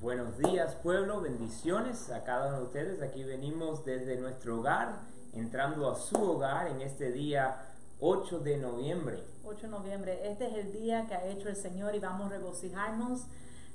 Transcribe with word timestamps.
Buenos 0.00 0.36
días 0.36 0.74
pueblo, 0.82 1.22
bendiciones 1.22 2.10
a 2.10 2.22
cada 2.22 2.48
uno 2.48 2.58
de 2.58 2.64
ustedes. 2.64 3.02
Aquí 3.02 3.24
venimos 3.24 3.82
desde 3.86 4.18
nuestro 4.18 4.58
hogar, 4.58 5.00
entrando 5.32 5.90
a 5.90 5.96
su 5.96 6.22
hogar 6.22 6.68
en 6.68 6.82
este 6.82 7.12
día 7.12 7.56
8 8.00 8.40
de 8.40 8.58
noviembre. 8.58 9.24
8 9.46 9.62
de 9.62 9.68
noviembre, 9.68 10.30
este 10.30 10.48
es 10.48 10.66
el 10.66 10.72
día 10.72 11.06
que 11.06 11.14
ha 11.14 11.24
hecho 11.24 11.48
el 11.48 11.56
Señor 11.56 11.94
y 11.94 11.98
vamos 11.98 12.26
a 12.26 12.28
regocijarnos. 12.28 13.22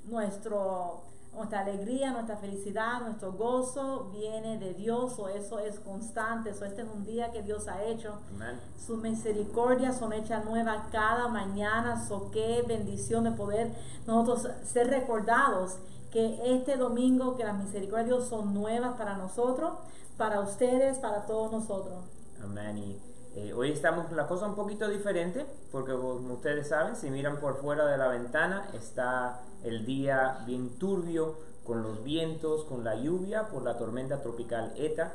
Nuestro, 0.04 1.02
nuestra 1.34 1.62
alegría, 1.62 2.12
nuestra 2.12 2.36
felicidad, 2.36 3.00
nuestro 3.00 3.32
gozo 3.32 4.08
viene 4.12 4.58
de 4.58 4.74
Dios, 4.74 5.18
o 5.18 5.28
eso 5.28 5.58
es 5.58 5.80
constante, 5.80 6.50
eso 6.50 6.64
este 6.64 6.82
es 6.82 6.88
un 6.88 7.04
día 7.04 7.32
que 7.32 7.42
Dios 7.42 7.66
ha 7.66 7.82
hecho. 7.82 8.20
Amén. 8.32 8.60
Sus 8.78 8.98
misericordias 8.98 9.98
son 9.98 10.12
hechas 10.12 10.44
nuevas 10.44 10.84
cada 10.92 11.26
mañana, 11.26 12.06
so 12.06 12.30
qué 12.30 12.64
bendición 12.66 13.24
de 13.24 13.32
poder 13.32 13.72
nosotros 14.06 14.48
ser 14.64 14.86
recordados 14.86 15.78
que 16.12 16.38
este 16.44 16.76
domingo, 16.76 17.36
que 17.36 17.44
las 17.44 17.58
misericordias 17.58 18.06
de 18.06 18.14
Dios 18.16 18.28
son 18.28 18.52
nuevas 18.52 18.96
para 18.98 19.16
nosotros, 19.16 19.72
para 20.16 20.40
ustedes, 20.40 20.98
para 20.98 21.24
todos 21.26 21.50
nosotros. 21.50 22.04
Amén. 22.42 22.78
Y 22.78 23.00
eh, 23.34 23.54
hoy 23.54 23.72
estamos 23.72 24.12
la 24.12 24.26
cosa 24.26 24.46
un 24.46 24.54
poquito 24.54 24.88
diferente, 24.88 25.46
porque 25.70 25.92
como 25.92 26.34
ustedes 26.34 26.68
saben, 26.68 26.96
si 26.96 27.10
miran 27.10 27.38
por 27.40 27.56
fuera 27.56 27.86
de 27.86 27.96
la 27.96 28.08
ventana, 28.08 28.68
está 28.74 29.40
el 29.64 29.86
día 29.86 30.42
bien 30.44 30.78
turbio, 30.78 31.36
con 31.64 31.82
los 31.82 32.02
vientos, 32.02 32.64
con 32.64 32.84
la 32.84 32.96
lluvia, 32.96 33.48
por 33.48 33.62
la 33.62 33.78
tormenta 33.78 34.20
tropical 34.20 34.72
ETA, 34.76 35.14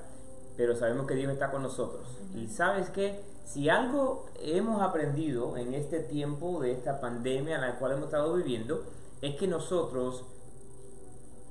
pero 0.55 0.75
sabemos 0.75 1.05
que 1.05 1.13
Dios 1.13 1.31
está 1.31 1.51
con 1.51 1.61
nosotros. 1.61 2.07
Y 2.33 2.47
sabes 2.47 2.89
que 2.89 3.21
si 3.45 3.69
algo 3.69 4.25
hemos 4.41 4.81
aprendido 4.81 5.57
en 5.57 5.73
este 5.73 5.99
tiempo 5.99 6.59
de 6.59 6.71
esta 6.71 6.99
pandemia 6.99 7.55
en 7.55 7.61
la 7.61 7.77
cual 7.77 7.93
hemos 7.93 8.05
estado 8.05 8.33
viviendo, 8.33 8.83
es 9.21 9.35
que 9.35 9.47
nosotros 9.47 10.23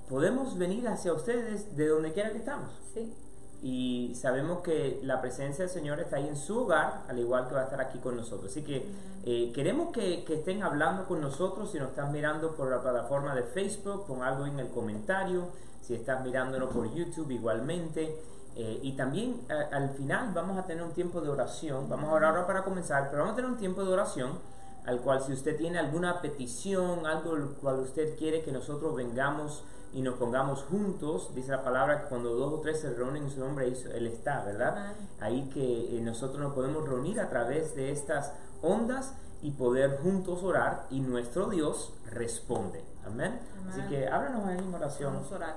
podemos 0.08 0.56
venir 0.58 0.86
hacia 0.88 1.12
ustedes 1.12 1.76
de 1.76 1.88
donde 1.88 2.12
quiera 2.12 2.30
que 2.32 2.38
estamos. 2.38 2.70
Sí. 2.94 3.12
Y 3.62 4.14
sabemos 4.14 4.60
que 4.60 5.00
la 5.02 5.20
presencia 5.20 5.64
del 5.64 5.72
Señor 5.72 5.98
está 5.98 6.16
ahí 6.16 6.28
en 6.28 6.36
su 6.36 6.60
hogar, 6.60 7.02
al 7.08 7.18
igual 7.18 7.48
que 7.48 7.54
va 7.54 7.62
a 7.62 7.64
estar 7.64 7.80
aquí 7.80 7.98
con 7.98 8.16
nosotros. 8.16 8.50
Así 8.50 8.62
que 8.62 8.86
eh, 9.24 9.50
queremos 9.54 9.90
que, 9.92 10.24
que 10.24 10.34
estén 10.34 10.62
hablando 10.62 11.06
con 11.06 11.20
nosotros. 11.20 11.70
Si 11.72 11.78
nos 11.78 11.88
estás 11.90 12.10
mirando 12.12 12.54
por 12.54 12.70
la 12.70 12.80
plataforma 12.80 13.34
de 13.34 13.42
Facebook, 13.42 14.06
pon 14.06 14.22
algo 14.22 14.46
en 14.46 14.60
el 14.60 14.68
comentario. 14.68 15.48
Si 15.82 15.94
estás 15.94 16.22
mirándonos 16.22 16.72
por 16.72 16.92
YouTube, 16.94 17.30
igualmente. 17.30 18.20
Eh, 18.56 18.78
y 18.82 18.92
también 18.92 19.40
a- 19.48 19.74
al 19.76 19.90
final 19.90 20.30
vamos 20.34 20.58
a 20.58 20.66
tener 20.66 20.84
un 20.84 20.92
tiempo 20.92 21.20
de 21.20 21.30
oración. 21.30 21.88
Vamos 21.88 22.10
a 22.10 22.12
orar 22.14 22.34
ahora 22.34 22.46
para 22.46 22.62
comenzar, 22.62 23.08
pero 23.10 23.22
vamos 23.22 23.32
a 23.32 23.36
tener 23.36 23.50
un 23.50 23.58
tiempo 23.58 23.82
de 23.84 23.92
oración 23.92 24.38
al 24.84 25.00
cual 25.00 25.20
si 25.22 25.32
usted 25.32 25.56
tiene 25.56 25.78
alguna 25.78 26.20
petición, 26.20 27.06
algo 27.06 27.32
al 27.34 27.48
cual 27.60 27.80
usted 27.80 28.16
quiere 28.16 28.42
que 28.42 28.52
nosotros 28.52 28.94
vengamos 28.94 29.64
y 29.96 30.02
nos 30.02 30.16
pongamos 30.16 30.62
juntos, 30.64 31.34
dice 31.34 31.52
la 31.52 31.64
palabra 31.64 32.02
que 32.02 32.08
cuando 32.08 32.34
dos 32.34 32.52
o 32.52 32.60
tres 32.60 32.80
se 32.80 32.92
reúnen 32.92 33.22
en 33.22 33.30
su 33.30 33.40
nombre, 33.40 33.66
Él 33.66 34.06
está, 34.06 34.44
¿verdad? 34.44 34.92
Ahí 35.20 35.48
que 35.48 35.96
eh, 35.96 36.00
nosotros 36.02 36.38
nos 36.38 36.52
podemos 36.52 36.86
reunir 36.86 37.18
a 37.18 37.30
través 37.30 37.74
de 37.74 37.90
estas 37.92 38.34
ondas 38.60 39.14
y 39.40 39.52
poder 39.52 39.98
juntos 40.02 40.42
orar 40.42 40.86
y 40.90 41.00
nuestro 41.00 41.48
Dios 41.48 41.94
responde. 42.10 42.84
Amén. 43.06 43.40
Así 43.70 43.80
que 43.88 44.06
ábranos 44.06 44.44
ahí 44.44 44.58
en 44.58 44.74
oración. 44.74 45.14
Vamos 45.14 45.32
a 45.32 45.36
orar. 45.36 45.56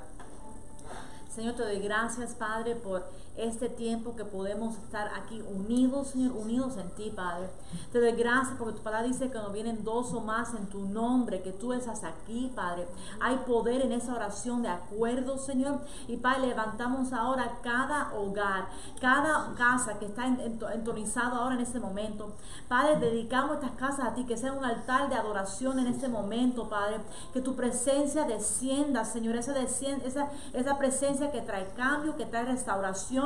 Señor, 1.36 1.56
te 1.56 1.64
doy 1.64 1.80
gracias, 1.80 2.34
Padre, 2.34 2.76
por 2.76 3.10
este 3.38 3.70
tiempo 3.70 4.16
que 4.18 4.26
podemos 4.26 4.76
estar 4.78 5.10
aquí 5.16 5.42
unidos, 5.42 6.10
Señor, 6.10 6.34
unidos 6.36 6.76
en 6.78 6.90
ti, 6.92 7.12
Padre. 7.16 7.50
Te 7.92 8.00
doy 8.02 8.12
gracias 8.12 8.56
porque 8.60 8.78
tu 8.78 8.84
palabra 8.84 9.08
dice 9.08 9.28
que 9.28 9.32
cuando 9.32 9.52
vienen 9.54 9.84
dos 9.84 10.14
o 10.14 10.20
más 10.20 10.54
en 10.54 10.68
tu 10.68 10.86
nombre, 10.86 11.42
que 11.42 11.52
tú 11.54 11.72
estás 11.72 12.04
aquí, 12.04 12.52
Padre. 12.54 12.88
Hay 13.22 13.38
poder 13.48 13.82
en 13.82 13.94
esa 13.94 14.14
oración 14.14 14.62
de 14.62 14.68
acuerdo, 14.70 15.38
Señor. 15.38 15.80
Y 16.08 16.18
Padre, 16.18 16.48
levantamos 16.48 17.14
ahora 17.14 17.60
cada 17.64 18.14
hogar, 18.14 18.68
cada 19.00 19.54
casa 19.56 19.98
que 20.00 20.06
está 20.08 20.26
en- 20.28 20.40
ento- 20.60 20.70
entonizado 20.74 21.38
ahora 21.38 21.56
en 21.56 21.62
este 21.62 21.80
momento. 21.80 22.34
Padre, 22.68 22.98
dedicamos 23.00 23.56
estas 23.56 23.72
casas 23.72 24.08
a 24.08 24.14
ti, 24.16 24.26
que 24.26 24.36
sea 24.38 24.52
un 24.52 24.66
altar 24.66 25.08
de 25.10 25.16
adoración 25.16 25.80
en 25.80 25.88
este 25.88 26.10
momento, 26.10 26.68
Padre. 26.68 26.98
Que 27.32 27.42
tu 27.42 27.56
presencia 27.56 28.26
descienda, 28.26 29.06
Señor, 29.06 29.38
esa, 29.38 29.58
esa, 29.60 30.28
esa 30.54 30.78
presencia 30.78 31.32
que 31.32 31.42
trae 31.42 31.68
cambio, 31.78 32.18
que 32.18 32.26
trae 32.26 32.44
restauración. 32.44 33.19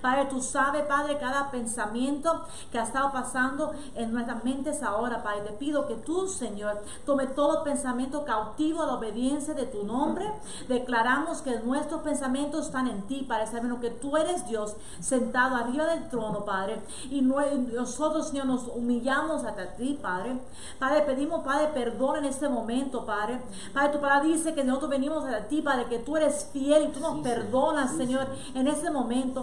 Padre, 0.00 0.26
tú 0.26 0.40
sabes, 0.40 0.84
Padre, 0.84 1.18
cada 1.18 1.50
pensamiento 1.50 2.44
que 2.70 2.78
ha 2.78 2.84
estado 2.84 3.12
pasando 3.12 3.72
en 3.94 4.12
nuestras 4.12 4.44
mentes 4.44 4.82
ahora, 4.82 5.22
Padre. 5.22 5.42
Te 5.42 5.52
pido 5.52 5.86
que 5.86 5.96
tú, 5.96 6.28
Señor, 6.28 6.82
tome 7.04 7.26
todo 7.26 7.64
pensamiento 7.64 8.24
cautivo 8.24 8.82
a 8.82 8.86
la 8.86 8.94
obediencia 8.94 9.54
de 9.54 9.66
tu 9.66 9.84
nombre. 9.84 10.30
Declaramos 10.68 11.42
que 11.42 11.58
nuestros 11.60 12.02
pensamientos 12.02 12.66
están 12.66 12.88
en 12.88 13.02
ti, 13.02 13.24
Padre, 13.28 13.46
sabiendo 13.46 13.80
que 13.80 13.90
tú 13.90 14.16
eres 14.16 14.46
Dios 14.46 14.76
sentado 15.00 15.56
arriba 15.56 15.86
del 15.86 16.08
trono, 16.08 16.44
Padre. 16.44 16.80
Y 17.10 17.22
nosotros, 17.22 18.28
Señor, 18.28 18.46
nos 18.46 18.68
humillamos 18.68 19.44
hasta 19.44 19.74
ti, 19.76 19.98
Padre. 20.00 20.38
Padre, 20.78 21.02
pedimos, 21.02 21.42
Padre, 21.44 21.68
perdón 21.74 22.16
en 22.16 22.24
este 22.26 22.48
momento, 22.48 23.04
Padre. 23.04 23.40
Padre, 23.72 23.92
tu 23.92 24.00
palabra 24.00 24.24
dice 24.24 24.54
que 24.54 24.64
nosotros 24.64 24.90
venimos 24.90 25.24
a 25.24 25.40
ti, 25.48 25.62
Padre, 25.62 25.86
que 25.86 25.98
tú 25.98 26.16
eres 26.16 26.48
fiel 26.52 26.84
y 26.84 26.88
tú 26.88 27.00
nos 27.00 27.16
Sí, 27.16 27.22
perdonas, 27.22 27.90
Señor. 27.90 28.06
Sí, 28.06 28.06
Señor, 28.06 28.26
en 28.54 28.68
este 28.68 28.90
momento. 28.90 29.35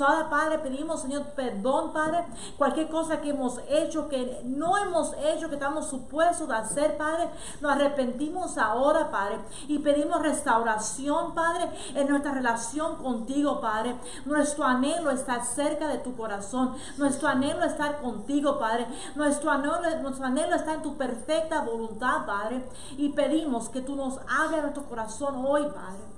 Ahora, 0.00 0.30
Padre, 0.30 0.58
pedimos, 0.58 1.02
Señor, 1.02 1.24
perdón, 1.36 1.92
Padre, 1.92 2.24
cualquier 2.56 2.88
cosa 2.88 3.20
que 3.20 3.30
hemos 3.30 3.60
hecho, 3.68 4.08
que 4.08 4.40
no 4.44 4.76
hemos 4.78 5.14
hecho, 5.24 5.48
que 5.48 5.54
estamos 5.54 5.88
supuestos 5.88 6.48
de 6.48 6.54
hacer, 6.54 6.96
Padre, 6.96 7.28
nos 7.60 7.72
arrepentimos 7.72 8.56
ahora, 8.58 9.10
Padre, 9.10 9.38
y 9.68 9.78
pedimos 9.78 10.22
restauración, 10.22 11.34
Padre, 11.34 11.68
en 11.94 12.08
nuestra 12.08 12.32
relación 12.32 12.96
contigo, 12.96 13.60
Padre. 13.60 13.96
Nuestro 14.24 14.64
anhelo 14.64 15.10
es 15.10 15.20
estar 15.20 15.44
cerca 15.44 15.88
de 15.88 15.98
tu 15.98 16.16
corazón, 16.16 16.74
nuestro 16.96 17.28
anhelo 17.28 17.64
es 17.64 17.72
estar 17.72 18.00
contigo, 18.00 18.58
Padre, 18.58 18.86
nuestro 19.14 19.50
anhelo, 19.50 19.78
nuestro 20.02 20.26
anhelo 20.26 20.56
está 20.56 20.74
en 20.74 20.82
tu 20.82 20.96
perfecta 20.96 21.62
voluntad, 21.62 22.26
Padre, 22.26 22.64
y 22.96 23.10
pedimos 23.10 23.68
que 23.68 23.82
tú 23.82 23.96
nos 23.96 24.18
abras 24.28 24.62
nuestro 24.62 24.84
corazón 24.84 25.44
hoy, 25.46 25.62
Padre. 25.64 26.10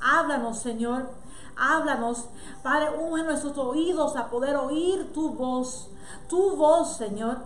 Háblanos, 0.00 0.58
Señor. 0.58 1.19
Háblanos, 1.60 2.24
Padre, 2.62 2.88
unge 2.98 3.22
nuestros 3.22 3.58
oídos 3.58 4.16
a 4.16 4.30
poder 4.30 4.56
oír 4.56 5.12
tu 5.12 5.28
voz, 5.28 5.90
tu 6.26 6.56
voz, 6.56 6.96
Señor. 6.96 7.36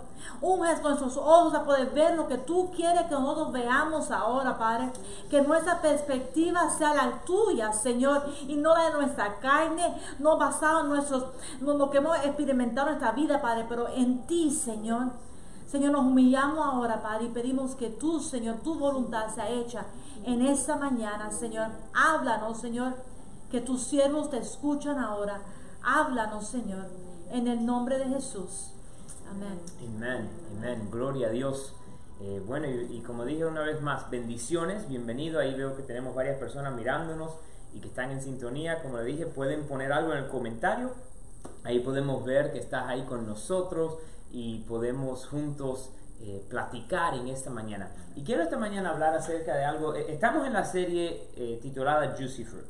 Unge 0.41 0.81
nuestros 0.83 1.17
ojos 1.17 1.53
a 1.53 1.65
poder 1.65 1.91
ver 1.91 2.15
lo 2.15 2.29
que 2.29 2.39
tú 2.39 2.71
quieres 2.71 3.07
que 3.07 3.15
nosotros 3.15 3.51
veamos 3.51 4.13
ahora, 4.13 4.57
Padre. 4.57 4.93
Que 5.29 5.43
nuestra 5.43 5.81
perspectiva 5.83 6.71
sea 6.71 6.95
la 6.95 7.25
tuya, 7.25 7.73
Señor, 7.73 8.25
y 8.47 8.55
no 8.55 8.73
la 8.75 8.85
de 8.85 8.93
nuestra 8.93 9.41
carne, 9.41 10.01
no 10.21 10.39
basada 10.39 10.83
en 10.83 10.91
nuestros, 10.91 11.25
en 11.61 11.77
lo 11.77 11.91
que 11.91 11.99
hemos 11.99 12.17
experimentado 12.19 12.91
en 12.91 12.99
nuestra 12.99 13.17
vida, 13.17 13.43
Padre, 13.43 13.67
pero 13.69 13.89
en 13.89 14.29
ti, 14.29 14.53
Señor. 14.53 15.11
Señor, 15.67 15.91
nos 15.91 16.05
humillamos 16.05 16.65
ahora, 16.65 17.03
Padre, 17.03 17.25
y 17.25 17.31
pedimos 17.31 17.75
que 17.75 17.91
tú, 17.91 18.21
Señor, 18.21 18.59
tu 18.63 18.77
voluntad 18.77 19.35
sea 19.35 19.49
hecha 19.49 19.87
en 20.23 20.47
esta 20.47 20.77
mañana, 20.77 21.33
Señor. 21.33 21.69
Háblanos, 21.93 22.59
Señor, 22.59 22.95
que 23.55 23.61
tus 23.61 23.85
siervos 23.85 24.31
te 24.31 24.39
escuchan 24.39 24.99
ahora. 24.99 25.41
Háblanos, 25.85 26.49
Señor, 26.49 26.87
en 27.31 27.47
el 27.47 27.65
nombre 27.65 27.99
de 28.01 28.07
Jesús. 28.07 28.73
Amén. 29.31 29.61
Amén, 29.79 30.29
amén, 30.57 30.89
gloria 30.91 31.29
a 31.29 31.31
Dios. 31.31 31.73
Eh, 32.21 32.43
bueno, 32.45 32.67
y, 32.69 32.97
y 32.97 33.01
como 33.03 33.25
dije 33.25 33.47
una 33.47 33.61
vez 33.61 33.81
más, 33.81 34.11
bendiciones, 34.11 34.89
bienvenido. 34.89 35.39
Ahí 35.39 35.55
veo 35.55 35.77
que 35.77 35.85
tenemos 35.85 36.17
varias 36.17 36.37
personas 36.37 36.75
mirándonos 36.75 37.31
y 37.73 37.79
que 37.79 37.87
están 37.87 38.11
en 38.11 38.21
sintonía. 38.21 38.83
Como 38.83 38.99
le 38.99 39.05
dije, 39.05 39.27
pueden 39.27 39.69
poner 39.69 39.93
algo 39.93 40.11
en 40.15 40.25
el 40.25 40.27
comentario. 40.29 40.91
Ahí 41.63 41.79
podemos 41.79 42.25
ver 42.25 42.53
que 42.53 42.59
estás 42.59 42.89
ahí 42.89 43.05
con 43.05 43.25
nosotros 43.25 43.99
y 44.33 44.65
podemos 44.65 45.29
juntos 45.29 45.91
eh, 46.21 46.45
platicar 46.51 47.15
en 47.15 47.29
esta 47.29 47.51
mañana. 47.51 47.89
Y 48.17 48.25
quiero 48.25 48.43
esta 48.43 48.59
mañana 48.59 48.91
hablar 48.91 49.15
acerca 49.15 49.55
de 49.55 49.65
algo. 49.65 49.95
eh, 49.95 50.07
estamos 50.09 50.45
en 50.45 50.55
la 50.55 50.65
serie 50.65 51.29
eh, 51.37 51.61
titulada 51.63 52.17
Juicy 52.19 52.45
Fruit. 52.45 52.65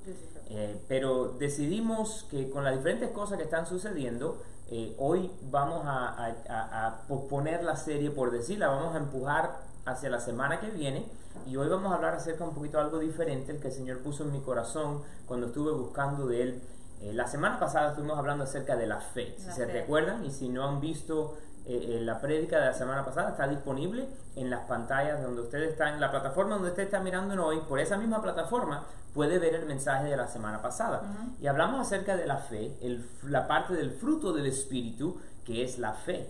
Eh, 0.51 0.81
pero 0.89 1.29
decidimos 1.39 2.27
que 2.31 2.51
con 2.51 2.65
las 2.65 2.75
diferentes 2.77 3.11
cosas 3.11 3.39
que 3.39 3.45
están 3.45 3.67
sucediendo, 3.67 4.43
eh, 4.71 4.95
hoy 4.99 5.31
vamos 5.51 5.85
a, 5.87 6.09
a- 6.49 6.87
a- 6.87 7.03
posponer 7.09 7.63
la 7.65 7.77
serie, 7.77 8.11
por 8.11 8.31
decirla, 8.31 8.69
vamos 8.69 8.95
a 8.95 8.99
empujar 8.99 9.59
hacia 9.87 10.11
la 10.11 10.21
semana 10.21 10.61
que 10.61 10.71
viene. 10.71 11.07
Y 11.47 11.57
hoy 11.57 11.69
vamos 11.69 11.91
a 11.93 11.97
hablar 11.97 12.15
acerca 12.15 12.45
un 12.45 12.55
poquito 12.55 12.79
de 12.79 12.85
algo 12.85 12.99
diferente, 12.99 13.53
el 13.53 13.59
que 13.61 13.69
el 13.69 13.75
Señor 13.75 13.99
puso 13.99 14.23
en 14.25 14.33
mi 14.33 14.41
corazón 14.41 15.03
cuando 15.27 15.47
estuve 15.47 15.73
buscando 15.73 16.27
de 16.27 16.43
Él. 16.43 16.63
Eh, 17.01 17.13
la 17.13 17.27
semana 17.27 17.59
pasada 17.59 17.89
estuvimos 17.91 18.17
hablando 18.19 18.45
acerca 18.45 18.77
de 18.77 18.87
la 18.87 19.01
fe, 19.01 19.35
si 19.39 19.47
La 19.47 19.53
se 19.55 19.67
fe. 19.67 19.73
recuerdan, 19.73 20.25
y 20.25 20.31
si 20.31 20.49
no 20.49 20.65
han 20.69 20.81
visto 20.81 21.37
eh, 21.67 21.97
eh, 21.97 22.01
la 22.03 22.21
prédica 22.21 22.59
de 22.61 22.67
la 22.67 22.75
semana 22.75 23.05
pasada, 23.05 23.31
está 23.31 23.47
disponible 23.49 24.07
en 24.37 24.51
las 24.51 24.61
pantallas 24.67 25.23
donde 25.23 25.43
usted 25.43 25.63
está, 25.63 25.89
en 25.95 26.01
la 26.01 26.11
plataforma 26.11 26.55
donde 26.57 26.71
usted 26.71 26.83
está 26.85 27.01
mirando 27.01 27.45
hoy, 27.45 27.61
por 27.69 27.79
esa 27.81 27.97
misma 27.97 28.21
plataforma 28.23 28.85
puede 29.15 29.39
ver 29.39 29.55
el 29.55 29.67
mensaje 29.67 30.09
de 30.09 30.17
la 30.17 30.27
semana 30.27 30.61
pasada. 30.61 31.03
Y 31.41 31.47
hablamos 31.47 31.81
acerca 31.81 32.17
de 32.17 32.27
la 32.27 32.39
fe, 32.39 32.77
el- 32.83 33.09
la 33.29 33.47
parte 33.47 33.75
del 33.75 33.93
fruto 33.93 34.33
del 34.33 34.47
Espíritu, 34.47 35.19
que 35.45 35.63
es 35.63 35.79
la 35.79 35.93
fe. 35.93 36.29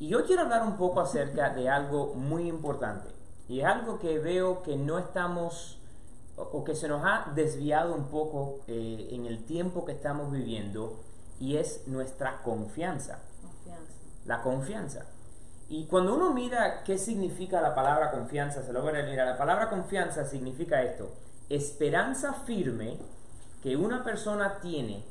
Y 0.00 0.08
yo 0.08 0.24
quiero 0.24 0.42
hablar 0.42 0.62
un 0.62 0.76
poco 0.78 1.00
acerca 1.00 1.50
de 1.50 1.68
algo 1.68 2.14
muy 2.14 2.48
importante. 2.48 3.08
Y 3.48 3.60
es 3.60 3.66
algo 3.66 3.98
que 3.98 4.18
veo 4.18 4.62
que 4.62 4.76
no 4.76 4.98
estamos 4.98 5.78
o, 6.36 6.42
o 6.42 6.64
que 6.64 6.74
se 6.74 6.88
nos 6.88 7.04
ha 7.04 7.30
desviado 7.34 7.94
un 7.94 8.06
poco 8.06 8.60
eh, 8.66 9.08
en 9.12 9.26
el 9.26 9.44
tiempo 9.44 9.84
que 9.84 9.92
estamos 9.92 10.32
viviendo 10.32 10.98
y 11.38 11.58
es 11.58 11.86
nuestra 11.86 12.40
confianza. 12.42 13.18
La 14.26 14.42
confianza. 14.42 15.06
Y 15.68 15.86
cuando 15.86 16.14
uno 16.14 16.32
mira 16.32 16.84
qué 16.84 16.98
significa 16.98 17.60
la 17.60 17.74
palabra 17.74 18.10
confianza, 18.10 18.62
se 18.62 18.72
lo 18.72 18.82
voy 18.82 18.96
a 18.98 19.02
mirar. 19.04 19.26
La 19.26 19.38
palabra 19.38 19.70
confianza 19.70 20.24
significa 20.24 20.82
esto: 20.82 21.10
esperanza 21.48 22.32
firme 22.32 22.98
que 23.62 23.76
una 23.76 24.04
persona 24.04 24.58
tiene 24.60 25.04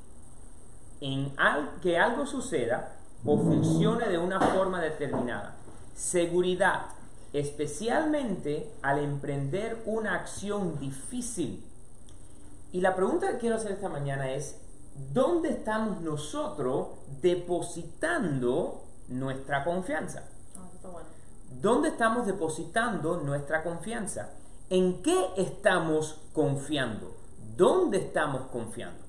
en 1.00 1.34
al- 1.38 1.80
que 1.82 1.98
algo 1.98 2.26
suceda 2.26 2.94
o 3.26 3.38
funcione 3.38 4.08
de 4.08 4.18
una 4.18 4.40
forma 4.40 4.82
determinada. 4.82 5.56
Seguridad, 5.96 6.82
especialmente 7.34 8.72
al 8.82 9.00
emprender 9.00 9.82
una 9.86 10.16
acción 10.16 10.80
difícil. 10.80 11.66
Y 12.72 12.82
la 12.82 12.96
pregunta 12.96 13.32
que 13.32 13.38
quiero 13.40 13.56
hacer 13.56 13.72
esta 13.72 13.90
mañana 13.90 14.32
es, 14.32 14.58
¿dónde 15.14 15.50
estamos 15.50 16.02
nosotros 16.02 16.88
depositando 17.22 18.81
nuestra 19.08 19.64
confianza? 19.64 20.24
Ah. 20.56 20.68
¿Dónde 21.62 21.90
estamos 21.90 22.26
depositando 22.26 23.18
nuestra 23.18 23.64
confianza? 23.64 24.30
¿En 24.70 25.04
qué 25.04 25.28
estamos 25.38 26.22
confiando? 26.34 27.16
¿Dónde 27.58 27.98
estamos 27.98 28.44
confiando? 28.52 29.00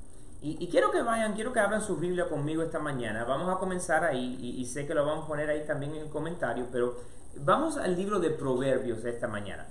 Y, 0.40 0.62
y 0.62 0.68
quiero 0.68 0.90
que 0.90 1.02
vayan, 1.02 1.34
quiero 1.34 1.52
que 1.52 1.60
abran 1.60 1.82
su 1.82 1.96
Biblia 1.96 2.28
conmigo 2.28 2.62
esta 2.62 2.80
mañana. 2.80 3.24
Vamos 3.24 3.54
a 3.54 3.58
comenzar 3.58 4.04
ahí 4.04 4.36
y, 4.40 4.60
y 4.60 4.66
sé 4.66 4.86
que 4.86 4.94
lo 4.94 5.06
vamos 5.06 5.24
a 5.24 5.28
poner 5.28 5.48
ahí 5.48 5.64
también 5.66 5.94
en 5.94 6.02
el 6.02 6.10
comentario, 6.10 6.66
pero 6.72 6.96
vamos 7.36 7.76
al 7.76 7.96
libro 7.96 8.18
de 8.18 8.30
Proverbios 8.30 9.04
de 9.04 9.10
esta 9.10 9.28
mañana. 9.28 9.68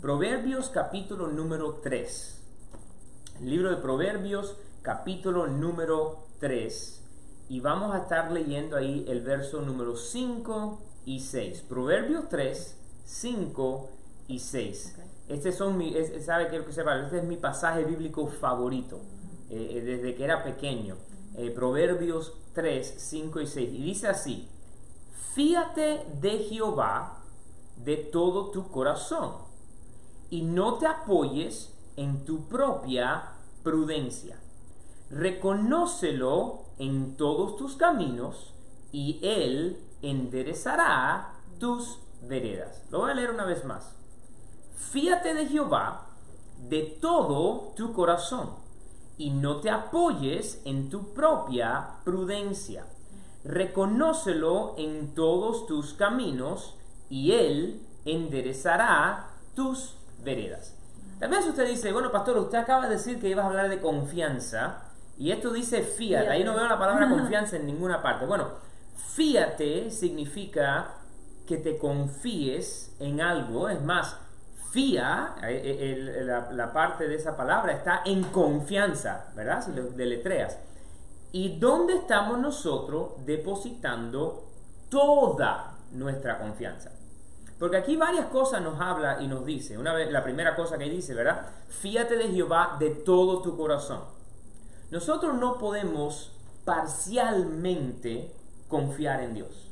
Proverbios 0.00 0.70
capítulo 0.70 1.28
número 1.28 1.80
3. 1.82 2.42
El 3.40 3.50
libro 3.50 3.70
de 3.70 3.76
Proverbios 3.76 4.56
capítulo 4.80 5.46
número 5.46 6.26
3 6.40 7.05
y 7.48 7.60
vamos 7.60 7.94
a 7.94 7.98
estar 7.98 8.32
leyendo 8.32 8.76
ahí 8.76 9.04
el 9.08 9.20
verso 9.20 9.62
número 9.62 9.96
5 9.96 10.80
y 11.04 11.20
6. 11.20 11.62
Proverbios 11.68 12.28
3, 12.28 12.76
5 13.04 13.88
y 14.28 14.38
6. 14.40 14.94
Ok. 14.98 15.04
Este 15.28 15.52
son 15.52 15.76
mi, 15.76 15.96
es- 15.96 16.24
sabe 16.24 16.48
quiero 16.48 16.64
que 16.66 16.72
sepa, 16.72 16.98
este 17.04 17.18
es 17.18 17.24
mi 17.24 17.36
pasaje 17.36 17.84
bíblico 17.84 18.26
favorito 18.28 19.00
eh, 19.50 19.68
eh, 19.78 19.80
desde 19.80 20.14
que 20.14 20.24
era 20.24 20.42
pequeño. 20.44 20.96
Eh, 21.36 21.50
Proverbios 21.50 22.32
3, 22.54 22.94
5 22.98 23.40
y 23.40 23.46
6. 23.46 23.70
Y 23.72 23.82
dice 23.82 24.08
así, 24.08 24.48
fíate 25.34 26.04
de 26.20 26.38
Jehová 26.38 27.18
de 27.84 27.96
todo 27.96 28.50
tu 28.50 28.70
corazón 28.70 29.32
y 30.30 30.42
no 30.42 30.78
te 30.78 30.86
apoyes 30.86 31.72
en 31.96 32.24
tu 32.24 32.48
propia 32.48 33.32
prudencia. 33.62 34.38
Reconócelo 35.10 36.64
en 36.78 37.16
todos 37.16 37.56
tus 37.56 37.76
caminos 37.76 38.54
y 38.92 39.20
Él 39.22 39.78
enderezará 40.02 41.34
tus 41.58 41.98
veredas. 42.22 42.82
Lo 42.90 43.00
voy 43.00 43.12
a 43.12 43.14
leer 43.14 43.30
una 43.30 43.44
vez 43.44 43.64
más. 43.64 43.94
Fíate 44.74 45.34
de 45.34 45.46
Jehová 45.46 46.06
de 46.68 46.98
todo 47.00 47.72
tu 47.76 47.92
corazón 47.92 48.50
y 49.18 49.30
no 49.30 49.60
te 49.60 49.70
apoyes 49.70 50.60
en 50.64 50.90
tu 50.90 51.14
propia 51.14 52.00
prudencia. 52.04 52.86
Reconócelo 53.44 54.74
en 54.76 55.14
todos 55.14 55.66
tus 55.66 55.94
caminos 55.94 56.74
y 57.08 57.32
Él 57.32 57.80
enderezará 58.04 59.30
tus 59.54 59.94
veredas. 60.24 60.74
Tal 61.18 61.30
vez 61.30 61.46
usted 61.46 61.66
dice, 61.68 61.92
bueno, 61.92 62.10
pastor, 62.12 62.36
usted 62.38 62.58
acaba 62.58 62.88
de 62.88 62.96
decir 62.96 63.20
que 63.20 63.28
ibas 63.28 63.44
a 63.44 63.48
hablar 63.48 63.68
de 63.68 63.80
confianza 63.80 64.85
y 65.18 65.30
esto 65.30 65.50
dice 65.50 65.82
fíate. 65.82 66.28
Ahí 66.28 66.44
no 66.44 66.54
veo 66.54 66.68
la 66.68 66.78
palabra 66.78 67.08
confianza 67.08 67.56
en 67.56 67.66
ninguna 67.66 68.02
parte. 68.02 68.26
Bueno, 68.26 68.48
fíate 69.14 69.90
significa 69.90 70.94
que 71.46 71.56
te 71.58 71.78
confíes 71.78 72.94
en 72.98 73.20
algo. 73.20 73.68
Es 73.68 73.80
más, 73.82 74.16
fía, 74.72 75.36
eh, 75.42 75.60
eh, 75.64 75.92
el- 76.18 76.26
la, 76.26 76.50
la 76.52 76.72
parte 76.72 77.08
de 77.08 77.14
esa 77.14 77.36
palabra 77.36 77.72
está 77.72 78.02
en 78.04 78.24
confianza, 78.24 79.26
¿verdad? 79.34 79.64
Si 79.64 79.72
lo 79.72 79.84
deletreas. 79.90 80.58
¿Y 81.32 81.58
dónde 81.58 81.94
estamos 81.94 82.38
nosotros 82.38 83.12
depositando 83.24 84.44
toda 84.90 85.74
nuestra 85.92 86.38
confianza? 86.38 86.90
Porque 87.58 87.76
aquí 87.78 87.96
varias 87.96 88.26
cosas 88.26 88.60
nos 88.60 88.78
habla 88.80 89.18
y 89.22 89.28
nos 89.28 89.44
dice. 89.46 89.78
Una 89.78 89.94
vez, 89.94 90.10
la 90.12 90.22
primera 90.22 90.54
cosa 90.54 90.76
que 90.76 90.84
dice, 90.90 91.14
¿verdad? 91.14 91.46
Fíate 91.68 92.16
de 92.16 92.28
Jehová 92.28 92.76
de 92.78 92.90
todo 92.90 93.40
tu 93.40 93.56
corazón. 93.56 94.00
Nosotros 94.90 95.34
no 95.34 95.58
podemos 95.58 96.32
parcialmente 96.64 98.32
confiar 98.68 99.20
en 99.20 99.34
Dios. 99.34 99.70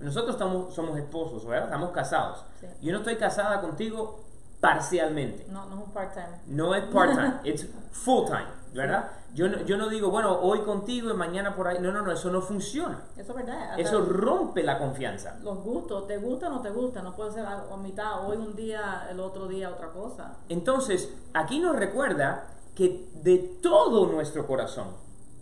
Nosotros 0.00 0.34
estamos, 0.34 0.74
somos 0.74 0.96
esposos, 0.98 1.44
¿verdad? 1.44 1.66
Estamos 1.66 1.90
casados. 1.90 2.44
Sí. 2.60 2.66
Yo 2.82 2.92
no 2.92 2.98
estoy 2.98 3.16
casada 3.16 3.60
contigo 3.60 4.20
parcialmente. 4.60 5.46
No, 5.50 5.66
no 5.66 5.76
es 5.76 5.86
un 5.86 5.92
part-time. 5.92 6.40
No 6.46 6.74
es 6.74 6.84
part-time, 6.84 7.40
es 7.44 7.68
full-time, 7.92 8.46
¿verdad? 8.74 9.10
Yo 9.34 9.48
no, 9.48 9.60
yo 9.62 9.76
no 9.76 9.88
digo, 9.88 10.10
bueno, 10.10 10.38
hoy 10.40 10.60
contigo 10.60 11.10
y 11.10 11.14
mañana 11.14 11.54
por 11.54 11.68
ahí. 11.68 11.78
No, 11.80 11.92
no, 11.92 12.02
no, 12.02 12.12
eso 12.12 12.30
no 12.30 12.40
funciona. 12.40 13.02
Eso 13.16 13.32
es 13.32 13.36
verdad. 13.36 13.70
Hasta 13.70 13.82
Eso 13.82 14.00
rompe 14.00 14.62
la 14.62 14.78
confianza. 14.78 15.36
Los 15.42 15.58
gustos, 15.58 16.06
¿te 16.06 16.16
gusta 16.16 16.48
o 16.48 16.50
no 16.50 16.60
te 16.62 16.70
gusta? 16.70 17.02
No 17.02 17.14
puede 17.14 17.32
ser 17.32 17.44
a, 17.44 17.64
a 17.72 17.76
mitad, 17.76 18.26
hoy 18.26 18.36
un 18.36 18.56
día, 18.56 19.06
el 19.10 19.20
otro 19.20 19.46
día 19.46 19.70
otra 19.70 19.88
cosa. 19.88 20.36
Entonces, 20.48 21.12
aquí 21.34 21.58
nos 21.60 21.76
recuerda 21.76 22.46
que 22.78 23.10
de 23.24 23.38
todo 23.60 24.06
nuestro 24.06 24.46
corazón 24.46 24.86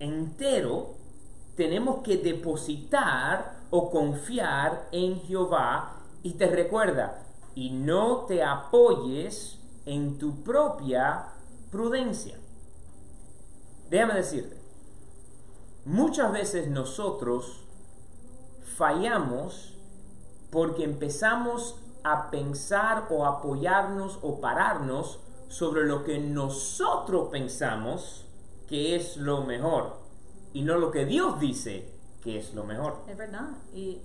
entero 0.00 0.94
tenemos 1.54 2.02
que 2.02 2.16
depositar 2.16 3.58
o 3.68 3.90
confiar 3.90 4.88
en 4.90 5.20
Jehová 5.20 5.96
y 6.22 6.32
te 6.32 6.46
recuerda, 6.46 7.26
y 7.54 7.72
no 7.72 8.24
te 8.24 8.42
apoyes 8.42 9.58
en 9.84 10.16
tu 10.16 10.42
propia 10.44 11.26
prudencia. 11.70 12.38
Déjame 13.90 14.14
decirte, 14.14 14.56
muchas 15.84 16.32
veces 16.32 16.68
nosotros 16.68 17.64
fallamos 18.78 19.74
porque 20.50 20.84
empezamos 20.84 21.78
a 22.02 22.30
pensar 22.30 23.08
o 23.10 23.26
apoyarnos 23.26 24.18
o 24.22 24.40
pararnos 24.40 25.20
sobre 25.48 25.84
lo 25.84 26.04
que 26.04 26.18
nosotros 26.18 27.28
pensamos 27.30 28.24
que 28.68 28.96
es 28.96 29.16
lo 29.16 29.42
mejor 29.42 29.96
y 30.52 30.62
no 30.62 30.76
lo 30.76 30.90
que 30.90 31.04
Dios 31.04 31.38
dice 31.38 31.88
que 32.22 32.38
es 32.38 32.54
lo 32.54 32.64
mejor. 32.64 32.96
Es 33.08 33.16
verdad. 33.16 33.50
Y, 33.72 34.00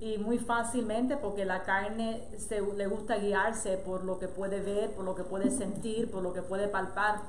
y 0.00 0.18
muy 0.18 0.38
fácilmente, 0.38 1.16
porque 1.16 1.44
la 1.44 1.62
carne 1.62 2.26
se, 2.36 2.60
le 2.60 2.86
gusta 2.86 3.16
guiarse 3.16 3.76
por 3.76 4.04
lo 4.04 4.18
que 4.18 4.26
puede 4.26 4.60
ver, 4.60 4.92
por 4.92 5.04
lo 5.04 5.14
que 5.14 5.22
puede 5.22 5.50
sentir, 5.50 6.10
por 6.10 6.22
lo 6.22 6.32
que 6.32 6.42
puede 6.42 6.68
palpar. 6.68 7.22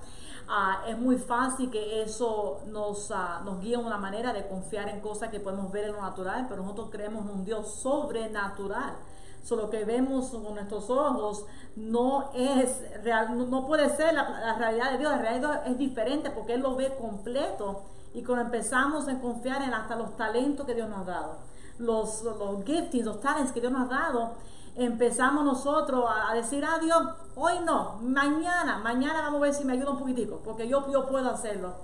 Ah, 0.48 0.84
es 0.88 0.98
muy 0.98 1.18
fácil 1.18 1.72
que 1.72 2.02
eso 2.02 2.62
nos, 2.68 3.12
ah, 3.12 3.42
nos 3.46 3.62
guíe 3.62 3.76
a 3.76 3.80
una 3.80 3.98
manera 3.98 4.34
de 4.34 4.48
confiar 4.48 4.90
en 4.90 5.00
cosas 5.00 5.30
que 5.30 5.40
podemos 5.40 5.72
ver 5.72 5.86
en 5.86 5.94
lo 5.94 6.02
natural, 6.02 6.48
pero 6.50 6.62
nosotros 6.62 6.90
creemos 6.92 7.26
en 7.26 7.32
un 7.32 7.46
Dios 7.46 7.76
sobrenatural. 7.76 8.96
So, 9.46 9.56
lo 9.56 9.70
que 9.70 9.86
vemos 9.86 10.32
con 10.32 10.56
nuestros 10.56 10.90
ojos 10.90 11.46
no 11.76 12.32
es 12.34 12.82
real, 13.04 13.48
no, 13.48 13.68
puede 13.68 13.96
ser 13.96 14.16
la, 14.16 14.56
realidad 14.58 14.94
de 14.94 14.98
Dios. 14.98 15.12
La 15.12 15.18
realidad 15.20 15.64
de 15.64 15.72
es 15.72 15.78
diferente 15.78 16.32
porque 16.32 16.56
Él 16.56 16.62
lo 16.62 16.76
ve 16.76 16.98
completo. 17.00 17.84
Y 18.16 18.24
cuando 18.24 18.46
empezamos 18.46 19.08
a 19.08 19.20
confiar 19.20 19.62
en 19.62 19.72
hasta 19.72 19.96
los 19.96 20.18
talentos 20.18 20.66
que 20.66 20.74
Dios 20.74 20.90
nos 20.90 21.08
ha 21.08 21.12
dado, 21.12 21.38
los, 21.78 22.24
los 22.24 22.66
giftings, 22.66 23.06
los 23.06 23.22
talents 23.22 23.52
que 23.52 23.62
Dios 23.62 23.72
nos 23.72 23.84
ha 23.92 23.94
dado, 23.94 24.32
empezamos 24.76 25.44
nosotros 25.44 26.06
a, 26.10 26.34
decir 26.34 26.66
a 26.66 26.80
Dios, 26.80 27.04
hoy 27.36 27.60
no, 27.64 28.00
mañana, 28.02 28.80
mañana 28.80 29.22
vamos 29.22 29.42
a 29.42 29.44
ver 29.44 29.54
si 29.54 29.64
me 29.64 29.74
ayuda 29.74 29.92
un 29.92 30.00
poquitico, 30.00 30.42
porque 30.44 30.68
yo, 30.68 30.90
yo 30.92 31.08
puedo 31.08 31.30
hacerlo. 31.30 31.76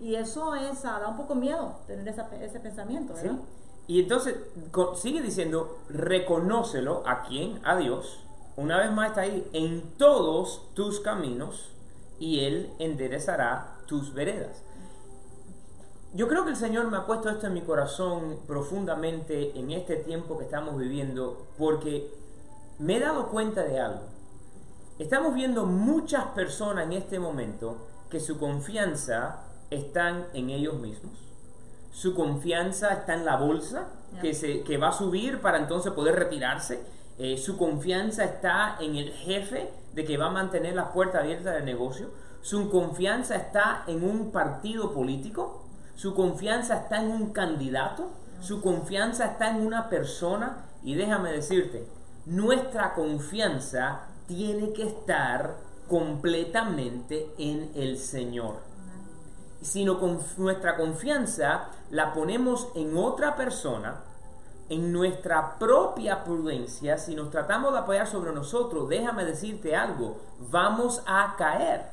Y 0.00 0.14
eso 0.14 0.54
es, 0.54 0.82
ah, 0.86 0.98
da 0.98 1.08
un 1.08 1.16
poco 1.16 1.34
miedo 1.34 1.74
tener 1.86 2.08
esa- 2.08 2.28
ese 2.40 2.58
pensamiento, 2.58 3.14
¿sí? 3.16 3.28
Y 3.86 4.00
entonces 4.00 4.36
sigue 4.96 5.22
diciendo, 5.22 5.78
reconócelo 5.88 7.02
a 7.06 7.24
quién, 7.24 7.60
a 7.64 7.76
Dios. 7.76 8.20
Una 8.56 8.78
vez 8.78 8.92
más 8.92 9.08
está 9.08 9.22
ahí, 9.22 9.48
en 9.52 9.82
todos 9.96 10.62
tus 10.74 11.00
caminos 11.00 11.70
y 12.18 12.40
Él 12.40 12.70
enderezará 12.78 13.78
tus 13.86 14.14
veredas. 14.14 14.62
Yo 16.14 16.28
creo 16.28 16.44
que 16.44 16.50
el 16.50 16.56
Señor 16.56 16.90
me 16.90 16.98
ha 16.98 17.06
puesto 17.06 17.30
esto 17.30 17.46
en 17.46 17.54
mi 17.54 17.62
corazón 17.62 18.38
profundamente 18.46 19.58
en 19.58 19.70
este 19.70 19.96
tiempo 19.96 20.38
que 20.38 20.44
estamos 20.44 20.76
viviendo 20.76 21.46
porque 21.56 22.12
me 22.78 22.96
he 22.96 23.00
dado 23.00 23.28
cuenta 23.28 23.62
de 23.62 23.80
algo. 23.80 24.02
Estamos 24.98 25.34
viendo 25.34 25.64
muchas 25.64 26.26
personas 26.26 26.84
en 26.84 26.92
este 26.92 27.18
momento 27.18 27.78
que 28.10 28.20
su 28.20 28.38
confianza 28.38 29.44
está 29.70 30.26
en 30.34 30.50
ellos 30.50 30.74
mismos. 30.74 31.31
Su 31.92 32.14
confianza 32.14 32.92
está 32.92 33.14
en 33.14 33.24
la 33.24 33.36
bolsa 33.36 33.88
que, 34.20 34.34
se, 34.34 34.62
que 34.62 34.78
va 34.78 34.88
a 34.88 34.92
subir 34.92 35.40
para 35.40 35.58
entonces 35.58 35.92
poder 35.92 36.16
retirarse. 36.16 36.80
Eh, 37.18 37.36
su 37.36 37.56
confianza 37.56 38.24
está 38.24 38.76
en 38.80 38.96
el 38.96 39.12
jefe 39.12 39.70
de 39.92 40.04
que 40.04 40.16
va 40.16 40.26
a 40.26 40.30
mantener 40.30 40.74
las 40.74 40.88
puertas 40.88 41.22
abiertas 41.22 41.54
del 41.54 41.64
negocio. 41.64 42.10
Su 42.40 42.70
confianza 42.70 43.36
está 43.36 43.84
en 43.86 44.02
un 44.02 44.32
partido 44.32 44.92
político. 44.92 45.62
Su 45.94 46.14
confianza 46.14 46.78
está 46.78 47.02
en 47.02 47.10
un 47.10 47.32
candidato. 47.32 48.10
Su 48.40 48.60
confianza 48.60 49.26
está 49.26 49.50
en 49.50 49.64
una 49.66 49.88
persona. 49.88 50.64
Y 50.82 50.94
déjame 50.94 51.30
decirte, 51.30 51.86
nuestra 52.26 52.94
confianza 52.94 54.06
tiene 54.26 54.72
que 54.72 54.84
estar 54.84 55.56
completamente 55.88 57.30
en 57.38 57.70
el 57.74 57.98
Señor. 57.98 58.56
Sino 59.60 60.00
con 60.00 60.18
nuestra 60.38 60.76
confianza 60.76 61.68
la 61.92 62.14
ponemos 62.14 62.68
en 62.74 62.96
otra 62.96 63.36
persona, 63.36 64.00
en 64.70 64.92
nuestra 64.92 65.58
propia 65.58 66.24
prudencia, 66.24 66.96
si 66.96 67.14
nos 67.14 67.30
tratamos 67.30 67.74
de 67.74 67.80
apoyar 67.80 68.06
sobre 68.06 68.32
nosotros, 68.32 68.88
déjame 68.88 69.26
decirte 69.26 69.76
algo, 69.76 70.16
vamos 70.50 71.02
a 71.06 71.36
caer. 71.36 71.84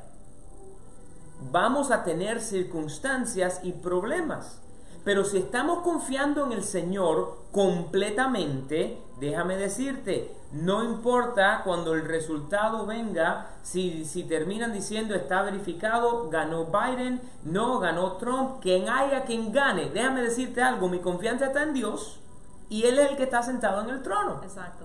Vamos 1.52 1.90
a 1.90 2.02
tener 2.02 2.40
circunstancias 2.40 3.60
y 3.62 3.72
problemas. 3.72 4.62
Pero 5.04 5.24
si 5.24 5.38
estamos 5.38 5.82
confiando 5.82 6.44
en 6.44 6.52
el 6.52 6.62
Señor 6.62 7.38
completamente, 7.52 9.02
déjame 9.18 9.56
decirte, 9.56 10.30
no 10.52 10.84
importa 10.84 11.62
cuando 11.64 11.94
el 11.94 12.04
resultado 12.04 12.84
venga, 12.84 13.46
si, 13.62 14.04
si 14.04 14.24
terminan 14.24 14.72
diciendo 14.72 15.14
está 15.14 15.42
verificado, 15.42 16.28
ganó 16.28 16.66
Biden, 16.66 17.20
no, 17.44 17.78
ganó 17.78 18.12
Trump, 18.14 18.60
quien 18.60 18.88
haya 18.88 19.24
quien 19.24 19.52
gane, 19.52 19.90
déjame 19.90 20.22
decirte 20.22 20.62
algo, 20.62 20.88
mi 20.88 20.98
confianza 20.98 21.46
está 21.46 21.62
en 21.62 21.72
Dios 21.72 22.20
y 22.68 22.84
Él 22.84 22.98
es 22.98 23.10
el 23.10 23.16
que 23.16 23.24
está 23.24 23.42
sentado 23.42 23.82
en 23.82 23.90
el 23.90 24.02
trono. 24.02 24.40
Exacto. 24.42 24.84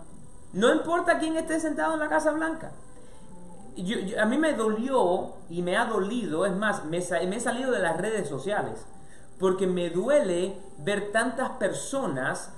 No 0.54 0.74
importa 0.74 1.20
quién 1.20 1.36
esté 1.36 1.60
sentado 1.60 1.94
en 1.96 2.00
la 2.00 2.08
Casa 2.08 2.32
Blanca. 2.32 2.72
a 4.18 4.26
mí 4.26 4.38
me 4.38 4.54
dolió 4.54 5.34
y 5.50 5.62
me 5.62 5.76
ha 5.76 5.86
dolido, 5.86 6.46
es 6.46 6.56
más, 6.56 6.86
me, 6.86 7.00
me 7.28 7.36
he 7.36 7.40
salido 7.42 7.72
de 7.72 7.80
las 7.80 7.98
redes 7.98 8.30
sociales 8.30 8.86
porque 9.40 9.68
me 9.68 9.90
duele 9.90 10.58
ver 10.80 11.12
tantas 11.12 11.52
personas 11.52 12.52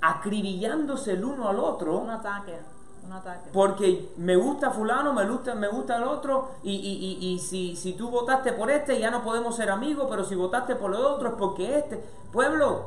acribillándose 0.00 1.12
el 1.12 1.24
uno 1.24 1.48
al 1.48 1.58
otro. 1.58 1.98
Un 1.98 2.10
ataque. 2.10 2.58
Un 3.06 3.12
ataque. 3.12 3.50
Porque 3.52 4.12
me 4.16 4.36
gusta 4.36 4.70
fulano, 4.70 5.12
me 5.12 5.28
gusta, 5.28 5.54
me 5.54 5.68
gusta 5.68 5.96
el 5.96 6.04
otro, 6.04 6.52
y, 6.62 6.72
y, 6.72 7.26
y, 7.26 7.38
si, 7.38 7.76
si 7.76 7.94
tú 7.94 8.10
votaste 8.10 8.52
por 8.52 8.70
este 8.70 8.98
ya 8.98 9.10
no 9.10 9.22
podemos 9.22 9.56
ser 9.56 9.70
amigos, 9.70 10.06
pero 10.08 10.24
si 10.24 10.34
votaste 10.34 10.76
por 10.76 10.94
el 10.94 11.00
otro 11.00 11.30
es 11.30 11.34
porque 11.34 11.78
este, 11.78 12.04
pueblo, 12.32 12.86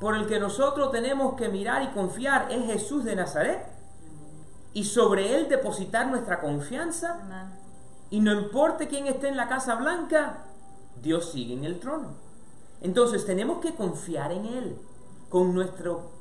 por 0.00 0.14
el 0.14 0.26
que 0.26 0.38
nosotros 0.38 0.92
tenemos 0.92 1.34
que 1.34 1.48
mirar 1.48 1.82
y 1.82 1.88
confiar 1.88 2.50
es 2.50 2.66
Jesús 2.66 3.04
de 3.04 3.16
Nazaret. 3.16 3.66
Y 4.74 4.84
sobre 4.84 5.34
él 5.34 5.48
depositar 5.48 6.06
nuestra 6.06 6.40
confianza. 6.40 7.18
Y 8.10 8.20
no 8.20 8.32
importa 8.32 8.86
quién 8.86 9.06
esté 9.06 9.28
en 9.28 9.36
la 9.36 9.48
Casa 9.48 9.74
Blanca, 9.74 10.44
Dios 11.02 11.32
sigue 11.32 11.54
en 11.54 11.64
el 11.64 11.80
trono. 11.80 12.27
Entonces 12.80 13.26
tenemos 13.26 13.60
que 13.60 13.74
confiar 13.74 14.32
en 14.32 14.44
Él 14.46 14.76
con 15.28 15.54
nuestro 15.54 16.12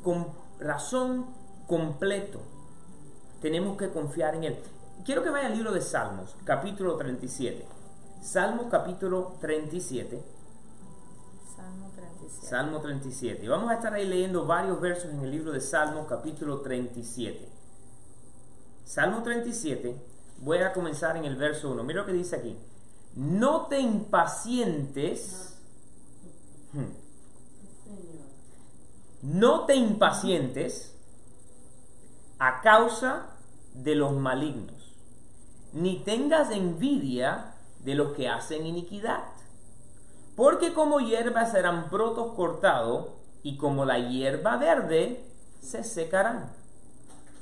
razón 0.59 1.27
completo. 1.67 2.39
Tenemos 3.41 3.77
que 3.77 3.89
confiar 3.89 4.35
en 4.35 4.45
Él. 4.45 4.59
Quiero 5.05 5.23
que 5.23 5.29
vaya 5.29 5.47
al 5.47 5.53
libro 5.53 5.71
de 5.71 5.81
Salmos, 5.81 6.35
capítulo 6.43 6.95
37. 6.97 7.65
Salmos 8.21 8.67
capítulo 8.71 9.35
37. 9.39 10.23
Salmo 11.55 11.91
37. 11.95 12.47
Salmo 12.47 12.81
37. 12.81 13.45
Y 13.45 13.47
vamos 13.47 13.69
a 13.69 13.75
estar 13.75 13.93
ahí 13.93 14.07
leyendo 14.07 14.45
varios 14.45 14.81
versos 14.81 15.11
en 15.11 15.21
el 15.21 15.31
libro 15.31 15.51
de 15.51 15.61
Salmos 15.61 16.07
capítulo 16.07 16.61
37. 16.61 17.47
Salmo 18.87 19.21
37, 19.21 19.97
voy 20.39 20.59
a 20.59 20.71
comenzar 20.71 21.17
en 21.17 21.25
el 21.25 21.35
verso 21.35 21.71
1. 21.71 21.83
Mira 21.83 22.01
lo 22.01 22.05
que 22.05 22.13
dice 22.13 22.37
aquí. 22.37 22.57
No 23.15 23.65
te 23.67 23.79
impacientes. 23.79 25.56
No 29.21 29.65
te 29.65 29.75
impacientes 29.75 30.95
a 32.39 32.61
causa 32.61 33.37
de 33.73 33.95
los 33.95 34.13
malignos, 34.13 34.93
ni 35.73 35.99
tengas 36.03 36.51
envidia 36.51 37.55
de 37.83 37.95
los 37.95 38.13
que 38.13 38.29
hacen 38.29 38.65
iniquidad, 38.65 39.23
porque 40.35 40.73
como 40.73 40.99
hierba 40.99 41.45
serán 41.45 41.89
protos 41.89 42.33
cortados 42.35 43.07
y 43.43 43.57
como 43.57 43.85
la 43.85 43.99
hierba 43.99 44.57
verde 44.57 45.23
se 45.61 45.83
secarán. 45.83 46.51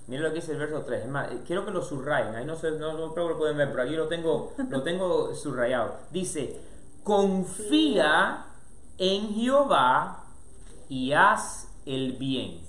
Miren 0.07 0.23
lo 0.23 0.29
que 0.29 0.35
dice 0.35 0.51
el 0.51 0.59
verso 0.59 0.83
3. 0.83 1.03
Es 1.03 1.09
más, 1.09 1.29
quiero 1.47 1.65
que 1.65 1.71
lo 1.71 1.81
subrayen. 1.81 2.35
Ahí 2.35 2.45
no, 2.45 2.55
sé, 2.55 2.71
no, 2.71 3.13
creo 3.13 3.27
que 3.27 3.33
lo 3.33 3.37
pueden 3.37 3.57
ver, 3.57 3.71
pero 3.71 3.83
aquí 3.83 3.95
lo 3.95 4.07
tengo, 4.07 4.53
lo 4.69 4.83
tengo 4.83 5.33
subrayado. 5.33 5.95
Dice, 6.11 6.59
confía 7.03 8.45
en 8.97 9.33
Jehová 9.33 10.23
y 10.89 11.13
haz 11.13 11.67
el 11.85 12.13
bien. 12.13 12.61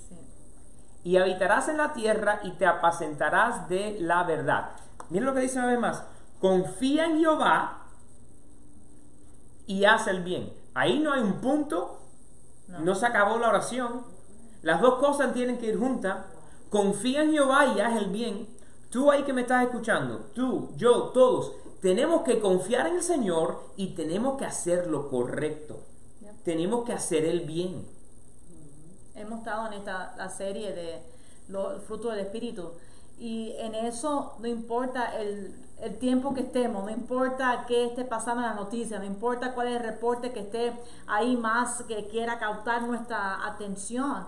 Y 1.03 1.17
habitarás 1.17 1.69
en 1.69 1.77
la 1.77 1.93
tierra 1.93 2.41
y 2.43 2.51
te 2.51 2.65
apacentarás 2.65 3.69
de 3.69 3.97
la 3.99 4.23
verdad. 4.23 4.71
Miren 5.09 5.25
lo 5.25 5.33
que 5.33 5.41
dice 5.41 5.57
una 5.57 5.67
vez 5.67 5.79
más. 5.79 6.03
Confía 6.41 7.05
en 7.05 7.19
Jehová 7.19 7.85
y 9.65 9.85
haz 9.85 10.07
el 10.07 10.23
bien. 10.23 10.53
Ahí 10.73 10.99
no 10.99 11.13
hay 11.13 11.21
un 11.21 11.39
punto. 11.39 12.01
No, 12.67 12.95
se 12.95 13.05
acabó 13.05 13.37
la 13.37 13.49
oración. 13.49 14.03
Las 14.61 14.81
dos 14.81 14.95
cosas 14.95 15.33
tienen 15.33 15.57
que 15.57 15.67
ir 15.67 15.79
juntas. 15.79 16.25
Confía 16.69 17.23
en 17.23 17.31
Jehová 17.31 17.67
y 17.67 17.79
haz 17.79 17.95
el 17.95 18.09
bien. 18.09 18.47
Tú 18.89 19.09
ahí 19.09 19.23
que 19.23 19.33
me 19.33 19.41
estás 19.41 19.63
escuchando, 19.63 20.29
tú, 20.33 20.71
yo, 20.77 21.09
todos, 21.09 21.51
tenemos 21.81 22.21
que 22.21 22.39
confiar 22.39 22.87
en 22.87 22.95
el 22.95 23.03
Señor 23.03 23.61
y 23.75 23.95
tenemos 23.95 24.37
que 24.37 24.45
hacer 24.45 24.87
lo 24.87 25.09
correcto 25.09 25.86
tenemos 26.47 26.85
que 26.85 26.93
hacer 26.93 27.25
el 27.25 27.41
bien. 27.41 27.85
Hemos 29.15 29.39
estado 29.39 29.67
en 29.67 29.73
esta 29.73 30.15
la 30.17 30.29
serie 30.29 30.71
de 30.71 31.03
los 31.49 31.83
frutos 31.83 32.11
del 32.11 32.21
Espíritu 32.21 32.71
y 33.19 33.53
en 33.57 33.75
eso 33.75 34.37
no 34.39 34.47
importa 34.47 35.19
el, 35.19 35.53
el, 35.81 35.97
tiempo 35.97 36.33
que 36.33 36.39
estemos, 36.41 36.85
no 36.85 36.89
importa 36.89 37.65
qué 37.67 37.87
esté 37.87 38.05
pasando 38.05 38.43
en 38.43 38.47
la 38.47 38.55
noticia, 38.55 38.97
no 38.97 39.03
importa 39.03 39.53
cuál 39.53 39.67
es 39.67 39.75
el 39.75 39.83
reporte 39.83 40.31
que 40.31 40.39
esté 40.39 40.71
ahí 41.05 41.35
más 41.35 41.83
que 41.83 42.07
quiera 42.07 42.39
cautar 42.39 42.83
nuestra 42.83 43.45
atención. 43.45 44.25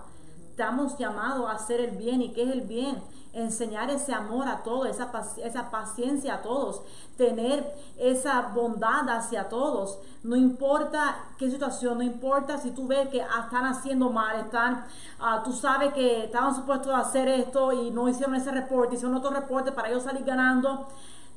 Estamos 0.50 0.98
llamados 0.98 1.48
a 1.48 1.52
hacer 1.52 1.80
el 1.80 1.92
bien 1.92 2.20
y 2.20 2.32
qué 2.32 2.42
es 2.42 2.50
el 2.50 2.62
bien 2.62 3.02
enseñar 3.32 3.90
ese 3.90 4.12
amor 4.12 4.48
a 4.48 4.62
todos, 4.62 4.88
esa, 4.88 5.10
esa 5.42 5.70
paciencia 5.70 6.34
a 6.34 6.42
todos, 6.42 6.82
tener 7.16 7.72
esa 7.96 8.42
bondad 8.54 9.08
hacia 9.08 9.48
todos. 9.48 9.98
No 10.22 10.36
importa 10.36 11.16
qué 11.38 11.50
situación, 11.50 11.98
no 11.98 12.04
importa 12.04 12.58
si 12.58 12.72
tú 12.72 12.86
ves 12.86 13.08
que 13.08 13.18
están 13.18 13.66
haciendo 13.66 14.10
mal, 14.10 14.40
están, 14.40 14.84
uh, 15.20 15.42
tú 15.44 15.52
sabes 15.52 15.92
que 15.94 16.24
estaban 16.24 16.54
supuestos 16.54 16.92
a 16.92 17.00
hacer 17.00 17.28
esto 17.28 17.72
y 17.72 17.90
no 17.90 18.08
hicieron 18.08 18.34
ese 18.34 18.50
reporte, 18.50 18.96
hicieron 18.96 19.16
otro 19.16 19.30
reporte 19.30 19.72
para 19.72 19.88
ellos 19.88 20.02
salir 20.02 20.24
ganando. 20.24 20.88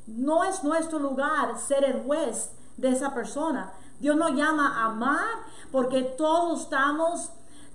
No 0.08 0.44
es 0.44 0.64
nuestro 0.64 1.00
lugar 1.00 1.60
ser 1.60 1.84
el 1.84 2.04
juez 2.04 2.52
de 2.78 2.90
esa 2.90 3.14
persona. 3.14 3.72
Dios 4.00 4.18
nos 4.18 4.32
llama 4.32 4.82
a 4.82 4.86
amar 4.86 5.28
porque 5.72 6.02
todos 6.02 6.64
estamos 6.64 7.30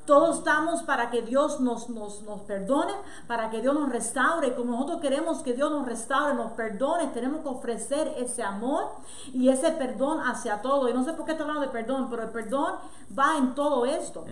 todos 0.09 0.39
estamos 0.39 0.83
para 0.85 1.11
que 1.11 1.21
Dios 1.21 1.61
nos, 1.61 1.91
nos, 1.91 2.23
nos, 2.23 2.41
perdone, 2.41 2.95
para 3.27 3.51
que 3.51 3.61
Dios 3.61 3.75
nos 3.75 3.91
restaure. 3.91 4.55
Como 4.55 4.73
nosotros 4.73 5.03
queremos 5.03 5.43
que 5.43 5.53
Dios 5.53 5.71
nos 5.71 5.85
restaure, 5.85 6.33
nos 6.33 6.53
perdone, 6.53 7.09
tenemos 7.09 7.43
que 7.43 7.49
ofrecer 7.49 8.15
ese 8.17 8.43
amor 8.43 8.89
y 9.35 9.51
ese 9.51 9.71
perdón 9.73 10.21
hacia 10.21 10.63
todo. 10.63 10.89
Y 10.89 10.95
no 10.95 11.05
sé 11.05 11.13
por 11.13 11.27
qué 11.27 11.33
estoy 11.33 11.47
hablando 11.47 11.67
de 11.67 11.69
perdón, 11.69 12.09
pero 12.09 12.23
el 12.23 12.31
perdón 12.31 12.77
va 13.17 13.37
en 13.37 13.55
todo 13.55 13.85
esto. 13.85 14.25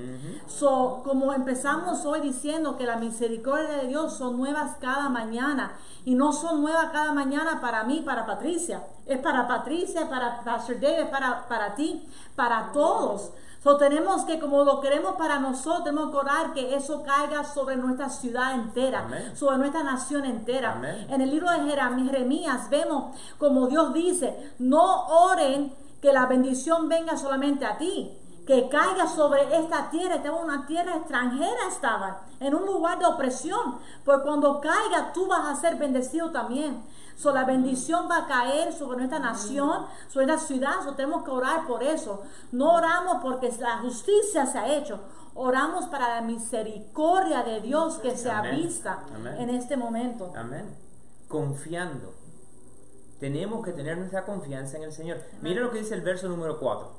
so, 0.47 1.03
como 1.05 1.35
empezamos 1.35 2.07
hoy 2.07 2.23
diciendo 2.23 2.79
que 2.79 2.87
la 2.87 2.97
misericordia 2.97 3.77
de 3.77 3.89
Dios 3.89 4.17
son 4.17 4.39
nuevas 4.39 4.79
cada 4.81 5.11
mañana. 5.11 5.73
Y 6.07 6.15
no 6.15 6.33
son 6.33 6.63
nuevas 6.63 6.91
cada 6.91 7.13
mañana 7.13 7.61
para 7.61 7.85
mí, 7.85 8.01
para 8.01 8.25
Patricia. 8.25 8.83
Es 9.05 9.19
para 9.19 9.47
Patricia, 9.47 10.09
para 10.09 10.43
Pastor 10.43 10.81
David, 10.81 11.11
para, 11.11 11.47
para 11.47 11.75
ti, 11.75 12.09
para 12.35 12.73
todos 12.73 13.33
tenemos 13.75 14.25
que, 14.25 14.39
como 14.39 14.63
lo 14.63 14.81
queremos 14.81 15.17
para 15.17 15.41
nosotros, 15.41 15.83
tenemos 15.83 16.13
que 16.13 16.17
orar 16.17 16.53
que 16.55 16.77
eso 16.77 17.03
caiga 17.03 17.43
sobre 17.43 17.77
nuestra 17.77 18.09
ciudad 18.09 18.55
entera, 18.55 19.09
sobre 19.35 19.59
nuestra 19.59 19.83
nación 19.83 20.25
entera. 20.25 20.81
En 21.09 21.21
el 21.21 21.31
libro 21.31 21.51
de 21.51 21.69
Jeremías 22.05 22.71
vemos 22.71 23.17
como 23.39 23.67
Dios 23.67 23.93
dice, 23.93 24.55
no 24.61 25.07
oren 25.07 25.73
que 26.01 26.13
la 26.13 26.27
bendición 26.27 26.89
venga 26.89 27.17
solamente 27.17 27.67
a 27.67 27.77
ti, 27.79 28.17
que 28.47 28.69
caiga 28.69 29.09
sobre 29.09 29.43
esta 29.59 29.91
tierra. 29.91 30.17
Estaba 30.17 30.39
en 30.39 30.45
una 30.45 30.67
tierra 30.67 30.97
extranjera, 30.97 31.69
estaba 31.69 32.23
en 32.39 32.55
un 32.55 32.65
lugar 32.65 32.99
de 32.99 33.07
opresión. 33.07 33.79
Porque 34.05 34.25
cuando 34.25 34.61
caiga, 34.61 35.13
tú 35.13 35.27
vas 35.27 35.47
a 35.47 35.61
ser 35.61 35.77
bendecido 35.77 36.31
también. 36.31 36.83
So, 37.17 37.33
la 37.33 37.45
bendición 37.45 38.09
va 38.11 38.19
a 38.19 38.27
caer 38.27 38.73
sobre 38.73 38.99
nuestra 38.99 39.19
nación, 39.19 39.87
sobre 40.09 40.27
nuestra 40.27 40.47
ciudad. 40.47 40.75
So, 40.85 40.95
tenemos 40.95 41.25
que 41.25 41.31
orar 41.31 41.67
por 41.67 41.83
eso. 41.83 42.23
No 42.53 42.75
oramos 42.75 43.19
porque 43.23 43.51
la 43.59 43.79
justicia 43.79 44.47
se 44.47 44.59
ha 44.59 44.77
hecho. 44.77 45.01
Oramos 45.35 45.87
para 45.87 46.15
la 46.15 46.21
misericordia 46.23 47.43
de 47.43 47.61
Dios 47.61 47.99
que 47.99 48.17
se 48.17 48.31
avista 48.31 49.01
en 49.39 49.51
este 49.51 49.77
momento. 49.77 50.33
Amén. 50.37 50.75
Confiando. 51.29 52.15
Tenemos 53.19 53.65
que 53.65 53.73
tener 53.73 53.97
nuestra 53.97 54.25
confianza 54.25 54.77
en 54.77 54.85
el 54.85 54.93
Señor. 54.93 55.19
Mira 55.41 55.63
lo 55.63 55.71
que 55.71 55.79
dice 55.79 55.95
el 55.95 56.03
verso 56.03 56.29
número 56.29 56.59
4. 56.59 56.91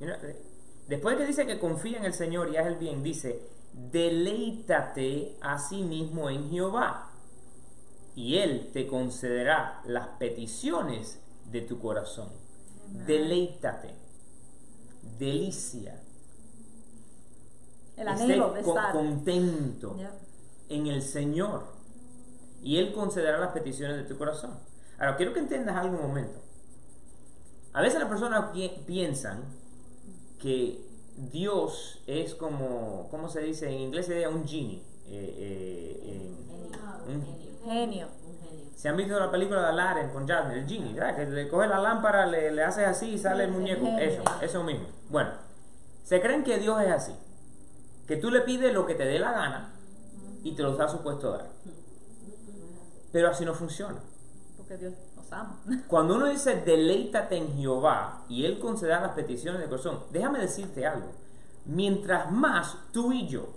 Mira, 0.00 0.18
eh, 0.22 0.49
después 0.90 1.16
que 1.16 1.24
dice 1.24 1.46
que 1.46 1.58
confía 1.58 1.96
en 1.98 2.04
el 2.04 2.12
Señor 2.12 2.50
y 2.52 2.56
haz 2.58 2.66
el 2.66 2.76
bien, 2.76 3.02
dice, 3.02 3.40
deleítate 3.72 5.36
a 5.40 5.58
sí 5.58 5.82
mismo 5.82 6.28
en 6.28 6.50
Jehová 6.50 7.10
y 8.14 8.36
Él 8.38 8.70
te 8.72 8.86
concederá 8.86 9.80
las 9.86 10.08
peticiones 10.18 11.20
de 11.50 11.62
tu 11.62 11.78
corazón. 11.80 12.28
Deleítate. 13.06 13.94
Delicia. 15.18 16.00
El 17.96 18.08
anhelo 18.08 18.52
de 18.52 18.60
estar. 18.60 18.92
contento 18.92 19.96
Yeah. 19.96 20.12
en 20.70 20.86
el 20.88 21.02
Señor 21.02 21.66
y 22.62 22.78
Él 22.78 22.92
concederá 22.92 23.38
las 23.38 23.52
peticiones 23.52 23.96
de 23.96 24.02
tu 24.04 24.18
corazón. 24.18 24.58
Ahora, 24.98 25.16
quiero 25.16 25.32
que 25.32 25.38
entiendas 25.40 25.76
algo 25.76 25.96
un 25.96 26.02
momento. 26.08 26.40
A 27.72 27.80
veces 27.80 28.00
las 28.00 28.08
personas 28.08 28.50
pi- 28.52 28.82
piensan 28.86 29.44
que 30.40 30.80
Dios 31.16 32.00
es 32.06 32.34
como, 32.34 33.08
¿cómo 33.10 33.28
se 33.28 33.40
dice? 33.40 33.68
En 33.68 33.78
inglés 33.80 34.06
se 34.06 34.14
dice 34.14 34.28
un 34.28 34.46
genie. 34.46 34.82
eh, 35.12 35.36
eh, 35.38 36.34
en- 37.08 37.14
un- 37.16 37.40
Genio. 37.64 38.06
¿Se 38.76 38.88
han 38.88 38.96
visto 38.96 39.18
la 39.18 39.30
película 39.30 39.60
de 39.60 39.66
Aladdin 39.68 40.08
con 40.10 40.26
Jasmine, 40.26 40.60
el 40.60 40.66
genie? 40.68 40.94
¿verdad? 40.94 41.16
Que 41.16 41.26
le 41.26 41.48
coge 41.48 41.66
la 41.68 41.78
lámpara, 41.78 42.24
le, 42.26 42.50
le 42.52 42.62
haces 42.64 42.86
así 42.86 43.10
y 43.10 43.18
sale 43.18 43.44
el 43.44 43.50
muñeco. 43.50 43.86
Eso, 43.98 44.22
eso 44.40 44.64
mismo. 44.64 44.86
Bueno, 45.10 45.30
se 46.04 46.20
creen 46.22 46.42
que 46.44 46.58
Dios 46.58 46.80
es 46.82 46.90
así. 46.90 47.12
Que 48.06 48.16
tú 48.16 48.30
le 48.30 48.40
pides 48.40 48.72
lo 48.72 48.86
que 48.86 48.94
te 48.94 49.04
dé 49.04 49.18
la 49.18 49.32
gana 49.32 49.72
y 50.42 50.52
te 50.52 50.62
lo 50.62 50.70
está 50.72 50.88
supuesto 50.88 51.32
dar. 51.32 51.50
Pero 53.12 53.28
así 53.28 53.44
no 53.44 53.54
funciona. 53.54 53.98
Porque 54.56 54.76
Dios 54.78 54.94
Cuando 55.88 56.16
uno 56.16 56.26
dice 56.26 56.56
deleítate 56.56 57.36
en 57.36 57.56
Jehová 57.56 58.24
y 58.28 58.44
Él 58.44 58.58
concederá 58.58 59.00
las 59.00 59.12
peticiones 59.12 59.60
de 59.60 59.68
corazón, 59.68 60.00
déjame 60.10 60.40
decirte 60.40 60.86
algo. 60.86 61.12
Mientras 61.64 62.30
más 62.30 62.76
tú 62.92 63.12
y 63.12 63.26
yo 63.28 63.48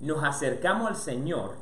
nos 0.00 0.22
acercamos 0.22 0.88
al 0.88 0.96
Señor, 0.96 1.56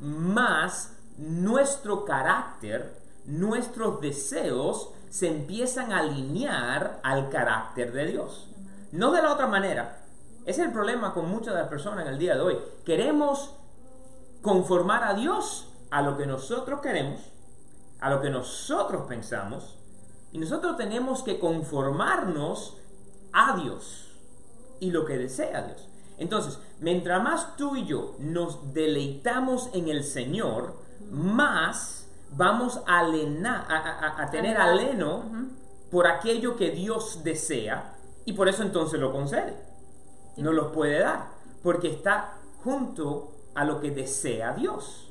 más 0.00 0.96
nuestro 1.18 2.04
carácter, 2.04 2.98
nuestros 3.26 4.00
deseos 4.00 4.90
se 5.10 5.28
empiezan 5.28 5.92
a 5.92 6.00
alinear 6.00 7.00
al 7.02 7.30
carácter 7.30 7.92
de 7.92 8.06
Dios. 8.06 8.48
No 8.90 9.12
de 9.12 9.22
la 9.22 9.32
otra 9.32 9.46
manera. 9.46 10.00
Ese 10.44 10.60
es 10.60 10.66
el 10.66 10.72
problema 10.72 11.14
con 11.14 11.28
muchas 11.28 11.54
de 11.54 11.60
las 11.60 11.68
personas 11.68 12.06
en 12.06 12.12
el 12.12 12.18
día 12.18 12.34
de 12.34 12.40
hoy. 12.40 12.58
Queremos 12.84 13.54
conformar 14.42 15.04
a 15.04 15.14
Dios 15.14 15.68
a 15.90 16.02
lo 16.02 16.16
que 16.18 16.26
nosotros 16.26 16.80
queremos, 16.80 17.20
a 18.04 18.10
lo 18.10 18.20
que 18.20 18.30
nosotros 18.30 19.02
pensamos, 19.08 19.76
y 20.32 20.38
nosotros 20.38 20.76
tenemos 20.76 21.22
que 21.22 21.38
conformarnos 21.38 22.76
a 23.32 23.56
Dios 23.56 24.08
y 24.80 24.90
lo 24.90 25.04
que 25.04 25.16
desea 25.16 25.62
Dios. 25.62 25.88
Entonces, 26.18 26.58
mientras 26.80 27.22
más 27.22 27.56
tú 27.56 27.76
y 27.76 27.86
yo 27.86 28.14
nos 28.18 28.72
deleitamos 28.74 29.70
en 29.72 29.88
el 29.88 30.04
Señor, 30.04 30.74
más 31.10 32.06
vamos 32.36 32.80
a, 32.86 33.00
alena- 33.00 33.64
a, 33.68 33.76
a- 33.76 34.22
a 34.24 34.30
tener 34.30 34.56
aleno 34.58 35.22
por 35.90 36.06
aquello 36.06 36.56
que 36.56 36.70
Dios 36.72 37.20
desea 37.24 37.94
y 38.24 38.32
por 38.34 38.48
eso 38.48 38.62
entonces 38.62 39.00
lo 39.00 39.12
concede. 39.12 39.54
No 40.36 40.52
los 40.52 40.72
puede 40.72 40.98
dar, 40.98 41.28
porque 41.62 41.88
está 41.88 42.34
junto 42.64 43.30
a 43.54 43.64
lo 43.64 43.80
que 43.80 43.90
desea 43.92 44.52
Dios. 44.52 45.03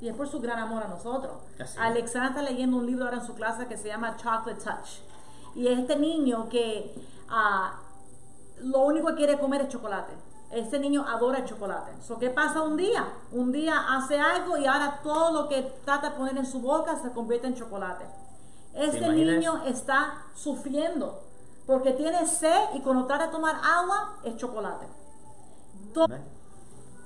Y 0.00 0.08
es 0.08 0.14
por 0.14 0.28
su 0.28 0.40
gran 0.40 0.58
amor 0.58 0.82
a 0.82 0.88
nosotros. 0.88 1.32
Así. 1.58 1.78
Alexandra 1.80 2.28
está 2.30 2.42
leyendo 2.42 2.76
un 2.76 2.86
libro 2.86 3.04
ahora 3.06 3.18
en 3.18 3.24
su 3.26 3.34
clase 3.34 3.66
que 3.66 3.76
se 3.76 3.88
llama 3.88 4.16
Chocolate 4.16 4.54
Touch. 4.62 5.00
Y 5.54 5.68
es 5.68 5.78
este 5.78 5.96
niño 5.96 6.48
que 6.50 6.94
ah, 7.30 7.80
lo 8.60 8.80
único 8.80 9.08
que 9.08 9.14
quiere 9.14 9.38
comer 9.38 9.62
es 9.62 9.68
chocolate. 9.68 10.12
Este 10.50 10.78
niño 10.78 11.04
adora 11.08 11.38
el 11.38 11.44
chocolate. 11.44 11.92
So, 12.02 12.18
¿Qué 12.18 12.30
pasa 12.30 12.60
un 12.62 12.76
día? 12.76 13.04
Un 13.32 13.50
día 13.52 13.74
hace 13.96 14.18
algo 14.20 14.56
y 14.58 14.66
ahora 14.66 15.00
todo 15.02 15.32
lo 15.32 15.48
que 15.48 15.62
trata 15.84 16.10
de 16.10 16.16
poner 16.16 16.36
en 16.36 16.46
su 16.46 16.60
boca 16.60 16.96
se 17.02 17.10
convierte 17.10 17.46
en 17.48 17.54
chocolate. 17.54 18.04
Este 18.74 19.00
niño 19.38 19.62
está 19.64 20.24
sufriendo 20.34 21.20
porque 21.66 21.92
tiene 21.92 22.26
sed 22.26 22.74
y 22.74 22.80
cuando 22.80 23.06
trata 23.06 23.26
de 23.26 23.32
tomar 23.32 23.56
agua 23.64 24.16
es 24.24 24.36
chocolate. 24.36 24.86
To- 25.94 26.04
Amén. 26.04 26.22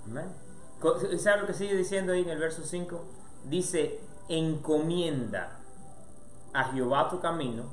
Amén. 0.07 0.35
Co- 0.81 0.97
¿Sabe 1.19 1.43
lo 1.43 1.47
que 1.47 1.55
sigue 1.55 1.77
diciendo 1.77 2.13
ahí 2.13 2.23
en 2.23 2.31
el 2.31 2.39
verso 2.39 2.63
5? 2.65 3.01
Dice, 3.45 4.01
encomienda 4.29 5.59
a 6.53 6.65
Jehová 6.73 7.09
tu 7.11 7.21
camino 7.21 7.65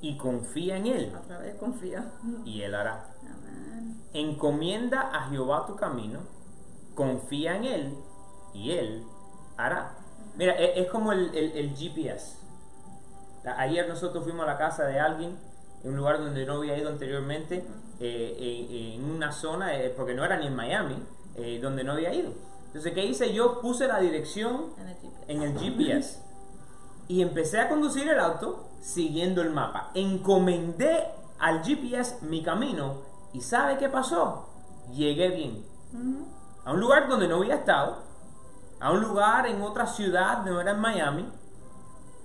y 0.00 0.16
confía 0.18 0.76
en 0.76 0.86
Él 0.86 1.12
Otra 1.22 1.38
vez 1.38 1.54
confía. 1.56 2.12
y 2.44 2.62
Él 2.62 2.74
hará. 2.74 3.06
Amén. 3.22 4.00
Encomienda 4.12 5.10
a 5.12 5.28
Jehová 5.30 5.64
tu 5.66 5.76
camino, 5.76 6.20
confía 6.94 7.56
en 7.56 7.64
Él 7.64 7.94
y 8.54 8.72
Él 8.72 9.04
hará. 9.56 9.94
Mira, 10.36 10.52
e- 10.54 10.80
es, 10.80 10.90
como 10.90 11.12
el, 11.12 11.34
el- 11.34 11.52
el 11.52 11.74
GPS. 11.76 12.36
Ayer 13.56 13.88
nosotros 13.88 14.24
fuimos 14.24 14.42
a 14.42 14.46
la 14.52 14.58
casa 14.58 14.84
de 14.84 14.98
alguien, 14.98 15.38
en 15.84 15.90
un 15.90 15.96
lugar 15.96 16.18
donde 16.18 16.44
no 16.44 16.54
había 16.54 16.76
ido 16.76 16.88
anteriormente, 16.90 17.64
eh, 18.00 18.36
eh, 18.38 18.94
en 18.96 19.04
una 19.10 19.30
zona, 19.32 19.76
eh, 19.76 19.94
porque 19.96 20.14
no 20.14 20.24
era 20.24 20.36
ni 20.38 20.48
en 20.48 20.56
Miami, 20.56 20.96
eh, 21.36 21.58
donde 21.62 21.84
no 21.84 21.92
había 21.92 22.14
ido. 22.14 22.32
Entonces, 22.66 22.92
¿qué 22.92 23.04
hice? 23.06 23.32
Yo 23.32 23.60
puse 23.60 23.86
la 23.86 24.00
dirección 24.00 24.66
En 25.28 25.42
el 25.42 25.58
GPS. 25.58 26.20
y 27.08 27.22
empecé 27.22 27.60
a 27.60 27.68
conducir 27.68 28.08
el 28.08 28.18
auto 28.20 28.68
siguiendo 28.80 29.42
el 29.42 29.50
mapa. 29.50 29.90
Encomendé 29.94 31.04
al 31.38 31.62
GPS 31.62 32.18
mi 32.22 32.42
camino 32.42 33.02
y 33.32 33.40
¿sabe 33.40 33.78
qué 33.78 33.88
pasó? 33.88 34.48
Llegué 34.92 35.28
bien. 35.28 35.64
A 36.64 36.72
un 36.72 36.80
lugar 36.80 37.08
donde 37.08 37.28
no 37.28 37.36
había 37.36 37.54
estado, 37.54 38.02
a 38.80 38.92
un 38.92 39.00
lugar 39.00 39.46
en 39.46 39.62
otra 39.62 39.86
ciudad, 39.86 40.44
no 40.44 40.60
era 40.60 40.72
en 40.72 40.80
Miami, 40.80 41.26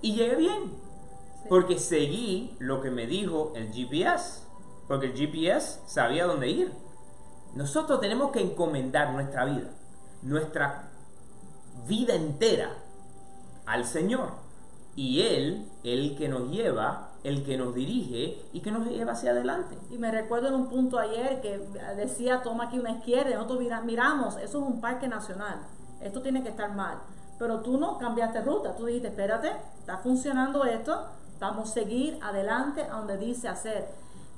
y 0.00 0.14
llegué 0.14 0.36
bien. 0.36 0.62
Sí. 0.64 1.46
Porque 1.48 1.78
seguí 1.78 2.56
lo 2.58 2.80
que 2.80 2.90
me 2.90 3.06
dijo 3.06 3.52
el 3.54 3.72
GPS. 3.72 4.42
Porque 4.88 5.06
el 5.06 5.14
GPS 5.14 5.80
sabía 5.86 6.26
dónde 6.26 6.48
ir. 6.50 6.72
Nosotros 7.54 8.00
tenemos 8.00 8.30
que 8.32 8.40
encomendar 8.40 9.12
nuestra 9.12 9.44
vida, 9.44 9.68
nuestra 10.22 10.88
vida 11.86 12.14
entera 12.14 12.70
al 13.66 13.84
Señor. 13.84 14.30
Y 14.94 15.22
Él, 15.22 15.68
el 15.84 16.16
que 16.16 16.28
nos 16.28 16.50
lleva, 16.50 17.08
el 17.24 17.44
que 17.44 17.56
nos 17.56 17.74
dirige 17.74 18.42
y 18.52 18.60
que 18.60 18.70
nos 18.70 18.86
lleva 18.86 19.12
hacia 19.12 19.30
adelante. 19.30 19.78
Y 19.90 19.96
me 19.96 20.10
recuerdo 20.10 20.48
en 20.48 20.54
un 20.54 20.68
punto 20.68 20.98
ayer 20.98 21.40
que 21.40 21.58
decía, 21.96 22.42
toma 22.42 22.64
aquí 22.64 22.78
una 22.78 22.90
izquierda, 22.90 23.30
y 23.30 23.34
nosotros 23.34 23.60
mira- 23.60 23.80
miramos, 23.80 24.36
eso 24.36 24.58
es 24.60 24.66
un 24.66 24.80
parque 24.80 25.08
nacional, 25.08 25.60
esto 26.00 26.20
tiene 26.20 26.42
que 26.42 26.50
estar 26.50 26.74
mal. 26.74 26.98
Pero 27.38 27.60
tú 27.60 27.78
no 27.78 27.96
cambiaste 27.98 28.42
ruta, 28.42 28.76
tú 28.76 28.84
dijiste, 28.86 29.08
espérate, 29.08 29.52
está 29.78 29.96
funcionando 29.98 30.64
esto, 30.64 31.06
vamos 31.40 31.70
a 31.70 31.72
seguir 31.72 32.18
adelante 32.22 32.82
a 32.82 32.96
donde 32.98 33.16
dice 33.16 33.48
hacer. 33.48 33.88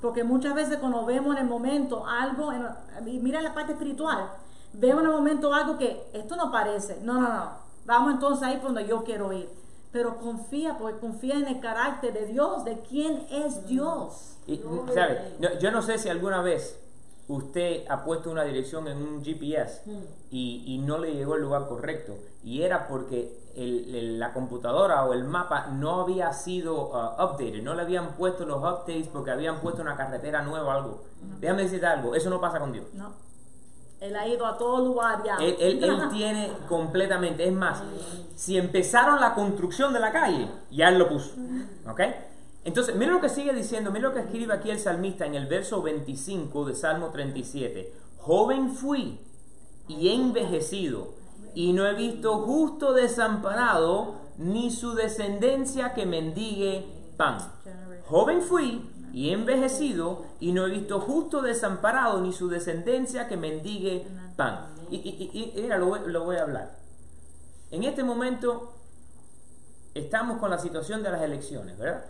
Porque 0.05 0.23
muchas 0.23 0.53
veces 0.53 0.77
cuando 0.77 1.03
vemos 1.03 1.35
en 1.35 1.41
el 1.41 1.47
momento 1.49 2.05
algo, 2.05 2.53
en- 2.53 2.67
y 3.07 3.17
mira 3.19 3.41
la 3.41 3.55
parte 3.55 3.71
espiritual, 3.71 4.29
vemos 4.73 5.01
en 5.03 5.09
el 5.09 5.15
momento 5.15 5.51
algo 5.51 5.79
que 5.79 6.03
esto 6.13 6.35
no 6.35 6.51
parece, 6.51 6.99
no, 7.01 7.13
no, 7.15 7.21
no, 7.27 7.49
vamos 7.85 8.13
entonces 8.13 8.43
ahí 8.47 8.57
por 8.57 8.65
donde 8.73 8.85
yo 8.87 9.03
quiero 9.03 9.33
ir. 9.33 9.49
Pero 9.91 10.17
confía, 10.17 10.77
porque 10.77 10.99
confía 10.99 11.35
en 11.35 11.47
el 11.47 11.59
carácter 11.59 12.13
de 12.13 12.27
Dios, 12.27 12.63
de 12.65 12.77
quién 12.87 13.25
es 13.31 13.65
Dios. 13.65 14.37
Y, 14.45 14.57
¿sabe? 14.93 15.33
No, 15.39 15.57
yo 15.57 15.71
no 15.71 15.81
sé 15.81 15.97
si 15.97 16.07
alguna 16.09 16.41
vez 16.43 16.77
usted 17.27 17.85
ha 17.89 18.03
puesto 18.03 18.29
una 18.29 18.43
dirección 18.43 18.87
en 18.87 18.97
un 19.01 19.23
GPS 19.23 19.81
y, 20.29 20.63
y 20.67 20.77
no 20.77 20.99
le 20.99 21.15
llegó 21.15 21.33
al 21.33 21.41
lugar 21.41 21.67
correcto. 21.67 22.13
Y 22.43 22.61
era 22.61 22.87
porque 22.87 23.35
el- 23.55 23.95
el- 23.95 24.19
la 24.19 24.33
computadora 24.33 25.03
o 25.05 25.13
el 25.13 25.23
mapa 25.23 25.67
no 25.67 26.01
había 26.01 26.31
sido 26.33 26.89
uh, 26.89 27.23
updated, 27.23 27.63
no 27.63 27.73
le 27.73 27.81
habían 27.83 28.13
puesto 28.13 28.45
los 28.45 28.57
updates 28.57 29.07
porque 29.07 29.31
habían 29.31 29.59
puesto 29.61 29.81
una 29.81 29.95
carretera 29.95 30.41
nueva 30.41 30.65
o 30.67 30.71
algo. 30.71 31.03
Déjame 31.39 31.63
decirte 31.63 31.85
algo, 31.85 32.15
eso 32.15 32.29
no 32.29 32.39
pasa 32.41 32.59
con 32.59 32.71
Dios. 32.73 32.85
No. 32.93 33.13
Él 34.01 34.15
ha 34.17 34.27
ido 34.27 34.45
a 34.45 34.57
todo 34.57 34.83
lugar 34.85 35.23
ya. 35.23 35.37
Él, 35.37 35.55
él- 35.59 35.83
él 35.83 36.09
tiene 36.11 36.51
completamente, 36.67 37.47
es 37.47 37.53
más, 37.53 37.81
si 38.35 38.57
empezaron 38.57 39.19
la 39.21 39.33
construcción 39.33 39.93
de 39.93 39.99
la 40.01 40.11
calle, 40.11 40.47
ya 40.69 40.89
él 40.89 40.99
lo 40.99 41.07
puso, 41.07 41.31
¿ok? 41.89 42.01
Entonces, 42.65 42.95
mira 42.95 43.11
lo 43.13 43.21
que 43.21 43.29
sigue 43.29 43.53
diciendo, 43.53 43.91
mira 43.91 44.09
lo 44.09 44.13
que 44.13 44.21
escribe 44.21 44.53
aquí 44.53 44.69
el 44.71 44.79
salmista 44.79 45.25
en 45.25 45.35
el 45.35 45.45
verso 45.45 45.81
25 45.81 46.65
de 46.65 46.75
Salmo 46.75 47.09
37. 47.11 47.93
Joven 48.17 48.71
fui 48.71 49.19
y 49.87 50.09
he 50.09 50.15
envejecido, 50.15 51.13
y 51.55 51.71
no 51.73 51.87
he 51.87 51.93
visto 51.93 52.39
justo 52.39 52.93
desamparado, 52.93 54.15
ni 54.37 54.69
su 54.69 54.93
descendencia 54.93 55.93
que 55.93 56.05
mendigue 56.05 56.85
pan. 57.17 57.37
Joven 58.07 58.41
fui 58.41 58.89
y 59.13 59.31
envejecido, 59.31 60.25
y 60.41 60.51
no 60.51 60.67
he 60.67 60.69
visto 60.69 60.99
justo 60.99 61.41
desamparado, 61.41 62.19
ni 62.19 62.33
su 62.33 62.49
descendencia 62.49 63.29
que 63.29 63.37
mendigue 63.37 64.05
pan. 64.35 64.67
Y, 64.91 64.97
y, 64.97 65.55
y, 65.55 65.61
mira, 65.61 65.77
lo 65.77 65.87
voy, 65.87 65.99
lo 66.05 66.25
voy 66.25 66.35
a 66.35 66.43
hablar. 66.43 66.75
En 67.71 67.83
este 67.83 68.03
momento 68.03 68.73
estamos 69.93 70.37
con 70.39 70.51
la 70.51 70.59
situación 70.59 71.01
de 71.01 71.11
las 71.11 71.21
elecciones, 71.21 71.77
¿verdad? 71.77 72.05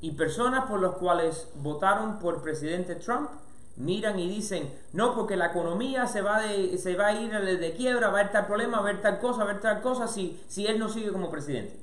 Y 0.00 0.12
personas 0.12 0.64
por 0.64 0.80
las 0.80 0.92
cuales 0.92 1.48
votaron 1.56 2.18
por 2.18 2.42
presidente 2.42 2.94
Trump 2.96 3.30
miran 3.76 4.18
y 4.18 4.28
dicen, 4.28 4.72
no, 4.92 5.14
porque 5.14 5.36
la 5.36 5.46
economía 5.46 6.06
se 6.06 6.22
va, 6.22 6.42
de, 6.42 6.78
se 6.78 6.94
va 6.96 7.08
a 7.08 7.12
ir 7.12 7.32
de, 7.32 7.72
quiebra, 7.72 8.08
va 8.08 8.18
a 8.18 8.20
haber 8.20 8.32
tal 8.32 8.46
problema, 8.46 8.78
va 8.78 8.86
a 8.86 8.90
haber 8.90 9.02
tal 9.02 9.18
cosa, 9.18 9.38
va 9.38 9.44
a 9.44 9.50
haber 9.50 9.62
tal 9.62 9.80
cosa 9.82 10.06
si, 10.06 10.40
si 10.48 10.66
él 10.66 10.78
no 10.78 10.88
sigue 10.88 11.12
como 11.12 11.30
presidente. 11.30 11.78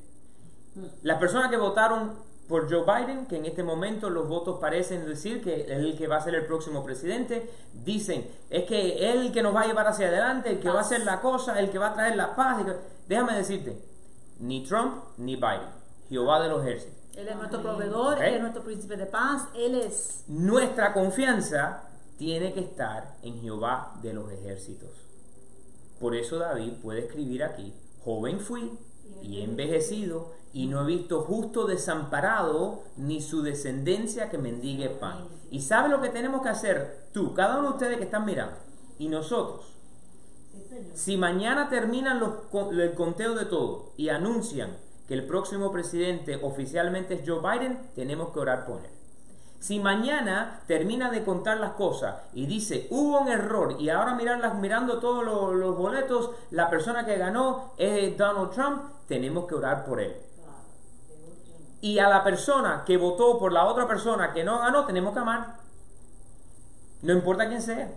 Las 1.03 1.19
personas 1.19 1.49
que 1.49 1.57
votaron 1.57 2.13
por 2.47 2.69
Joe 2.69 2.83
Biden, 2.83 3.25
que 3.27 3.37
en 3.37 3.45
este 3.45 3.63
momento 3.63 4.09
los 4.09 4.27
votos 4.27 4.59
parecen 4.59 5.05
decir 5.05 5.41
que 5.41 5.61
es 5.61 5.69
el 5.69 5.97
que 5.97 6.07
va 6.07 6.17
a 6.17 6.21
ser 6.21 6.35
el 6.35 6.45
próximo 6.45 6.83
presidente, 6.83 7.49
dicen, 7.73 8.29
es 8.49 8.65
que 8.65 9.09
es 9.09 9.15
el 9.15 9.31
que 9.31 9.43
nos 9.43 9.55
va 9.55 9.61
a 9.61 9.67
llevar 9.67 9.87
hacia 9.87 10.07
adelante, 10.07 10.49
el 10.49 10.59
que 10.59 10.69
va 10.69 10.79
a 10.79 10.81
hacer 10.81 11.05
la 11.05 11.21
cosa, 11.21 11.59
el 11.59 11.69
que 11.69 11.77
va 11.77 11.87
a 11.87 11.93
traer 11.93 12.15
la 12.15 12.35
paz. 12.35 12.65
Déjame 13.07 13.35
decirte, 13.35 13.77
ni 14.39 14.63
Trump 14.65 14.95
ni 15.17 15.35
Biden, 15.35 15.69
Jehová 16.09 16.41
de 16.41 16.49
los 16.49 16.65
ejércitos. 16.65 17.00
Él 17.15 17.27
es 17.27 17.35
nuestro 17.35 17.61
proveedor, 17.61 18.23
Él 18.23 18.35
es 18.35 18.41
nuestro 18.41 18.63
príncipe 18.63 18.95
de 18.95 19.05
paz, 19.05 19.43
Él 19.55 19.75
es... 19.75 20.23
Nuestra 20.27 20.93
confianza 20.93 21.83
tiene 22.17 22.53
que 22.53 22.61
estar 22.61 23.17
en 23.21 23.41
Jehová 23.41 23.93
de 24.01 24.13
los 24.13 24.31
ejércitos. 24.31 24.89
Por 25.99 26.15
eso 26.15 26.39
David 26.39 26.73
puede 26.81 27.05
escribir 27.05 27.43
aquí, 27.43 27.73
joven 28.03 28.39
fui 28.39 28.71
y 29.21 29.39
he 29.39 29.43
envejecido 29.43 30.31
y 30.53 30.67
no 30.67 30.83
he 30.83 30.85
visto 30.85 31.21
justo 31.21 31.65
desamparado 31.65 32.83
ni 32.97 33.21
su 33.21 33.41
descendencia 33.41 34.29
que 34.29 34.37
mendigue 34.37 34.89
pan. 34.89 35.27
¿Y 35.49 35.61
sabe 35.61 35.89
lo 35.89 36.01
que 36.01 36.09
tenemos 36.09 36.41
que 36.41 36.49
hacer 36.49 37.07
tú, 37.13 37.33
cada 37.33 37.59
uno 37.59 37.69
de 37.69 37.73
ustedes 37.73 37.97
que 37.97 38.05
están 38.05 38.25
mirando 38.25 38.57
y 38.97 39.09
nosotros? 39.09 39.65
Si 40.93 41.17
mañana 41.17 41.69
terminan 41.69 42.19
los, 42.19 42.33
el 42.71 42.93
conteo 42.93 43.35
de 43.35 43.45
todo 43.45 43.93
y 43.97 44.09
anuncian 44.09 44.77
que 45.11 45.17
el 45.17 45.25
próximo 45.25 45.73
presidente 45.73 46.39
oficialmente 46.41 47.15
es 47.15 47.23
Joe 47.27 47.41
Biden, 47.41 47.77
tenemos 47.95 48.29
que 48.29 48.39
orar 48.39 48.65
por 48.65 48.77
él. 48.77 48.91
Si 49.59 49.77
mañana 49.77 50.61
termina 50.67 51.11
de 51.11 51.25
contar 51.25 51.59
las 51.59 51.73
cosas 51.73 52.21
y 52.31 52.45
dice 52.45 52.87
hubo 52.91 53.19
un 53.19 53.27
error 53.27 53.75
y 53.77 53.89
ahora 53.89 54.15
mirando 54.15 54.99
todos 54.99 55.25
los, 55.25 55.53
los 55.53 55.77
boletos, 55.77 56.31
la 56.51 56.69
persona 56.69 57.05
que 57.05 57.17
ganó 57.17 57.73
es 57.77 58.17
Donald 58.17 58.51
Trump, 58.51 58.83
tenemos 59.09 59.47
que 59.47 59.55
orar 59.55 59.83
por 59.83 59.99
él. 59.99 60.15
Y 61.81 61.99
a 61.99 62.07
la 62.07 62.23
persona 62.23 62.83
que 62.85 62.95
votó 62.95 63.37
por 63.37 63.51
la 63.51 63.65
otra 63.65 63.89
persona 63.89 64.31
que 64.31 64.45
no 64.45 64.59
ganó, 64.59 64.85
tenemos 64.85 65.11
que 65.13 65.19
amar. 65.19 65.57
No 67.01 67.11
importa 67.11 67.49
quién 67.49 67.61
sea 67.61 67.91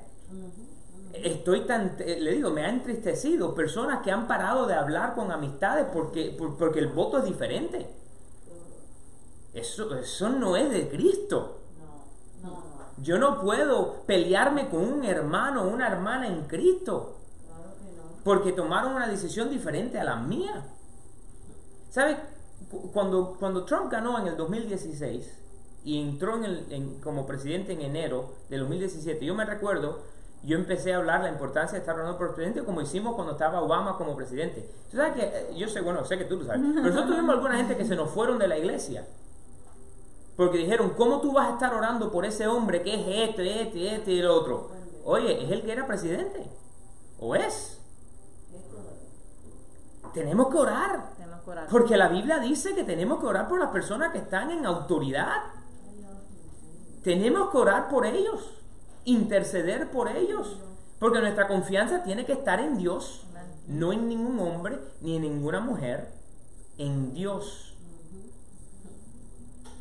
estoy 1.22 1.60
tan, 1.62 1.96
eh, 1.98 2.18
le 2.20 2.32
digo, 2.32 2.50
me 2.50 2.64
ha 2.64 2.68
entristecido 2.68 3.54
personas 3.54 4.02
que 4.02 4.10
han 4.10 4.26
parado 4.26 4.66
de 4.66 4.74
hablar 4.74 5.14
con 5.14 5.30
amistades 5.30 5.86
porque, 5.92 6.36
porque 6.58 6.78
el 6.78 6.88
voto 6.88 7.18
es 7.18 7.24
diferente. 7.24 7.86
Eso, 9.52 9.94
eso 9.96 10.28
no 10.30 10.56
es 10.56 10.70
de 10.70 10.88
Cristo. 10.88 11.60
Yo 12.98 13.18
no 13.18 13.40
puedo 13.40 14.02
pelearme 14.06 14.68
con 14.68 14.80
un 14.80 15.04
hermano 15.04 15.62
o 15.62 15.68
una 15.68 15.88
hermana 15.88 16.28
en 16.28 16.42
Cristo 16.44 17.18
porque 18.24 18.52
tomaron 18.52 18.94
una 18.94 19.06
decisión 19.06 19.50
diferente 19.50 19.98
a 20.00 20.04
la 20.04 20.16
mía. 20.16 20.64
¿Sabe? 21.90 22.16
Cuando, 22.92 23.36
cuando 23.38 23.64
Trump 23.64 23.92
ganó 23.92 24.18
en 24.18 24.26
el 24.28 24.36
2016 24.36 25.38
y 25.84 26.00
entró 26.00 26.42
en 26.42 26.98
como 27.00 27.26
presidente 27.26 27.74
en 27.74 27.82
enero 27.82 28.34
del 28.48 28.60
2017, 28.60 29.24
yo 29.24 29.34
me 29.34 29.44
recuerdo 29.44 30.13
yo 30.44 30.58
empecé 30.58 30.92
a 30.92 30.98
hablar 30.98 31.22
la 31.22 31.30
importancia 31.30 31.72
de 31.72 31.80
estar 31.80 31.94
hablando 31.94 32.18
por 32.18 32.34
presidente 32.34 32.64
como 32.64 32.82
hicimos 32.82 33.14
cuando 33.14 33.32
estaba 33.32 33.62
Obama 33.62 33.96
como 33.96 34.14
presidente. 34.14 34.68
¿Tú 34.90 34.98
sabes 34.98 35.14
que, 35.14 35.22
eh, 35.22 35.54
yo 35.56 35.68
sé, 35.68 35.80
bueno, 35.80 36.04
sé 36.04 36.18
que 36.18 36.24
tú 36.24 36.36
lo 36.36 36.44
sabes, 36.44 36.60
pero 36.74 36.86
nosotros 36.86 37.16
tuvimos 37.16 37.34
alguna 37.34 37.56
gente 37.56 37.76
que 37.76 37.84
se 37.84 37.96
nos 37.96 38.10
fueron 38.10 38.38
de 38.38 38.48
la 38.48 38.58
iglesia. 38.58 39.06
Porque 40.36 40.58
dijeron, 40.58 40.90
¿cómo 40.96 41.20
tú 41.20 41.32
vas 41.32 41.48
a 41.48 41.52
estar 41.54 41.72
orando 41.72 42.10
por 42.10 42.26
ese 42.26 42.46
hombre 42.46 42.82
que 42.82 42.94
es 42.94 43.28
este, 43.30 43.62
este, 43.62 43.94
este 43.94 44.12
y 44.12 44.18
el 44.18 44.26
otro? 44.26 44.70
Oye, 45.04 45.44
es 45.44 45.50
el 45.50 45.62
que 45.62 45.72
era 45.72 45.86
presidente. 45.86 46.44
¿O 47.20 47.34
es? 47.34 47.80
Tenemos 50.12 50.48
que 50.48 50.58
orar. 50.58 51.04
Porque 51.70 51.96
la 51.96 52.08
Biblia 52.08 52.38
dice 52.38 52.74
que 52.74 52.84
tenemos 52.84 53.20
que 53.20 53.26
orar 53.26 53.48
por 53.48 53.60
las 53.60 53.70
personas 53.70 54.12
que 54.12 54.18
están 54.18 54.50
en 54.50 54.66
autoridad. 54.66 55.42
Tenemos 57.02 57.50
que 57.50 57.58
orar 57.58 57.88
por 57.88 58.06
ellos 58.06 58.63
interceder 59.04 59.90
por 59.90 60.08
ellos. 60.08 60.58
Porque 60.98 61.20
nuestra 61.20 61.48
confianza 61.48 62.02
tiene 62.02 62.24
que 62.24 62.32
estar 62.32 62.60
en 62.60 62.78
Dios, 62.78 63.26
no 63.66 63.92
en 63.92 64.08
ningún 64.08 64.38
hombre 64.40 64.78
ni 65.00 65.16
en 65.16 65.22
ninguna 65.22 65.60
mujer, 65.60 66.08
en 66.78 67.12
Dios. 67.12 67.74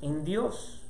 En 0.02 0.26
Dios. 0.26 0.82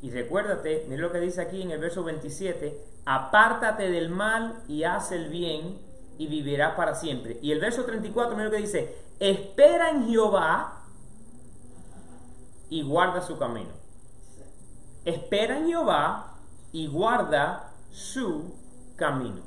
Y 0.00 0.10
recuérdate, 0.10 0.86
mira 0.88 1.02
lo 1.02 1.12
que 1.12 1.20
dice 1.20 1.40
aquí 1.40 1.62
en 1.62 1.70
el 1.70 1.80
verso 1.80 2.04
27, 2.04 2.78
apártate 3.06 3.90
del 3.90 4.08
mal 4.10 4.62
y 4.68 4.84
haz 4.84 5.12
el 5.12 5.28
bien 5.28 5.78
y 6.18 6.26
vivirás 6.26 6.74
para 6.74 6.94
siempre. 6.94 7.38
Y 7.42 7.52
el 7.52 7.60
verso 7.60 7.84
34, 7.84 8.36
mira 8.36 8.46
lo 8.46 8.50
que 8.50 8.62
dice, 8.62 8.96
espera 9.18 9.90
en 9.90 10.06
Jehová 10.06 10.84
y 12.68 12.82
guarda 12.82 13.22
su 13.22 13.38
camino. 13.38 13.70
Espera 15.04 15.58
en 15.58 15.66
Jehová 15.68 16.33
y 16.74 16.88
guarda 16.88 17.70
su 17.92 18.52
camino. 18.96 19.42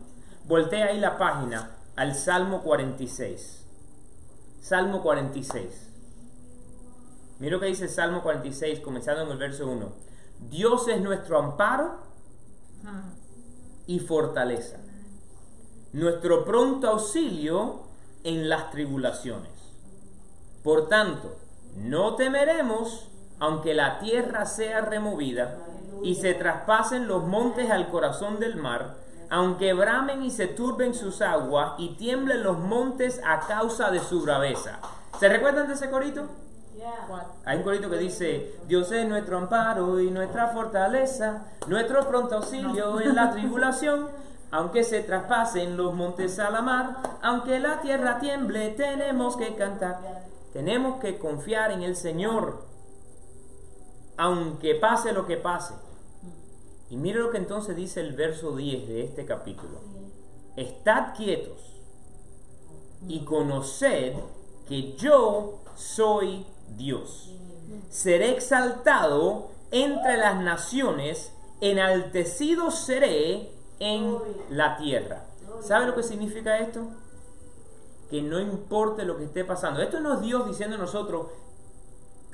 Voltea 0.45 0.85
ahí 0.85 0.99
la 0.99 1.17
página 1.17 1.71
al 1.97 2.15
Salmo 2.15 2.61
46. 2.63 3.65
Salmo 4.61 5.03
46. 5.03 5.89
Mira 7.39 7.55
lo 7.55 7.59
que 7.59 7.65
dice 7.65 7.83
el 7.83 7.89
Salmo 7.89 8.23
46, 8.23 8.79
comenzando 8.79 9.23
en 9.23 9.31
el 9.31 9.37
verso 9.37 9.67
1. 9.67 9.91
Dios 10.49 10.87
es 10.87 11.01
nuestro 11.01 11.37
amparo 11.37 11.97
y 13.87 13.99
fortaleza, 13.99 14.77
nuestro 15.91 16.45
pronto 16.45 16.87
auxilio 16.87 17.81
en 18.23 18.47
las 18.47 18.71
tribulaciones. 18.71 19.51
Por 20.63 20.87
tanto, 20.87 21.35
no 21.75 22.15
temeremos 22.15 23.09
aunque 23.39 23.73
la 23.73 23.99
tierra 23.99 24.45
sea 24.45 24.79
removida 24.79 25.57
y 26.03 26.15
se 26.15 26.33
traspasen 26.33 27.07
los 27.07 27.23
montes 27.23 27.69
al 27.71 27.89
corazón 27.89 28.39
del 28.39 28.55
mar, 28.55 28.95
aunque 29.29 29.73
bramen 29.73 30.23
y 30.23 30.31
se 30.31 30.47
turben 30.47 30.93
sus 30.93 31.21
aguas 31.21 31.73
y 31.77 31.95
tiemblen 31.95 32.43
los 32.43 32.57
montes 32.57 33.21
a 33.25 33.41
causa 33.41 33.91
de 33.91 33.99
su 33.99 34.21
braveza. 34.21 34.79
¿Se 35.19 35.27
recuerdan 35.29 35.67
de 35.67 35.73
ese 35.73 35.89
corito? 35.89 36.27
Hay 37.45 37.57
un 37.57 37.63
corito 37.63 37.89
que 37.89 37.97
dice, 37.97 38.55
Dios 38.67 38.91
es 38.91 39.07
nuestro 39.07 39.37
amparo 39.37 39.99
y 39.99 40.11
nuestra 40.11 40.49
fortaleza, 40.49 41.45
nuestro 41.67 42.07
pronto 42.07 42.35
auxilio 42.35 43.01
en 43.01 43.15
la 43.15 43.31
tribulación, 43.33 44.07
aunque 44.51 44.83
se 44.83 45.01
traspasen 45.01 45.75
los 45.75 45.93
montes 45.93 46.39
a 46.39 46.49
la 46.49 46.61
mar, 46.61 46.97
aunque 47.21 47.59
la 47.59 47.81
tierra 47.81 48.19
tiemble, 48.19 48.69
tenemos 48.71 49.35
que 49.35 49.55
cantar, 49.55 49.99
tenemos 50.53 50.99
que 50.99 51.17
confiar 51.17 51.71
en 51.71 51.81
el 51.83 51.95
Señor, 51.95 52.63
aunque 54.15 54.75
pase 54.75 55.11
lo 55.11 55.25
que 55.25 55.37
pase. 55.37 55.73
Y 56.89 56.97
mire 56.97 57.19
lo 57.19 57.31
que 57.31 57.37
entonces 57.37 57.75
dice 57.75 57.99
el 57.99 58.15
verso 58.15 58.55
10 58.55 58.87
de 58.87 59.03
este 59.03 59.25
capítulo. 59.25 59.79
Estad 60.55 61.15
quietos 61.15 61.59
y 63.07 63.25
conoced 63.25 64.13
que 64.67 64.93
yo 64.95 65.59
soy 65.75 66.45
Dios. 66.77 67.31
Seré 67.89 68.31
exaltado 68.31 69.49
entre 69.71 70.17
las 70.17 70.41
naciones, 70.41 71.33
enaltecido 71.61 72.71
seré 72.71 73.51
en 73.79 74.17
la 74.49 74.77
tierra. 74.77 75.25
¿Sabe 75.61 75.87
lo 75.87 75.95
que 75.95 76.03
significa 76.03 76.59
esto? 76.59 76.87
Que 78.09 78.21
no 78.21 78.39
importe 78.39 79.03
lo 79.03 79.17
que 79.17 79.25
esté 79.25 79.43
pasando. 79.43 79.81
Esto 79.81 79.99
no 79.99 80.15
es 80.15 80.21
Dios 80.21 80.47
diciendo 80.47 80.77
a 80.77 80.79
nosotros, 80.79 81.27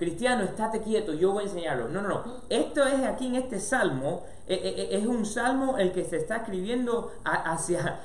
cristiano, 0.03 0.43
estate 0.43 0.81
quieto, 0.81 1.13
yo 1.13 1.31
voy 1.31 1.43
a 1.43 1.47
enseñarlo. 1.47 1.87
No, 1.87 2.01
no, 2.01 2.09
no. 2.09 2.23
Esto 2.49 2.83
es 2.83 3.03
aquí 3.05 3.27
en 3.27 3.35
este 3.35 3.59
salmo, 3.59 4.23
eh, 4.47 4.59
eh, 4.61 4.73
eh, 4.77 4.87
es 4.91 5.05
un 5.05 5.25
salmo 5.25 5.77
el 5.77 5.91
que 5.91 6.03
se 6.03 6.17
está 6.17 6.37
escribiendo 6.37 7.13
hacia, 7.23 8.01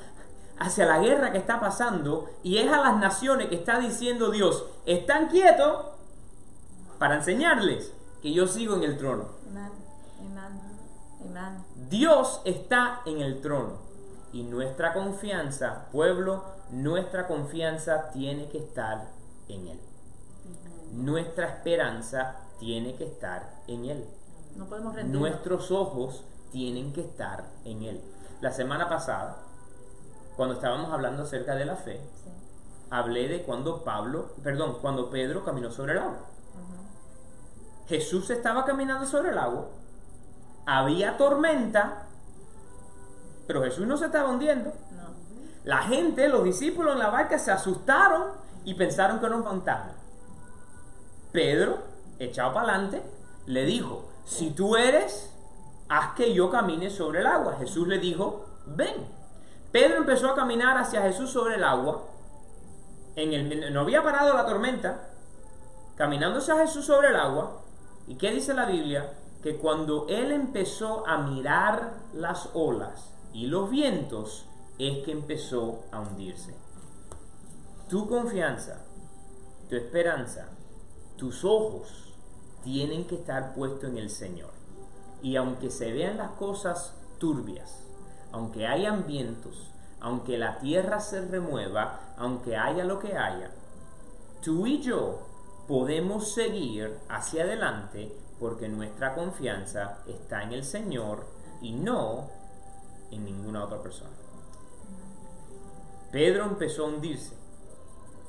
hacia 0.57 0.85
la 0.85 0.99
guerra 0.99 1.31
que 1.31 1.37
está 1.37 1.59
pasando 1.59 2.29
y 2.41 2.57
es 2.57 2.71
a 2.71 2.77
las 2.77 2.97
naciones 2.97 3.47
que 3.47 3.55
está 3.55 3.79
diciendo 3.79 4.31
Dios, 4.31 4.65
están 4.85 5.27
quietos 5.27 5.87
para 6.97 7.15
enseñarles 7.15 7.93
que 8.21 8.31
yo 8.31 8.47
sigo 8.47 8.75
en 8.75 8.83
el 8.83 8.97
trono. 8.97 9.25
Amen. 9.49 9.71
Amen. 10.37 11.37
Amen. 11.37 11.63
Dios 11.89 12.41
está 12.45 13.01
en 13.05 13.21
el 13.21 13.41
trono 13.41 13.77
y 14.31 14.43
nuestra 14.43 14.93
confianza, 14.93 15.87
pueblo, 15.91 16.43
nuestra 16.71 17.27
confianza 17.27 18.09
tiene 18.11 18.47
que 18.47 18.59
estar 18.59 19.07
en 19.47 19.67
Él. 19.67 19.79
Nuestra 20.91 21.47
esperanza 21.47 22.37
tiene 22.59 22.95
que 22.95 23.05
estar 23.05 23.49
en 23.67 23.85
Él. 23.85 24.05
No 24.55 24.65
podemos 24.65 24.95
rendirnos. 24.95 25.21
Nuestros 25.21 25.71
ojos 25.71 26.23
tienen 26.51 26.91
que 26.93 27.01
estar 27.01 27.45
en 27.65 27.83
Él. 27.83 28.01
La 28.41 28.51
semana 28.51 28.89
pasada, 28.89 29.37
cuando 30.35 30.55
estábamos 30.55 30.91
hablando 30.91 31.23
acerca 31.23 31.55
de 31.55 31.65
la 31.65 31.75
fe, 31.75 31.99
Sí. 32.23 32.29
hablé 32.89 33.27
de 33.27 33.43
cuando 33.43 33.83
Pablo, 33.83 34.33
perdón, 34.43 34.77
cuando 34.81 35.09
Pedro 35.09 35.43
caminó 35.45 35.69
sobre 35.71 35.93
el 35.93 35.99
agua. 35.99 36.17
Jesús 37.87 38.29
estaba 38.29 38.65
caminando 38.65 39.05
sobre 39.05 39.29
el 39.31 39.37
agua, 39.37 39.67
había 40.65 41.17
tormenta, 41.17 42.03
pero 43.47 43.63
Jesús 43.63 43.87
no 43.87 43.97
se 43.97 44.05
estaba 44.05 44.29
hundiendo. 44.29 44.71
No. 44.91 45.09
La 45.63 45.79
gente, 45.79 46.27
los 46.29 46.43
discípulos 46.43 46.93
en 46.93 46.99
la 46.99 47.09
barca 47.09 47.39
se 47.39 47.51
asustaron 47.51 48.25
y 48.63 48.75
pensaron 48.75 49.19
que 49.19 49.25
era 49.25 49.35
un 49.35 49.43
fantasma. 49.43 49.93
Pedro, 51.31 51.79
echado 52.19 52.53
para 52.53 52.73
adelante, 52.73 53.03
le 53.45 53.65
dijo, 53.65 54.09
si 54.25 54.51
tú 54.51 54.75
eres, 54.75 55.33
haz 55.87 56.13
que 56.13 56.33
yo 56.33 56.49
camine 56.49 56.89
sobre 56.89 57.21
el 57.21 57.27
agua. 57.27 57.57
Jesús 57.57 57.87
le 57.87 57.99
dijo, 57.99 58.45
ven. 58.65 59.07
Pedro 59.71 59.97
empezó 59.97 60.29
a 60.29 60.35
caminar 60.35 60.77
hacia 60.77 61.01
Jesús 61.01 61.31
sobre 61.31 61.55
el 61.55 61.63
agua. 61.63 62.03
En 63.15 63.33
el, 63.33 63.73
no 63.73 63.81
había 63.81 64.03
parado 64.03 64.33
la 64.33 64.45
tormenta, 64.45 65.09
caminando 65.95 66.39
hacia 66.39 66.57
Jesús 66.57 66.85
sobre 66.85 67.09
el 67.09 67.15
agua. 67.15 67.61
¿Y 68.07 68.15
qué 68.15 68.31
dice 68.31 68.53
la 68.53 68.65
Biblia? 68.65 69.13
Que 69.43 69.57
cuando 69.57 70.05
él 70.09 70.31
empezó 70.31 71.07
a 71.07 71.17
mirar 71.17 71.93
las 72.13 72.49
olas 72.53 73.13
y 73.33 73.47
los 73.47 73.69
vientos, 73.69 74.45
es 74.77 75.03
que 75.03 75.11
empezó 75.11 75.83
a 75.91 75.99
hundirse. 75.99 76.55
Tu 77.89 78.07
confianza, 78.07 78.85
tu 79.69 79.75
esperanza, 79.75 80.49
tus 81.19 81.43
ojos 81.43 82.13
tienen 82.63 83.05
que 83.05 83.15
estar 83.15 83.53
puestos 83.53 83.89
en 83.89 83.97
el 83.97 84.09
Señor. 84.09 84.51
Y 85.21 85.35
aunque 85.35 85.69
se 85.69 85.91
vean 85.91 86.17
las 86.17 86.31
cosas 86.31 86.95
turbias, 87.17 87.83
aunque 88.31 88.65
hayan 88.65 89.05
vientos, 89.05 89.69
aunque 89.99 90.37
la 90.37 90.59
tierra 90.59 91.01
se 91.01 91.21
remueva, 91.21 92.13
aunque 92.17 92.55
haya 92.55 92.85
lo 92.85 92.99
que 92.99 93.17
haya, 93.17 93.51
tú 94.41 94.65
y 94.65 94.81
yo 94.81 95.19
podemos 95.67 96.33
seguir 96.33 96.97
hacia 97.09 97.43
adelante 97.43 98.15
porque 98.39 98.69
nuestra 98.69 99.13
confianza 99.13 99.97
está 100.07 100.43
en 100.43 100.53
el 100.53 100.63
Señor 100.63 101.25
y 101.61 101.73
no 101.73 102.29
en 103.11 103.25
ninguna 103.25 103.65
otra 103.65 103.81
persona. 103.81 104.15
Pedro 106.13 106.45
empezó 106.45 106.85
a 106.85 106.87
hundirse 106.87 107.35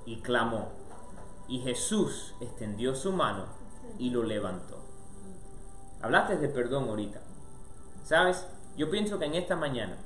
y 0.04 0.20
clamó, 0.20 0.79
y 1.50 1.58
Jesús 1.58 2.32
extendió 2.40 2.94
su 2.94 3.12
mano 3.12 3.46
y 3.98 4.10
lo 4.10 4.22
levantó. 4.22 4.78
Hablaste 6.00 6.36
de 6.36 6.48
perdón 6.48 6.88
ahorita. 6.88 7.20
¿Sabes? 8.04 8.46
Yo 8.76 8.88
pienso 8.88 9.18
que 9.18 9.24
en 9.24 9.34
esta 9.34 9.56
mañana 9.56 9.96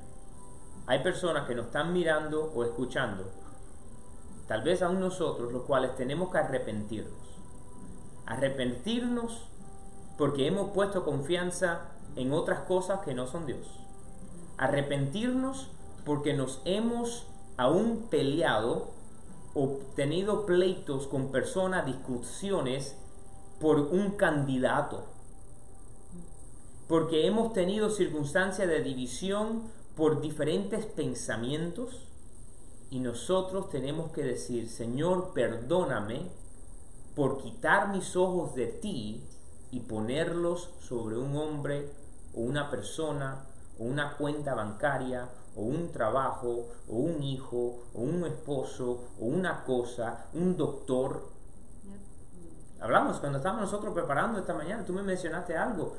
hay 0.86 1.02
personas 1.02 1.46
que 1.46 1.54
nos 1.54 1.66
están 1.66 1.92
mirando 1.92 2.50
o 2.54 2.64
escuchando, 2.64 3.30
tal 4.48 4.62
vez 4.62 4.80
aún 4.80 5.00
nosotros, 5.00 5.52
los 5.52 5.64
cuales 5.64 5.94
tenemos 5.96 6.32
que 6.32 6.38
arrepentirnos. 6.38 7.12
Arrepentirnos 8.24 9.46
porque 10.16 10.46
hemos 10.46 10.70
puesto 10.70 11.04
confianza 11.04 11.90
en 12.16 12.32
otras 12.32 12.60
cosas 12.60 13.00
que 13.00 13.12
no 13.12 13.26
son 13.26 13.44
Dios. 13.44 13.80
Arrepentirnos 14.56 15.68
porque 16.06 16.32
nos 16.32 16.62
hemos 16.64 17.26
aún 17.58 18.06
peleado 18.10 18.93
o 19.54 19.78
tenido 19.94 20.46
pleitos 20.46 21.06
con 21.06 21.30
personas, 21.30 21.86
discusiones 21.86 22.96
por 23.60 23.78
un 23.78 24.12
candidato. 24.12 25.04
Porque 26.88 27.26
hemos 27.26 27.52
tenido 27.52 27.90
circunstancias 27.90 28.68
de 28.68 28.82
división 28.82 29.62
por 29.96 30.20
diferentes 30.20 30.84
pensamientos 30.84 32.08
y 32.90 33.00
nosotros 33.00 33.70
tenemos 33.70 34.10
que 34.10 34.22
decir, 34.22 34.68
Señor, 34.68 35.32
perdóname 35.32 36.28
por 37.14 37.38
quitar 37.38 37.88
mis 37.90 38.16
ojos 38.16 38.54
de 38.54 38.66
ti 38.66 39.22
y 39.70 39.80
ponerlos 39.80 40.70
sobre 40.80 41.16
un 41.16 41.36
hombre 41.36 41.88
o 42.34 42.40
una 42.40 42.70
persona 42.70 43.46
o 43.78 43.84
una 43.84 44.16
cuenta 44.16 44.54
bancaria 44.54 45.28
o 45.56 45.62
un 45.62 45.92
trabajo 45.92 46.66
o 46.88 46.94
un 46.94 47.22
hijo 47.22 47.84
o 47.94 48.00
un 48.00 48.24
esposo 48.24 49.04
o 49.20 49.24
una 49.24 49.64
cosa, 49.64 50.26
un 50.34 50.56
doctor. 50.56 51.28
Hablamos 52.80 53.18
cuando 53.18 53.38
estábamos 53.38 53.64
nosotros 53.64 53.94
preparando 53.94 54.38
esta 54.38 54.54
mañana, 54.54 54.84
tú 54.84 54.92
me 54.92 55.02
mencionaste 55.02 55.56
algo. 55.56 55.96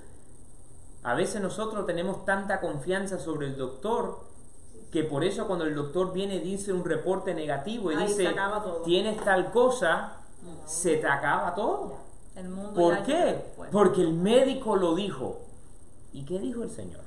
A 1.04 1.14
veces 1.14 1.42
nosotros 1.42 1.86
tenemos 1.86 2.26
tanta 2.26 2.60
confianza 2.60 3.20
sobre 3.20 3.48
el 3.48 3.58
doctor 3.58 4.20
que 4.92 5.04
por 5.04 5.24
eso 5.24 5.46
cuando 5.46 5.66
el 5.66 5.76
doctor 5.76 6.14
viene 6.14 6.36
y 6.36 6.40
dice 6.40 6.72
un 6.72 6.86
reporte 6.86 7.34
negativo 7.34 7.92
y 7.92 7.96
Ahí 7.96 8.08
dice 8.08 8.34
tienes 8.86 9.22
tal 9.24 9.52
cosa, 9.52 10.22
se 10.66 10.98
te 10.98 11.08
acaba 11.08 11.54
todo. 11.54 11.98
El 12.36 12.50
mundo 12.50 12.74
¿Por 12.74 13.04
qué? 13.04 13.44
Porque 13.72 14.02
el 14.02 14.14
médico 14.14 14.76
lo 14.76 14.96
dijo. 14.96 15.42
¿Y 16.14 16.24
qué 16.26 16.40
dijo 16.40 16.64
el 16.64 16.70
Señor? 16.70 17.02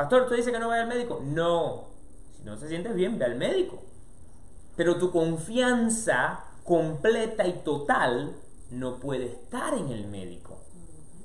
Pastor, 0.00 0.28
¿tú 0.28 0.34
dices 0.34 0.50
que 0.50 0.58
no 0.58 0.68
vaya 0.68 0.84
al 0.84 0.88
médico? 0.88 1.20
No. 1.22 1.88
Si 2.34 2.42
no 2.42 2.56
se 2.56 2.68
sientes 2.68 2.94
bien, 2.94 3.18
ve 3.18 3.26
al 3.26 3.36
médico. 3.36 3.82
Pero 4.74 4.96
tu 4.96 5.10
confianza 5.10 6.42
completa 6.64 7.46
y 7.46 7.52
total 7.62 8.34
no 8.70 8.96
puede 8.98 9.26
estar 9.26 9.74
en 9.74 9.90
el 9.90 10.06
médico. 10.06 10.56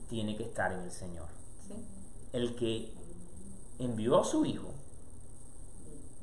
Tiene 0.10 0.36
que 0.36 0.44
estar 0.44 0.74
en 0.74 0.80
el 0.80 0.92
Señor. 0.92 1.30
Sí. 1.66 1.76
El 2.34 2.58
que 2.58 2.94
envió 3.80 4.20
a 4.20 4.26
su 4.26 4.44
Hijo 4.44 4.74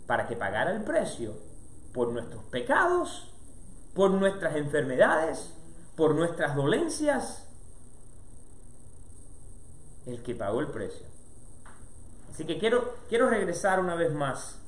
para 0.07 0.29
que 0.29 0.37
pagara 0.37 0.73
el 0.73 0.85
precio 0.85 1.33
por 1.95 2.12
nuestros 2.12 2.45
pecados, 2.45 3.33
por 3.95 4.11
nuestras 4.11 4.57
enfermedades, 4.57 5.55
por 5.97 6.15
nuestras 6.15 6.55
dolencias. 6.55 7.49
El 10.05 10.23
que 10.23 10.35
pagó 10.35 10.61
el 10.61 10.67
precio. 10.67 11.12
Así 12.33 12.47
que 12.47 12.59
quiero, 12.59 12.95
quiero 13.11 13.29
regresar 13.29 13.79
una 13.79 13.95
vez 13.95 14.11
más 14.14 14.59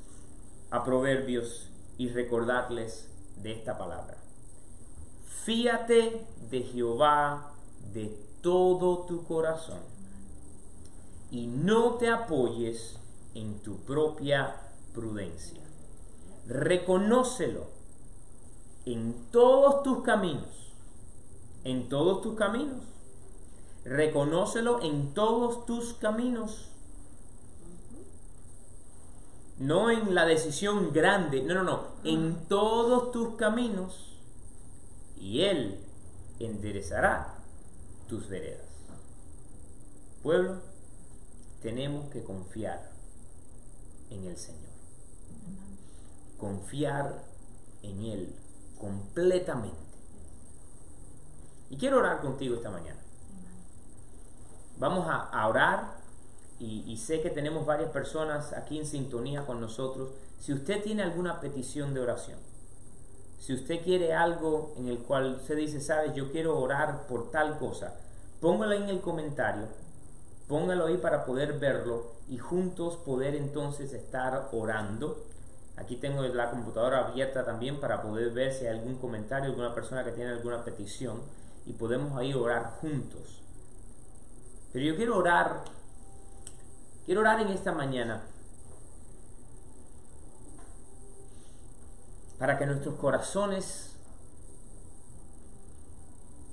a 0.70 0.85
Proverbios 0.85 1.70
y 1.96 2.11
recordarles 2.11 3.09
de 3.42 3.53
esta 3.53 3.79
palabra. 3.79 4.18
Fíate 5.44 6.27
de 6.50 6.61
Jehová 6.61 7.55
de 7.94 8.14
todo 8.42 9.07
tu 9.07 9.24
corazón 9.24 9.81
y 11.31 11.46
no 11.46 11.94
te 11.94 12.11
apoyes 12.11 12.98
en 13.35 13.59
tu 13.62 13.79
propia 13.79 14.57
prudencia. 14.92 15.62
Reconócelo 16.46 17.68
en 18.85 19.31
todos 19.31 19.83
tus 19.83 20.03
caminos, 20.03 20.74
en 21.64 21.88
todos 21.88 22.20
tus 22.20 22.35
caminos. 22.35 22.83
Reconócelo 23.87 24.83
en 24.83 25.14
todos 25.14 25.64
tus 25.64 25.94
caminos. 25.94 26.74
No 29.59 29.90
en 29.90 30.14
la 30.14 30.27
decisión 30.27 30.93
grande, 30.93 31.43
no, 31.43 31.55
no, 31.55 31.62
no, 31.62 31.88
en 32.03 32.47
todos 32.49 33.12
tus 33.12 33.37
caminos. 33.37 34.19
Y 35.17 35.43
Él 35.43 35.81
enderezará 36.40 37.38
tus 38.09 38.29
veredas. 38.29 38.67
Pueblo, 40.23 40.61
tenemos 41.62 42.11
que 42.11 42.25
confiar 42.25 42.90
en 44.11 44.25
el 44.25 44.37
Señor. 44.37 44.73
Confiar 46.38 47.25
en 47.83 48.03
Él 48.03 48.37
completamente. 48.79 49.77
Y 51.71 51.77
quiero 51.77 51.99
orar 51.99 52.21
contigo 52.21 52.57
esta 52.57 52.71
mañana. 52.71 53.01
Vamos 54.79 55.07
a, 55.09 55.29
a 55.29 55.49
orar 55.49 55.93
y, 56.61 56.97
sé 56.97 57.21
que 57.21 57.31
tenemos 57.31 57.67
varias 57.67 57.90
personas 57.90 58.53
aquí 58.53 58.79
en 58.79 58.87
sintonía 58.87 59.45
con 59.45 59.61
nosotros. 59.61 60.11
Si 60.40 60.53
usted 60.53 60.83
tiene 60.83 61.03
alguna 61.03 61.40
petición 61.40 61.93
de 61.93 62.01
oración, 62.01 62.38
si 63.38 63.53
usted 63.53 63.83
quiere 63.83 64.14
algo 64.14 64.73
en 64.79 64.88
el 64.88 64.99
cual 64.99 65.35
usted 65.35 65.57
dice, 65.57 65.81
sabes, 65.81 66.14
yo 66.14 66.33
quiero 66.33 66.59
orar 66.59 67.07
por 67.07 67.31
tal 67.31 67.59
cosa, 67.59 67.95
póngalo 68.40 68.73
en 68.73 68.88
el 68.88 69.01
comentario, 69.01 69.67
póngalo 70.49 70.87
ahí 70.87 70.97
para 70.97 71.27
poder 71.27 71.59
verlo 71.59 72.12
y 72.29 72.38
juntos 72.38 72.97
poder 72.97 73.35
entonces 73.35 73.93
estar 73.93 74.49
orando 74.53 75.27
Aquí 75.77 75.97
tengo 75.97 76.23
la 76.23 76.51
computadora 76.51 77.09
abierta 77.09 77.45
también 77.45 77.81
para 77.81 78.01
poder 78.01 78.31
ver 78.31 78.53
si 78.53 78.67
hay 78.67 78.79
algún 78.79 78.97
comentario, 78.97 79.51
alguna 79.51 79.75
persona 79.75 80.05
que 80.05 80.12
tiene 80.12 80.31
alguna 80.31 80.64
petición 80.64 81.21
y 81.67 81.73
podemos 81.73 82.17
ahí 82.17 82.33
orar 82.33 82.79
juntos. 82.81 83.43
Pero 84.73 84.85
yo 84.85 84.97
quiero 84.97 85.19
orar, 85.19 85.64
quiero 87.05 87.21
orar 87.21 87.40
en 87.40 87.49
esta 87.49 87.73
mañana 87.73 88.25
para 92.38 92.59
que 92.59 92.67
nuestros 92.67 92.97
corazones 92.97 93.95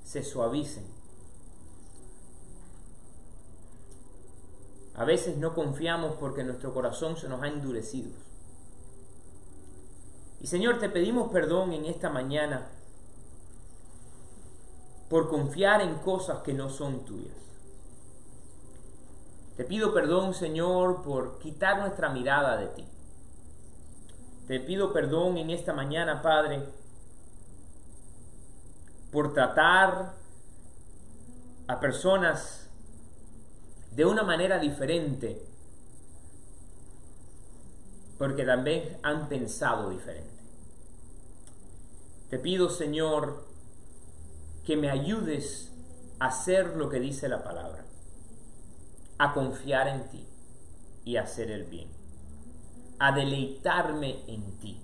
se 0.04 0.22
suavicen. 0.22 0.84
A 4.94 5.04
veces 5.04 5.38
no 5.38 5.54
confiamos 5.54 6.16
porque 6.20 6.44
nuestro 6.44 6.74
corazón 6.74 7.16
se 7.16 7.28
nos 7.28 7.42
ha 7.42 7.48
endurecido. 7.48 8.10
Y 10.40 10.46
Señor, 10.46 10.78
te 10.80 10.90
pedimos 10.90 11.30
perdón 11.32 11.72
en 11.72 11.86
esta 11.86 12.10
mañana 12.10 12.68
por 15.08 15.28
confiar 15.28 15.80
en 15.80 15.94
cosas 15.96 16.42
que 16.42 16.52
no 16.52 16.68
son 16.68 17.04
tuyas. 17.04 17.51
Te 19.62 19.68
pido 19.68 19.94
perdón, 19.94 20.34
Señor, 20.34 21.04
por 21.04 21.38
quitar 21.38 21.78
nuestra 21.78 22.08
mirada 22.08 22.56
de 22.56 22.66
ti. 22.66 22.84
Te 24.48 24.58
pido 24.58 24.92
perdón 24.92 25.36
en 25.36 25.50
esta 25.50 25.72
mañana, 25.72 26.20
Padre, 26.20 26.64
por 29.12 29.32
tratar 29.34 30.14
a 31.68 31.78
personas 31.78 32.68
de 33.92 34.04
una 34.04 34.24
manera 34.24 34.58
diferente, 34.58 35.40
porque 38.18 38.44
también 38.44 38.98
han 39.04 39.28
pensado 39.28 39.90
diferente. 39.90 40.42
Te 42.30 42.40
pido, 42.40 42.68
Señor, 42.68 43.46
que 44.66 44.76
me 44.76 44.90
ayudes 44.90 45.70
a 46.18 46.26
hacer 46.26 46.74
lo 46.74 46.88
que 46.88 46.98
dice 46.98 47.28
la 47.28 47.44
palabra, 47.44 47.84
a 49.22 49.32
confiar 49.32 49.86
en 49.86 50.10
ti 50.10 50.26
y 51.04 51.16
a 51.16 51.22
hacer 51.22 51.48
el 51.52 51.62
bien, 51.62 51.88
a 52.98 53.12
deleitarme 53.12 54.24
en 54.26 54.58
ti, 54.58 54.82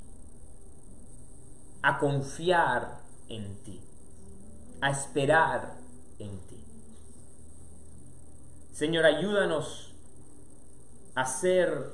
a 1.82 1.98
confiar 1.98 3.00
en 3.28 3.60
ti, 3.64 3.80
a 4.80 4.90
esperar 4.90 5.78
en 6.20 6.38
ti. 6.46 6.64
Señor, 8.72 9.06
ayúdanos 9.06 9.92
a 11.16 11.22
hacer 11.22 11.90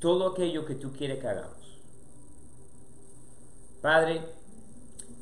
todo 0.00 0.32
aquello 0.32 0.66
que 0.66 0.74
tú 0.74 0.92
quieres 0.92 1.20
que 1.20 1.28
hagamos. 1.28 1.78
Padre, 3.80 4.20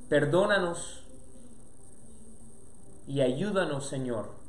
perdónanos 0.09 1.05
y 3.07 3.21
ayúdanos, 3.21 3.87
Señor, 3.87 4.42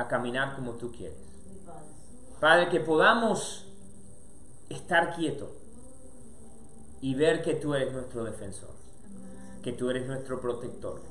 a 0.00 0.08
caminar 0.08 0.56
como 0.56 0.72
tú 0.72 0.90
quieres. 0.90 1.18
Padre, 2.40 2.68
que 2.70 2.80
podamos 2.80 3.66
estar 4.70 5.14
quietos 5.14 5.50
y 7.00 7.14
ver 7.14 7.42
que 7.42 7.54
tú 7.54 7.74
eres 7.74 7.92
nuestro 7.92 8.24
defensor, 8.24 8.70
que 9.62 9.72
tú 9.72 9.90
eres 9.90 10.06
nuestro 10.06 10.40
protector, 10.40 11.02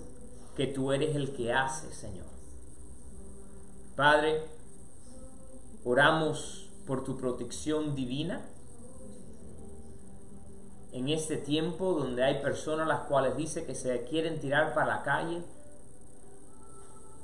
que 0.56 0.68
tú 0.68 0.92
eres 0.92 1.16
el 1.16 1.34
que 1.34 1.54
hace, 1.54 1.94
Señor. 1.94 2.26
Padre, 3.96 4.44
oramos 5.84 6.72
por 6.88 7.04
tu 7.04 7.16
protección 7.18 7.96
divina 7.96 8.42
en 10.92 11.10
este 11.10 11.38
tiempo 11.38 11.94
donde 11.94 12.24
hay 12.24 12.42
personas 12.42 12.88
las 12.88 13.02
cuales 13.02 13.38
dice 13.38 13.66
que 13.66 13.76
se 13.76 14.04
quieren 14.06 14.40
tirar 14.40 14.74
para 14.74 14.88
la 14.88 15.04
calle 15.04 15.44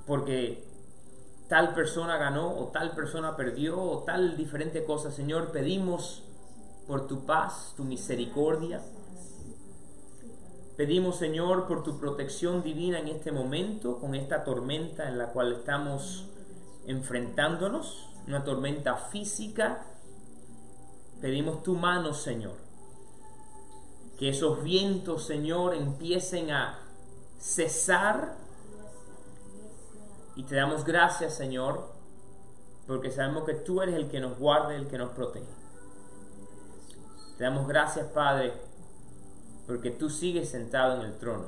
porque 0.06 0.75
tal 1.48 1.74
persona 1.74 2.18
ganó 2.18 2.58
o 2.58 2.68
tal 2.68 2.92
persona 2.92 3.36
perdió 3.36 3.82
o 3.82 4.04
tal 4.04 4.38
diferente 4.38 4.84
cosa. 4.84 5.12
Señor, 5.12 5.52
pedimos 5.52 6.24
por 6.88 7.08
tu 7.08 7.26
paz, 7.26 7.74
tu 7.76 7.84
misericordia. 7.84 8.82
Pedimos, 10.78 11.18
Señor, 11.18 11.68
por 11.68 11.84
tu 11.84 11.98
protección 12.00 12.62
divina 12.62 13.00
en 13.00 13.08
este 13.08 13.32
momento, 13.32 14.00
con 14.00 14.14
esta 14.14 14.44
tormenta 14.44 15.08
en 15.08 15.18
la 15.18 15.28
cual 15.28 15.54
estamos 15.54 16.26
enfrentándonos, 16.86 18.10
una 18.28 18.44
tormenta 18.44 18.96
física. 18.98 19.86
Pedimos 21.22 21.64
tu 21.64 21.76
mano, 21.76 22.14
Señor 22.14 22.66
que 24.18 24.30
esos 24.30 24.64
vientos, 24.64 25.26
Señor, 25.26 25.76
empiecen 25.76 26.52
a 26.52 26.80
cesar. 27.38 28.38
Y 30.36 30.44
te 30.44 30.56
damos 30.56 30.84
gracias, 30.84 31.34
Señor, 31.34 31.90
porque 32.88 33.12
sabemos 33.12 33.46
que 33.46 33.54
tú 33.54 33.82
eres 33.82 33.96
el 33.96 34.10
que 34.10 34.20
nos 34.20 34.38
guarda 34.38 34.76
el 34.76 34.88
que 34.88 34.98
nos 34.98 35.12
protege. 35.12 35.46
Te 37.38 37.44
damos 37.44 37.68
gracias, 37.68 38.08
Padre, 38.08 38.54
porque 39.66 39.92
tú 39.92 40.10
sigues 40.10 40.50
sentado 40.50 40.96
en 40.96 41.02
el 41.02 41.18
trono. 41.18 41.48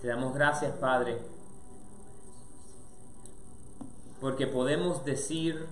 Te 0.00 0.08
damos 0.08 0.34
gracias, 0.34 0.74
Padre, 0.76 1.18
porque 4.20 4.46
podemos 4.46 5.04
decir 5.04 5.66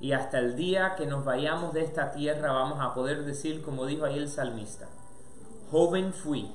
y 0.00 0.12
hasta 0.12 0.40
el 0.40 0.56
día 0.56 0.96
que 0.96 1.06
nos 1.06 1.24
vayamos 1.24 1.72
de 1.72 1.84
esta 1.84 2.10
tierra 2.10 2.50
vamos 2.50 2.80
a 2.80 2.92
poder 2.92 3.24
decir, 3.24 3.62
como 3.62 3.86
dijo 3.86 4.04
ahí 4.04 4.18
el 4.18 4.28
salmista, 4.28 4.88
joven 5.70 6.12
fui 6.12 6.50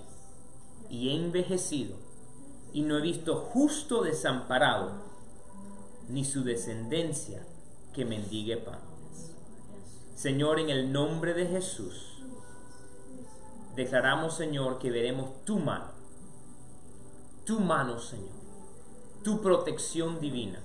y 0.89 1.09
he 1.09 1.15
envejecido 1.15 1.95
y 2.73 2.81
no 2.81 2.97
he 2.97 3.01
visto 3.01 3.35
justo 3.35 4.03
desamparado, 4.03 4.91
ni 6.09 6.23
su 6.23 6.43
descendencia 6.43 7.45
que 7.93 8.05
mendigue 8.05 8.57
pan. 8.57 8.79
Señor, 10.15 10.59
en 10.59 10.69
el 10.69 10.91
nombre 10.91 11.33
de 11.33 11.47
Jesús, 11.47 12.23
declaramos, 13.75 14.35
Señor, 14.35 14.79
que 14.79 14.91
veremos 14.91 15.43
tu 15.45 15.59
mano, 15.59 15.91
tu 17.45 17.59
mano, 17.59 17.99
Señor, 17.99 18.37
tu 19.23 19.41
protección 19.41 20.19
divina. 20.19 20.59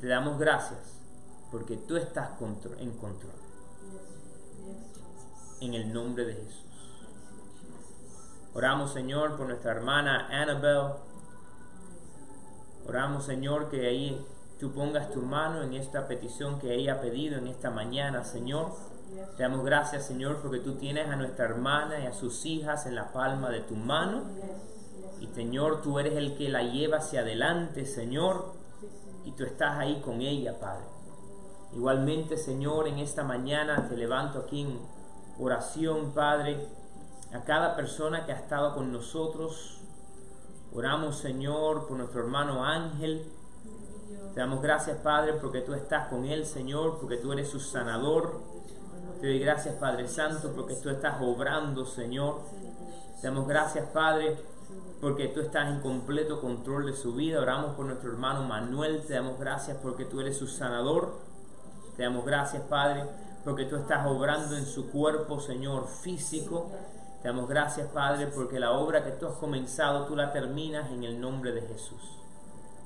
Te 0.00 0.06
damos 0.06 0.38
gracias 0.38 1.00
porque 1.50 1.76
tú 1.76 1.96
estás 1.96 2.30
en 2.78 2.92
control. 2.92 3.34
En 5.60 5.74
el 5.74 5.92
nombre 5.92 6.24
de 6.24 6.34
Jesús. 6.34 6.69
Oramos, 8.52 8.92
Señor, 8.92 9.36
por 9.36 9.46
nuestra 9.46 9.70
hermana 9.70 10.26
Annabel. 10.28 10.94
Oramos, 12.88 13.24
Señor, 13.24 13.70
que 13.70 13.86
ahí 13.86 14.26
tú 14.58 14.72
pongas 14.72 15.12
tu 15.12 15.22
mano 15.22 15.62
en 15.62 15.74
esta 15.74 16.08
petición 16.08 16.58
que 16.58 16.74
ella 16.74 16.94
ha 16.94 17.00
pedido 17.00 17.38
en 17.38 17.46
esta 17.46 17.70
mañana, 17.70 18.24
Señor. 18.24 18.72
Te 19.36 19.44
damos 19.44 19.64
gracias, 19.64 20.04
Señor, 20.04 20.38
porque 20.42 20.58
tú 20.58 20.74
tienes 20.74 21.08
a 21.08 21.14
nuestra 21.14 21.44
hermana 21.44 22.00
y 22.00 22.06
a 22.06 22.12
sus 22.12 22.44
hijas 22.44 22.86
en 22.86 22.96
la 22.96 23.12
palma 23.12 23.50
de 23.50 23.60
tu 23.60 23.76
mano. 23.76 24.22
Y, 25.20 25.28
Señor, 25.28 25.80
tú 25.82 26.00
eres 26.00 26.16
el 26.16 26.36
que 26.36 26.48
la 26.48 26.64
lleva 26.64 26.96
hacia 26.98 27.20
adelante, 27.20 27.86
Señor. 27.86 28.52
Y 29.24 29.30
tú 29.32 29.44
estás 29.44 29.78
ahí 29.78 30.00
con 30.04 30.22
ella, 30.22 30.58
Padre. 30.58 30.86
Igualmente, 31.72 32.36
Señor, 32.36 32.88
en 32.88 32.98
esta 32.98 33.22
mañana 33.22 33.88
te 33.88 33.96
levanto 33.96 34.40
aquí 34.40 34.62
en 34.62 34.80
oración, 35.38 36.10
Padre, 36.12 36.66
a 37.32 37.44
cada 37.44 37.76
persona 37.76 38.26
que 38.26 38.32
ha 38.32 38.36
estado 38.36 38.74
con 38.74 38.92
nosotros. 38.92 39.80
Oramos, 40.74 41.18
Señor, 41.18 41.86
por 41.86 41.96
nuestro 41.96 42.20
hermano 42.20 42.64
Ángel. 42.64 43.24
Te 44.34 44.40
damos 44.40 44.62
gracias, 44.62 44.98
Padre, 44.98 45.34
porque 45.34 45.60
tú 45.60 45.74
estás 45.74 46.08
con 46.08 46.24
él, 46.24 46.44
Señor, 46.46 46.98
porque 46.98 47.16
tú 47.16 47.32
eres 47.32 47.48
su 47.48 47.60
sanador. 47.60 48.40
Te 49.20 49.26
doy 49.26 49.38
gracias, 49.38 49.74
Padre 49.74 50.08
Santo, 50.08 50.52
porque 50.54 50.76
tú 50.76 50.88
estás 50.88 51.20
obrando, 51.20 51.84
Señor. 51.84 52.40
Te 53.20 53.26
damos 53.26 53.46
gracias, 53.46 53.88
Padre, 53.90 54.36
porque 55.00 55.28
tú 55.28 55.40
estás 55.40 55.68
en 55.68 55.80
completo 55.80 56.40
control 56.40 56.86
de 56.86 56.94
su 56.94 57.14
vida. 57.14 57.40
Oramos 57.40 57.74
por 57.74 57.86
nuestro 57.86 58.10
hermano 58.10 58.44
Manuel. 58.44 59.02
Te 59.06 59.14
damos 59.14 59.38
gracias 59.38 59.76
porque 59.82 60.04
tú 60.04 60.20
eres 60.20 60.36
su 60.36 60.46
sanador. 60.46 61.18
Te 61.96 62.04
damos 62.04 62.24
gracias, 62.24 62.62
Padre, 62.62 63.04
porque 63.44 63.66
tú 63.66 63.76
estás 63.76 64.06
obrando 64.06 64.56
en 64.56 64.64
su 64.64 64.90
cuerpo, 64.90 65.40
Señor, 65.40 65.86
físico. 65.88 66.70
Te 67.22 67.28
damos 67.28 67.48
gracias, 67.48 67.88
Padre, 67.88 68.28
porque 68.28 68.58
la 68.58 68.72
obra 68.72 69.04
que 69.04 69.10
tú 69.10 69.26
has 69.26 69.34
comenzado, 69.34 70.06
tú 70.06 70.16
la 70.16 70.32
terminas 70.32 70.90
en 70.90 71.04
el 71.04 71.20
nombre 71.20 71.52
de 71.52 71.60
Jesús. 71.62 72.18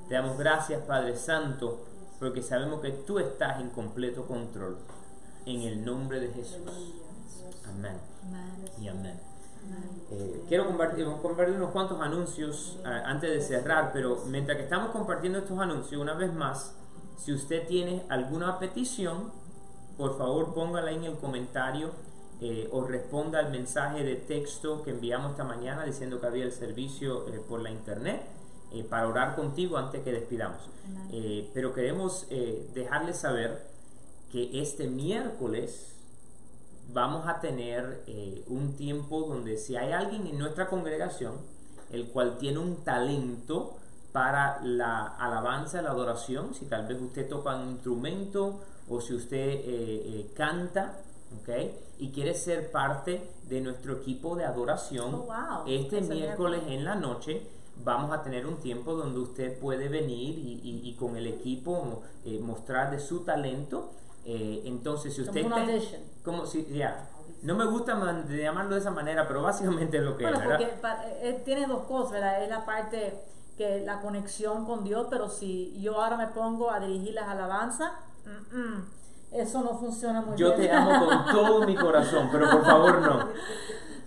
Te 0.08 0.14
damos 0.14 0.36
gracias, 0.36 0.82
Padre 0.82 1.16
Santo, 1.16 1.84
porque 2.18 2.42
sabemos 2.42 2.80
que 2.80 2.90
tú 2.90 3.18
estás 3.18 3.60
en 3.60 3.70
completo 3.70 4.26
control. 4.26 4.78
En 5.46 5.62
el 5.62 5.84
nombre 5.84 6.20
de 6.20 6.28
Jesús. 6.32 6.62
Amén. 7.68 7.96
Y 8.80 8.88
amén. 8.88 9.20
Eh, 10.10 10.44
quiero 10.48 10.66
compartir, 10.66 11.06
compartir, 11.22 11.54
unos 11.54 11.70
cuantos 11.70 12.00
anuncios 12.00 12.78
eh, 12.84 12.88
antes 13.04 13.30
de 13.30 13.40
cerrar, 13.40 13.92
pero 13.92 14.24
mientras 14.26 14.56
que 14.56 14.64
estamos 14.64 14.90
compartiendo 14.90 15.38
estos 15.38 15.58
anuncios, 15.58 16.00
una 16.00 16.14
vez 16.14 16.32
más, 16.32 16.74
si 17.16 17.32
usted 17.32 17.66
tiene 17.66 18.04
alguna 18.08 18.58
petición, 18.58 19.32
por 19.96 20.18
favor 20.18 20.54
póngala 20.54 20.90
en 20.90 21.04
el 21.04 21.16
comentario 21.16 21.92
eh, 22.46 22.68
o 22.72 22.82
responda 22.82 23.38
al 23.38 23.50
mensaje 23.50 24.04
de 24.04 24.16
texto 24.16 24.82
que 24.82 24.90
enviamos 24.90 25.30
esta 25.30 25.44
mañana 25.44 25.82
diciendo 25.86 26.20
que 26.20 26.26
había 26.26 26.44
el 26.44 26.52
servicio 26.52 27.26
eh, 27.28 27.40
por 27.48 27.62
la 27.62 27.70
internet 27.70 28.20
eh, 28.70 28.84
para 28.84 29.08
orar 29.08 29.34
contigo 29.34 29.78
antes 29.78 30.02
que 30.02 30.12
despidamos. 30.12 30.60
pero 31.54 31.72
queremos 31.72 32.26
dejarles 32.74 33.16
saber 33.16 33.62
que 34.30 34.60
este 34.60 34.88
miércoles 34.88 35.94
vamos 36.92 37.26
a 37.26 37.40
tener 37.40 38.02
un 38.48 38.76
tiempo 38.76 39.22
donde 39.22 39.56
si 39.56 39.76
hay 39.76 39.92
alguien 39.92 40.26
en 40.26 40.36
nuestra 40.36 40.68
congregación 40.68 41.36
el 41.92 42.08
cual 42.08 42.36
tiene 42.36 42.58
un 42.58 42.84
talento 42.84 43.78
para 44.12 44.60
la 44.62 45.06
alabanza, 45.06 45.80
la 45.80 45.92
adoración, 45.92 46.52
si 46.52 46.66
tal 46.66 46.86
vez 46.86 47.00
usted 47.00 47.26
toca 47.26 47.56
un 47.56 47.70
instrumento 47.70 48.60
o 48.90 49.00
si 49.00 49.14
usted 49.14 50.34
canta, 50.34 51.00
¿okay? 51.40 51.78
y 51.98 52.10
quiere 52.10 52.34
ser 52.34 52.70
parte 52.70 53.30
de 53.48 53.60
nuestro 53.60 53.94
equipo 53.94 54.36
de 54.36 54.44
adoración, 54.44 55.14
oh, 55.14 55.64
este 55.66 56.00
miércoles 56.00 56.62
en 56.68 56.84
la 56.84 56.94
noche 56.94 57.46
vamos 57.82 58.12
a 58.12 58.22
tener 58.22 58.46
un 58.46 58.56
tiempo 58.56 58.94
donde 58.94 59.20
usted 59.20 59.58
puede 59.58 59.88
venir 59.88 60.38
y, 60.38 60.96
con 60.98 61.16
el 61.16 61.26
equipo 61.26 62.02
eh, 62.24 62.38
mostrar 62.40 62.90
de 62.90 63.00
su 63.00 63.20
talento. 63.20 63.90
Eh, 64.24 64.62
entonces, 64.64 65.14
si 65.14 65.22
usted... 65.22 65.42
Como 65.42 65.56
como 66.24 66.46
si, 66.46 66.64
ya, 66.66 67.10
no 67.42 67.54
me 67.54 67.66
gusta 67.66 67.92
llamarlo 68.28 68.74
de 68.74 68.80
esa 68.80 68.90
manera, 68.90 69.28
pero 69.28 69.42
básicamente 69.42 69.98
es 69.98 70.02
lo 70.02 70.16
que 70.16 70.24
bueno, 70.24 70.38
es. 70.38 70.46
Porque 70.46 70.72
eh, 71.20 71.42
tiene 71.44 71.66
dos 71.66 71.84
cosas, 71.84 72.12
¿verdad? 72.12 72.42
Es 72.42 72.48
la 72.48 72.64
parte 72.64 73.20
que 73.58 73.80
la 73.80 74.00
conexión 74.00 74.64
con 74.64 74.84
Dios, 74.84 75.08
pero 75.10 75.28
si 75.28 75.78
yo 75.80 76.00
ahora 76.00 76.16
me 76.16 76.28
pongo 76.28 76.70
a 76.70 76.80
dirigir 76.80 77.12
las 77.12 77.28
alabanzas, 77.28 77.92
eso 79.34 79.62
no 79.62 79.78
funciona 79.78 80.20
muy 80.20 80.36
Yo 80.36 80.56
bien. 80.56 80.62
Yo 80.62 80.68
te 80.68 80.72
amo 80.72 81.06
con 81.06 81.24
todo 81.32 81.66
mi 81.66 81.74
corazón, 81.74 82.28
pero 82.30 82.50
por 82.50 82.64
favor 82.64 83.00
no. 83.00 83.28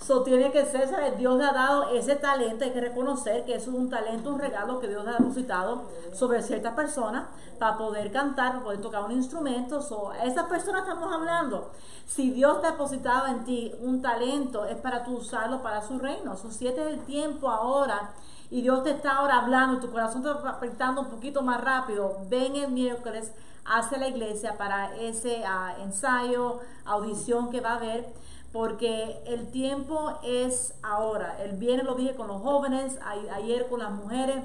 Eso 0.07 0.23
tiene 0.23 0.51
que 0.53 0.65
ser, 0.65 0.87
¿sabes? 0.87 1.17
Dios 1.17 1.37
le 1.37 1.43
ha 1.43 1.51
dado 1.51 1.89
ese 1.89 2.15
talento, 2.15 2.63
hay 2.63 2.71
que 2.71 2.79
reconocer 2.79 3.43
que 3.43 3.55
eso 3.55 3.71
es 3.71 3.75
un 3.75 3.89
talento, 3.89 4.29
un 4.29 4.39
regalo 4.39 4.79
que 4.79 4.87
Dios 4.87 5.05
ha 5.05 5.17
depositado 5.17 5.83
sobre 6.13 6.41
ciertas 6.41 6.75
personas 6.75 7.25
para 7.59 7.77
poder 7.77 8.09
cantar, 8.11 8.53
para 8.53 8.63
poder 8.63 8.79
tocar 8.79 9.03
un 9.03 9.11
instrumento. 9.11 9.81
So, 9.81 10.11
a 10.11 10.23
esas 10.23 10.45
personas 10.45 10.83
estamos 10.83 11.13
hablando. 11.13 11.71
Si 12.05 12.29
Dios 12.31 12.61
te 12.61 12.67
ha 12.67 12.71
depositado 12.71 13.27
en 13.27 13.43
ti 13.43 13.75
un 13.81 14.01
talento, 14.01 14.63
es 14.63 14.77
para 14.77 15.03
tú 15.03 15.17
usarlo 15.17 15.61
para 15.61 15.81
su 15.81 15.99
reino. 15.99 16.37
So, 16.37 16.51
si 16.51 16.67
este 16.67 16.87
es 16.87 16.87
el 16.93 16.99
tiempo 17.01 17.49
ahora 17.49 18.11
y 18.49 18.61
Dios 18.61 18.85
te 18.85 18.91
está 18.91 19.17
ahora 19.17 19.39
hablando 19.39 19.75
y 19.75 19.79
tu 19.81 19.91
corazón 19.91 20.23
te 20.23 20.29
está 20.29 20.51
apretando 20.51 21.01
un 21.01 21.07
poquito 21.07 21.41
más 21.41 21.59
rápido, 21.59 22.19
ven 22.29 22.55
el 22.55 22.71
miércoles 22.71 23.33
hacia 23.67 23.97
la 23.97 24.07
iglesia 24.07 24.57
para 24.57 24.95
ese 24.97 25.43
ah, 25.45 25.75
ensayo, 25.81 26.59
audición 26.85 27.49
que 27.49 27.61
va 27.61 27.71
a 27.71 27.75
haber, 27.75 28.07
porque 28.51 29.21
el 29.25 29.51
tiempo 29.51 30.19
es 30.23 30.73
ahora. 30.81 31.37
El 31.43 31.57
viernes 31.57 31.85
lo 31.85 31.95
dije 31.95 32.15
con 32.15 32.27
los 32.27 32.41
jóvenes, 32.41 32.97
ayer 33.31 33.67
con 33.67 33.79
las 33.79 33.91
mujeres. 33.91 34.43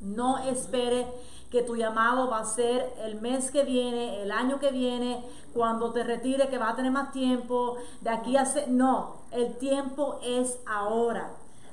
No 0.00 0.38
espere 0.38 1.06
que 1.50 1.62
tu 1.62 1.76
llamado 1.76 2.28
va 2.28 2.40
a 2.40 2.44
ser 2.44 2.92
el 3.02 3.20
mes 3.20 3.50
que 3.50 3.64
viene, 3.64 4.22
el 4.22 4.32
año 4.32 4.58
que 4.58 4.70
viene, 4.70 5.24
cuando 5.52 5.92
te 5.92 6.02
retire, 6.02 6.48
que 6.48 6.58
vas 6.58 6.72
a 6.72 6.76
tener 6.76 6.90
más 6.90 7.12
tiempo, 7.12 7.76
de 8.00 8.10
aquí 8.10 8.36
a... 8.36 8.44
No, 8.68 9.16
el 9.30 9.56
tiempo 9.58 10.18
es 10.22 10.58
ahora. 10.66 11.30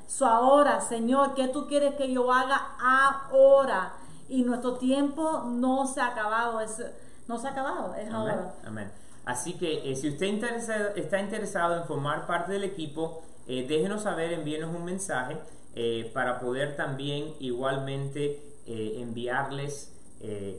So 0.08 0.26
ahora, 0.26 0.82
Señor, 0.82 1.34
¿qué 1.36 1.48
tú 1.48 1.68
quieres 1.68 1.96
que 1.96 2.12
yo 2.12 2.32
haga 2.32 2.76
ahora? 2.80 3.94
Y 4.32 4.44
nuestro 4.44 4.78
tiempo 4.78 5.44
no 5.46 5.86
se 5.86 6.00
ha 6.00 6.08
acabado, 6.08 6.62
es, 6.62 6.82
no 7.28 7.38
se 7.38 7.48
ha 7.48 7.52
acabado, 7.52 7.94
es 7.96 8.10
ahora. 8.10 8.54
Amén. 8.66 8.90
Así 9.26 9.54
que 9.54 9.92
eh, 9.92 9.96
si 9.96 10.10
usted 10.10 10.44
está 10.96 11.20
interesado 11.20 11.78
en 11.78 11.84
formar 11.86 12.26
parte 12.26 12.54
del 12.54 12.64
equipo, 12.64 13.24
eh, 13.48 13.68
déjenos 13.68 14.04
saber, 14.04 14.32
envíenos 14.32 14.74
un 14.74 14.86
mensaje 14.86 15.38
eh, 15.76 16.10
para 16.14 16.40
poder 16.40 16.76
también 16.76 17.34
igualmente 17.40 18.48
enviarles 18.66 19.90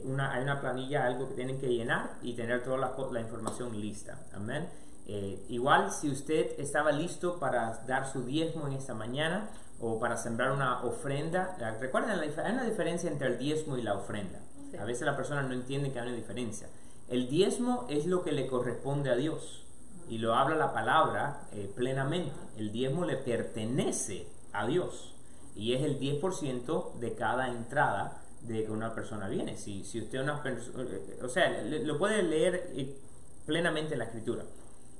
una, 0.03 0.33
hay 0.33 0.43
una 0.43 0.59
planilla, 0.59 1.07
algo 1.07 1.29
que 1.29 1.35
tienen 1.35 1.59
que 1.59 1.67
llenar 1.67 2.11
y 2.21 2.33
tener 2.33 2.61
toda 2.63 2.77
la, 2.77 2.93
la 3.11 3.21
información 3.21 3.79
lista. 3.79 4.19
Amén. 4.35 4.67
igual, 5.49 5.91
si 5.91 6.11
usted 6.11 6.59
estaba 6.59 6.91
listo 6.91 7.39
para 7.39 7.81
dar 7.87 8.05
su 8.11 8.23
diezmo 8.23 8.67
en 8.67 8.73
esta 8.73 8.93
mañana, 8.93 9.49
o 9.85 9.99
para 9.99 10.15
sembrar 10.15 10.51
una 10.51 10.81
ofrenda. 10.83 11.57
Recuerden, 11.79 12.17
hay 12.17 12.51
una 12.53 12.63
diferencia 12.63 13.11
entre 13.11 13.27
el 13.27 13.37
diezmo 13.37 13.77
y 13.77 13.81
la 13.81 13.95
ofrenda. 13.95 14.39
A 14.79 14.85
veces 14.85 15.05
la 15.05 15.17
persona 15.17 15.43
no 15.43 15.53
entiende 15.53 15.91
que 15.91 15.99
hay 15.99 16.07
una 16.07 16.15
diferencia. 16.15 16.69
El 17.09 17.27
diezmo 17.27 17.85
es 17.89 18.05
lo 18.05 18.23
que 18.23 18.31
le 18.31 18.47
corresponde 18.47 19.11
a 19.11 19.15
Dios 19.15 19.65
y 20.07 20.19
lo 20.19 20.35
habla 20.35 20.55
la 20.55 20.73
palabra 20.73 21.41
eh, 21.51 21.69
plenamente. 21.75 22.31
El 22.57 22.71
diezmo 22.71 23.03
le 23.03 23.17
pertenece 23.17 24.25
a 24.53 24.65
Dios 24.65 25.13
y 25.53 25.73
es 25.73 25.83
el 25.83 25.99
10% 25.99 26.93
de 26.93 27.13
cada 27.15 27.49
entrada 27.49 28.21
de 28.41 28.63
que 28.63 28.71
una 28.71 28.95
persona 28.95 29.27
viene. 29.27 29.57
Si, 29.57 29.83
si 29.83 29.99
usted 29.99 30.21
una 30.21 30.41
eh, 30.45 31.19
o 31.21 31.27
sea, 31.27 31.61
lo 31.61 31.97
puede 31.97 32.23
leer 32.23 32.71
eh, 32.73 32.97
plenamente 33.45 33.93
en 33.93 33.99
la 33.99 34.05
escritura. 34.05 34.43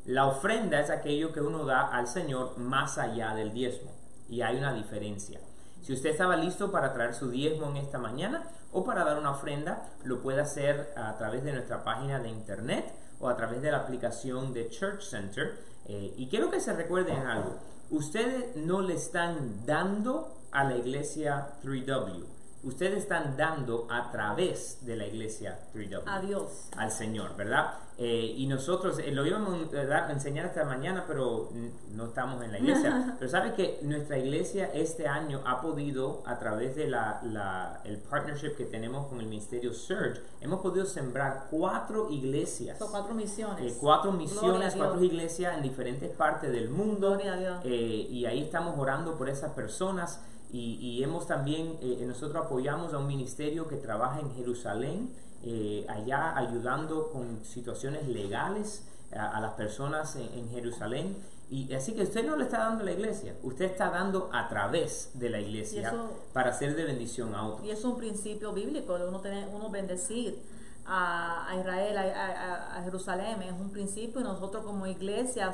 La 0.06 0.28
ofrenda 0.28 0.82
es 0.82 0.90
aquello 0.90 1.32
que 1.32 1.40
uno 1.40 1.64
da 1.64 1.88
al 1.88 2.08
Señor 2.08 2.58
más 2.58 2.98
allá 2.98 3.34
del 3.34 3.54
diezmo 3.54 4.03
y 4.34 4.42
hay 4.42 4.58
una 4.58 4.74
diferencia. 4.74 5.40
Si 5.82 5.94
usted 5.94 6.10
estaba 6.10 6.36
listo 6.36 6.72
para 6.72 6.92
traer 6.92 7.14
su 7.14 7.30
diezmo 7.30 7.70
en 7.70 7.78
esta 7.78 8.00
mañana 8.00 8.48
o 8.72 8.84
para 8.84 9.04
dar 9.04 9.20
una 9.20 9.32
ofrenda, 9.32 9.84
lo 10.04 10.22
puede 10.22 10.42
hacer 10.42 10.92
a 10.98 11.16
través 11.18 11.44
de 11.44 11.54
nuestra 11.54 11.84
página 11.84 12.20
de 12.20 12.30
internet 12.30 12.92
o 13.20 13.30
a 13.30 13.38
través 13.38 13.62
de 13.62 13.70
la 13.70 13.78
aplicación 13.78 14.52
de 14.54 14.70
Church 14.70 15.04
Center. 15.04 15.60
Eh, 15.86 16.16
y 16.18 16.28
quiero 16.30 16.50
que 16.50 16.60
se 16.60 16.74
recuerden 16.74 17.28
algo. 17.28 17.60
Ustedes 17.92 18.56
no 18.56 18.82
le 18.82 18.96
están 18.96 19.66
dando 19.68 20.36
a 20.52 20.64
la 20.64 20.78
iglesia 20.78 21.50
3W 21.64 22.33
ustedes 22.64 23.00
están 23.00 23.36
dando 23.38 23.88
a 23.90 24.12
través 24.12 24.86
de 24.86 24.96
la 24.96 25.06
iglesia 25.06 25.60
3W. 25.74 26.04
A 26.06 26.20
Dios. 26.22 26.70
Al 26.78 26.92
Señor, 26.92 27.36
¿verdad? 27.36 27.74
Eh, 27.98 28.34
y 28.38 28.48
nosotros 28.48 28.98
eh, 28.98 29.12
lo 29.12 29.26
íbamos 29.26 29.72
a 29.74 30.12
enseñar 30.12 30.48
esta 30.48 30.66
mañana, 30.66 31.04
pero 31.08 31.50
no 31.92 32.06
estamos 32.06 32.44
en 32.44 32.52
la 32.52 32.60
iglesia. 32.60 33.16
pero 33.20 33.30
sabe 33.30 33.54
que 33.54 33.80
nuestra 33.84 34.18
iglesia 34.18 34.72
este 34.74 35.08
año 35.08 35.42
ha 35.46 35.62
podido, 35.62 36.24
a 36.26 36.40
través 36.40 36.76
de 36.76 36.88
la, 36.90 37.82
el 37.84 37.98
partnership 37.98 38.56
que 38.56 38.66
tenemos 38.66 39.08
con 39.08 39.20
el 39.20 39.28
Ministerio 39.28 39.74
Surge, 39.74 40.22
hemos 40.42 40.62
podido 40.62 40.86
sembrar 40.86 41.48
cuatro 41.52 42.10
iglesias. 42.10 42.80
Son 42.80 42.90
cuatro 42.90 43.14
misiones. 43.14 43.74
Eh, 43.74 43.78
cuatro 43.80 44.12
misiones, 44.12 44.74
cuatro 44.76 45.04
iglesias 45.04 45.56
en 45.56 45.62
diferentes 45.62 46.10
partes 46.10 46.52
del 46.52 46.70
mundo. 46.70 47.10
Gloria 47.10 47.34
a 47.34 47.38
Dios. 47.38 47.66
y 47.66 48.26
ahí 48.26 48.42
estamos 48.42 48.78
orando 48.78 49.18
por 49.18 49.30
esas 49.30 49.52
personas. 49.52 50.20
Y, 50.56 51.02
hemos 51.04 51.26
también, 51.26 51.80
eh, 51.82 52.06
nosotros 52.08 52.46
apoyamos 52.46 52.94
a 52.94 53.00
un 53.00 53.08
ministerio 53.08 53.68
que 53.68 53.76
trabaja 53.76 54.20
en 54.20 54.36
Jerusalén, 54.36 55.10
eh, 55.44 55.84
allá 55.90 56.38
ayudando 56.38 57.10
con 57.12 57.44
situaciones 57.44 58.08
legales 58.08 58.84
a, 59.12 59.42
las 59.42 59.54
personas 59.54 60.16
en, 60.16 60.48
Jerusalén. 60.52 61.18
Y 61.50 61.74
así 61.74 61.94
que 61.94 62.04
usted 62.04 62.24
no 62.24 62.36
le 62.36 62.44
está 62.44 62.60
dando 62.60 62.82
a 62.82 62.86
la 62.86 62.92
iglesia, 62.92 63.36
usted 63.42 63.66
está 63.66 63.90
dando 63.90 64.30
a 64.32 64.48
través 64.48 65.10
de 65.16 65.30
la 65.30 65.40
iglesia 65.40 65.92
para 66.34 66.54
ser 66.54 66.76
de 66.76 66.84
bendición 66.84 67.34
a 67.34 67.48
otros. 67.48 67.66
Y 67.66 67.72
es 67.72 67.84
un 67.84 67.98
principio 67.98 68.54
bíblico 68.54 68.98
de 69.00 69.08
uno, 69.08 69.22
tener, 69.22 69.48
uno 69.50 69.72
bendecir 69.72 70.40
a, 70.86 71.48
Israel, 71.60 71.98
a, 71.98 72.80
Jerusalén, 72.84 73.42
es 73.42 73.54
un 73.54 73.72
principio 73.72 74.22
y 74.22 74.24
nosotros 74.24 74.64
como 74.64 74.86
iglesia 74.86 75.52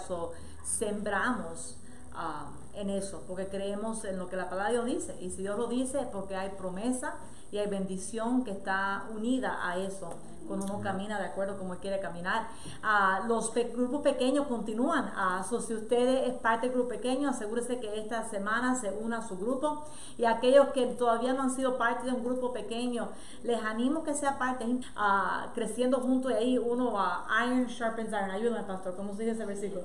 sembramos. 0.65 1.77
Ah, 2.13 2.51
en 2.73 2.89
eso, 2.89 3.23
porque 3.27 3.47
creemos 3.47 4.05
en 4.05 4.17
lo 4.17 4.29
que 4.29 4.35
la 4.35 4.49
palabra 4.49 4.71
de 4.71 4.73
Dios 4.73 4.85
dice. 4.85 5.15
Y 5.21 5.29
si 5.29 5.41
Dios 5.41 5.57
lo 5.57 5.67
dice 5.67 6.01
es 6.01 6.07
porque 6.07 6.35
hay 6.35 6.49
promesa 6.49 7.15
y 7.51 7.57
hay 7.57 7.67
bendición 7.67 8.43
que 8.43 8.51
está 8.51 9.07
unida 9.15 9.67
a 9.67 9.77
eso 9.77 10.13
cuando 10.49 10.65
uno 10.65 10.81
camina 10.81 11.19
de 11.19 11.27
acuerdo 11.27 11.57
como 11.57 11.73
él 11.73 11.79
quiere 11.79 11.99
caminar. 11.99 12.47
Ah, 12.83 13.21
los 13.27 13.53
grupos 13.53 14.01
pequeños 14.01 14.47
continúan. 14.47 15.13
Ah, 15.15 15.45
si 15.47 15.55
usted 15.55 16.27
es 16.27 16.33
parte 16.33 16.67
del 16.67 16.75
grupo 16.75 16.89
pequeño, 16.89 17.29
asegúrese 17.29 17.79
que 17.79 17.99
esta 17.99 18.27
semana 18.27 18.75
se 18.75 18.89
una 18.91 19.19
a 19.19 19.21
su 19.21 19.37
grupo. 19.37 19.85
Y 20.17 20.25
aquellos 20.25 20.69
que 20.69 20.87
todavía 20.87 21.33
no 21.33 21.43
han 21.43 21.51
sido 21.51 21.77
parte 21.77 22.07
de 22.07 22.11
un 22.11 22.23
grupo 22.23 22.51
pequeño, 22.51 23.09
les 23.43 23.63
animo 23.63 24.03
que 24.03 24.13
sea 24.13 24.37
parte, 24.37 24.65
ah, 24.97 25.47
creciendo 25.53 25.99
junto 25.99 26.29
y 26.31 26.33
ahí 26.33 26.57
uno 26.57 26.99
a 26.99 27.25
Iron 27.45 27.67
sharpens 27.67 28.09
iron. 28.09 28.31
Ayúdame, 28.31 28.63
pastor, 28.63 28.95
¿cómo 28.95 29.13
se 29.13 29.23
dice 29.23 29.35
ese 29.35 29.45
versículo? 29.45 29.83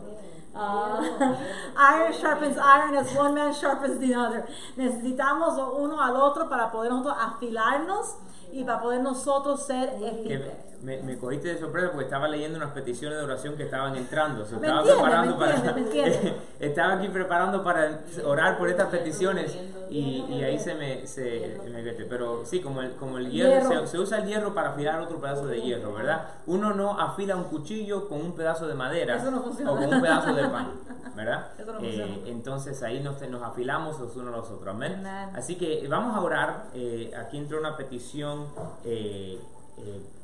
iron 0.55 2.13
sharpens 2.13 2.57
iron 2.57 2.97
as 2.97 3.15
one 3.17 3.35
man 3.35 3.53
sharpens 3.53 3.99
the 3.99 4.15
other. 4.15 4.47
Necesitamos 4.77 5.59
uno 5.79 6.01
al 6.01 6.17
otro 6.17 6.49
para 6.49 6.71
poder 6.71 6.93
nosotros 6.93 7.17
afilarnos 7.21 8.17
y 8.55 8.65
para 8.65 8.81
poder 8.81 9.01
nosotros 9.01 9.65
ser 9.67 9.91
eficaces. 10.03 10.53
me, 10.83 11.03
me 11.03 11.19
cogiste 11.19 11.49
de 11.49 11.59
sorpresa 11.59 11.89
porque 11.91 12.05
estaba 12.05 12.29
leyendo 12.29 12.57
unas 12.57 12.71
peticiones 12.73 13.19
de 13.19 13.25
oración 13.25 13.57
que 13.57 13.65
estaban 13.65 13.97
entrando. 13.97 14.45
Se 14.45 14.57
Me 14.57 14.67
estaba 14.67 14.81
entiende, 14.81 15.03
preparando 15.03 15.37
me 15.75 15.81
entiende, 15.81 16.19
para. 16.19 16.35
me 16.61 16.67
estaba 16.67 16.93
aquí 16.95 17.09
preparando 17.09 17.65
para 17.65 18.01
orar 18.25 18.59
por 18.59 18.69
estas 18.69 18.89
peticiones 18.89 19.57
y, 19.91 20.25
y 20.29 20.45
ahí 20.45 20.59
se 20.59 20.75
me, 20.75 21.07
se 21.07 21.61
me 21.65 21.83
mete. 21.83 22.05
Pero 22.05 22.45
sí, 22.45 22.61
como 22.61 22.81
el, 22.83 22.93
como 22.93 23.19
el 23.19 23.31
hierro, 23.31 23.71
Hierro. 23.71 23.87
Se, 23.87 23.93
se 23.93 23.99
usa 23.99 24.19
el 24.19 24.27
hierro 24.27 24.55
para 24.55 24.71
afilar 24.71 25.01
otro 25.01 25.21
pedazo 25.21 25.47
de 25.47 25.61
hierro, 25.61 25.93
¿verdad? 25.95 26.29
Uno 26.47 26.73
no 26.75 26.99
afila 27.01 27.35
un 27.37 27.45
cuchillo 27.45 28.09
con 28.09 28.21
un 28.21 28.33
pedazo 28.35 28.67
de 28.67 28.75
madera 28.75 29.17
Eso 29.17 29.31
no 29.31 29.39
o 29.39 29.77
con 29.77 29.95
un 29.95 30.01
pedazo 30.01 30.35
de 30.35 30.43
pan, 30.49 30.69
¿verdad? 31.15 31.53
Eso 31.59 31.73
no 31.73 31.81
Eh, 31.81 32.23
entonces 32.27 32.83
ahí 32.83 33.01
nos, 33.03 33.21
nos 33.29 33.43
afilamos 33.43 33.99
los 34.01 34.15
unos 34.17 34.35
a 34.35 34.37
los 34.39 34.51
otros, 34.51 34.75
amén. 34.75 35.07
Amén. 35.07 35.37
Así 35.37 35.57
que 35.57 35.87
vamos 35.89 36.17
a 36.17 36.21
orar. 36.21 36.67
eh, 36.75 37.13
aquí 37.17 37.39
entró 37.39 37.59
una 37.59 37.77
petición. 37.77 38.49
eh, 38.85 39.41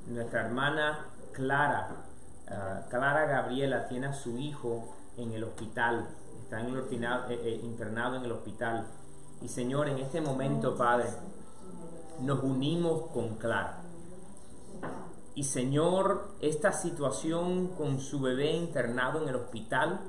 nuestra 0.07 0.47
hermana 0.47 1.07
Clara, 1.33 1.89
ah, 2.49 2.83
Clara 2.89 3.26
Gabriela, 3.26 3.89
tiene 3.89 4.09
a 4.09 4.12
su 4.12 4.39
hijo 4.39 4.89
en 5.16 5.33
el 5.33 5.45
hospital. 5.45 6.09
Está 6.43 6.61
en 6.61 6.66
el 6.74 6.85
eh, 7.31 7.61
internado 7.62 8.16
en 8.16 8.24
el 8.24 8.33
hospital. 8.33 8.87
Y 9.43 9.49
Señor, 9.49 9.89
en 9.89 9.99
este 9.99 10.20
momento, 10.20 10.76
Padre, 10.76 11.07
nos 12.20 12.43
unimos 12.43 13.11
con 13.12 13.37
Clara. 13.37 13.83
Y 15.35 15.45
Señor, 15.45 16.33
esta 16.41 16.72
situación 16.72 17.68
con 17.68 18.01
su 18.01 18.20
bebé 18.20 18.53
internado 18.53 19.22
en 19.22 19.28
el 19.28 19.37
hospital, 19.37 20.01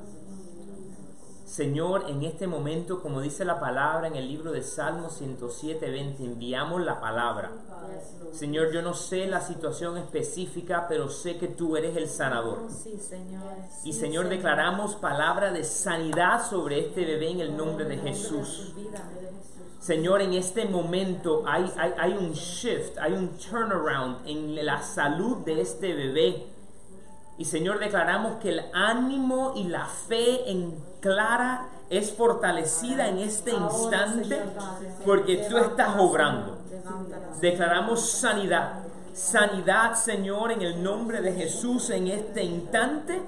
Señor, 1.52 2.06
en 2.08 2.24
este 2.24 2.48
momento, 2.48 3.02
como 3.02 3.20
dice 3.20 3.44
la 3.44 3.60
palabra 3.60 4.08
en 4.08 4.16
el 4.16 4.26
libro 4.26 4.54
de 4.54 4.64
Salmos 4.64 5.18
107, 5.18 5.92
20, 5.92 6.24
enviamos 6.24 6.80
la 6.80 7.02
palabra. 7.02 7.52
Señor, 8.32 8.72
yo 8.72 8.82
no 8.82 8.94
sé 8.94 9.28
la 9.28 9.42
situación 9.42 9.98
específica, 9.98 10.86
pero 10.88 11.10
sé 11.10 11.38
que 11.38 11.50
tú 11.50 11.76
eres 11.76 11.98
el 11.98 12.08
sanador. 12.08 12.70
Sí, 12.70 12.98
Señor. 12.98 13.44
Y 13.84 13.92
Sí, 13.92 14.00
Señor, 14.00 14.30
declaramos 14.30 14.96
palabra 14.96 15.52
de 15.52 15.66
sanidad 15.66 16.50
sobre 16.50 16.80
este 16.80 17.04
bebé 17.04 17.32
en 17.32 17.42
el 17.42 17.58
nombre 17.58 17.84
de 17.84 17.98
Jesús. 17.98 18.74
Señor, 19.82 20.22
en 20.22 20.32
este 20.32 20.64
momento 20.70 21.44
hay, 21.46 21.70
hay, 21.78 21.94
hay 22.00 22.14
un 22.14 22.32
shift, 22.32 22.98
hay 22.98 23.12
un 23.12 23.28
turnaround 23.38 24.26
en 24.26 24.66
la 24.66 24.82
salud 24.82 25.40
de 25.40 25.60
este 25.60 25.94
bebé. 25.94 26.48
Y 27.38 27.44
Señor, 27.44 27.80
declaramos 27.80 28.38
que 28.38 28.52
el 28.52 28.62
ánimo 28.74 29.52
y 29.58 29.66
la 29.66 29.86
fe 29.88 30.50
en 30.50 30.91
Clara 31.02 31.68
es 31.90 32.14
fortalecida 32.14 33.10
en 33.10 33.18
este 33.18 33.52
instante 33.52 34.40
porque 35.04 35.46
tú 35.50 35.58
estás 35.58 36.00
obrando. 36.00 36.60
Declaramos 37.42 38.10
sanidad. 38.10 38.84
Sanidad, 39.14 39.96
Señor, 39.96 40.54
en 40.54 40.62
el 40.62 40.82
nombre 40.82 41.22
de 41.22 41.34
Jesús 41.34 41.90
en 41.90 42.08
este 42.08 42.44
instante. 42.44 43.22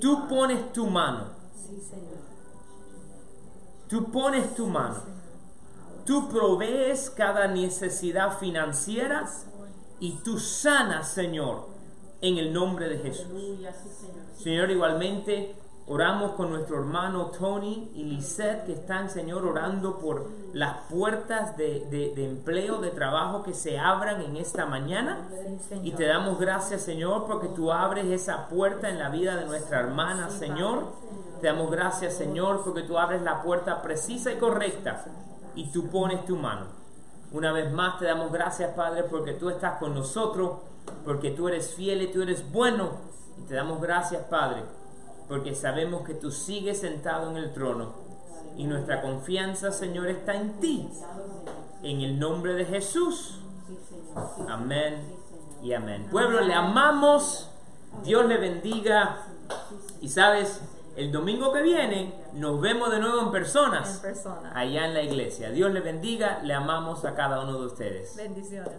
Tú 0.00 0.26
pones 0.28 0.72
tu 0.72 0.86
mano. 0.86 1.24
Tú 3.88 4.10
pones 4.10 4.54
tu 4.54 4.66
mano. 4.66 5.02
Tú 6.06 6.28
provees 6.28 7.10
cada 7.10 7.48
necesidad 7.48 8.38
financiera 8.38 9.28
y 10.00 10.12
tú 10.24 10.38
sanas, 10.38 11.08
Señor, 11.08 11.66
en 12.20 12.38
el 12.38 12.52
nombre 12.52 12.88
de 12.88 12.98
Jesús. 12.98 13.26
Señor, 14.38 14.70
igualmente 14.70 15.54
oramos 15.88 16.32
con 16.32 16.50
nuestro 16.50 16.76
hermano 16.78 17.26
Tony 17.26 17.90
y 17.94 18.04
Lisette 18.04 18.64
que 18.66 18.72
están, 18.74 19.08
Señor, 19.10 19.44
orando 19.46 19.98
por 19.98 20.28
las 20.52 20.76
puertas 20.90 21.56
de, 21.56 21.86
de- 21.90 22.12
de 22.14 22.28
empleo, 22.28 22.78
de 22.80 22.90
trabajo 22.90 23.42
que 23.42 23.54
se 23.54 23.78
abran 23.78 24.20
en 24.20 24.36
esta 24.36 24.66
mañana. 24.66 25.28
Sí. 25.68 25.80
Y 25.82 25.92
te 25.92 26.04
damos 26.06 26.38
gracias, 26.38 26.82
Señor, 26.82 27.26
porque 27.26 27.48
tú 27.48 27.72
abres 27.72 28.06
esa 28.06 28.48
puerta 28.48 28.88
en 28.88 28.98
la 28.98 29.08
vida 29.08 29.36
de 29.36 29.46
nuestra 29.46 29.80
hermana, 29.80 30.28
Señor. 30.30 30.84
Te 31.40 31.46
damos 31.46 31.70
gracias, 31.70 32.14
Señor, 32.14 32.62
porque 32.64 32.82
tú 32.82 32.98
abres 32.98 33.22
la 33.22 33.42
puerta 33.42 33.80
precisa 33.80 34.32
y 34.32 34.36
correcta 34.36 35.04
y 35.54 35.70
tú 35.72 35.88
pones 35.88 36.24
tu 36.26 36.36
mano. 36.36 36.66
Una 37.32 37.52
vez 37.52 37.70
más 37.72 37.98
te 37.98 38.06
damos 38.06 38.32
gracias, 38.32 38.72
Padre, 38.74 39.04
porque 39.04 39.34
tú 39.34 39.48
estás 39.50 39.78
con 39.78 39.94
nosotros, 39.94 40.52
porque 41.04 41.30
tú 41.30 41.46
eres 41.48 41.74
fiel 41.74 42.02
y 42.02 42.12
tú 42.12 42.22
eres 42.22 42.50
bueno. 42.52 42.88
Y 43.38 43.42
te 43.42 43.54
damos 43.54 43.80
gracias, 43.80 44.22
Padre, 44.24 44.62
porque 45.28 45.54
sabemos 45.54 46.02
que 46.06 46.14
tú 46.14 46.30
sigues 46.30 46.80
sentado 46.80 47.30
en 47.30 47.36
el 47.36 47.52
trono 47.52 47.92
y 48.56 48.64
nuestra 48.64 49.02
confianza, 49.02 49.70
Señor, 49.70 50.08
está 50.08 50.34
en 50.34 50.58
ti. 50.60 50.88
En 51.82 52.00
el 52.00 52.18
nombre 52.18 52.54
de 52.54 52.64
Jesús. 52.64 53.38
Amén 54.48 54.96
y 55.62 55.72
amén. 55.74 56.08
Pueblo, 56.10 56.40
le 56.40 56.54
amamos. 56.54 57.48
Dios 58.04 58.26
le 58.26 58.36
bendiga. 58.38 59.26
Y 60.00 60.08
sabes, 60.08 60.60
el 60.96 61.12
domingo 61.12 61.52
que 61.52 61.62
viene 61.62 62.14
nos 62.34 62.60
vemos 62.60 62.90
de 62.90 62.98
nuevo 62.98 63.20
en 63.20 63.30
personas 63.30 63.96
En 63.96 64.02
persona. 64.02 64.52
allá 64.54 64.86
en 64.86 64.94
la 64.94 65.02
iglesia. 65.02 65.50
Dios 65.50 65.70
le 65.72 65.80
bendiga. 65.80 66.40
Le 66.42 66.54
amamos 66.54 67.04
a 67.04 67.14
cada 67.14 67.40
uno 67.42 67.60
de 67.60 67.66
ustedes. 67.66 68.16
Bendiciones. 68.16 68.72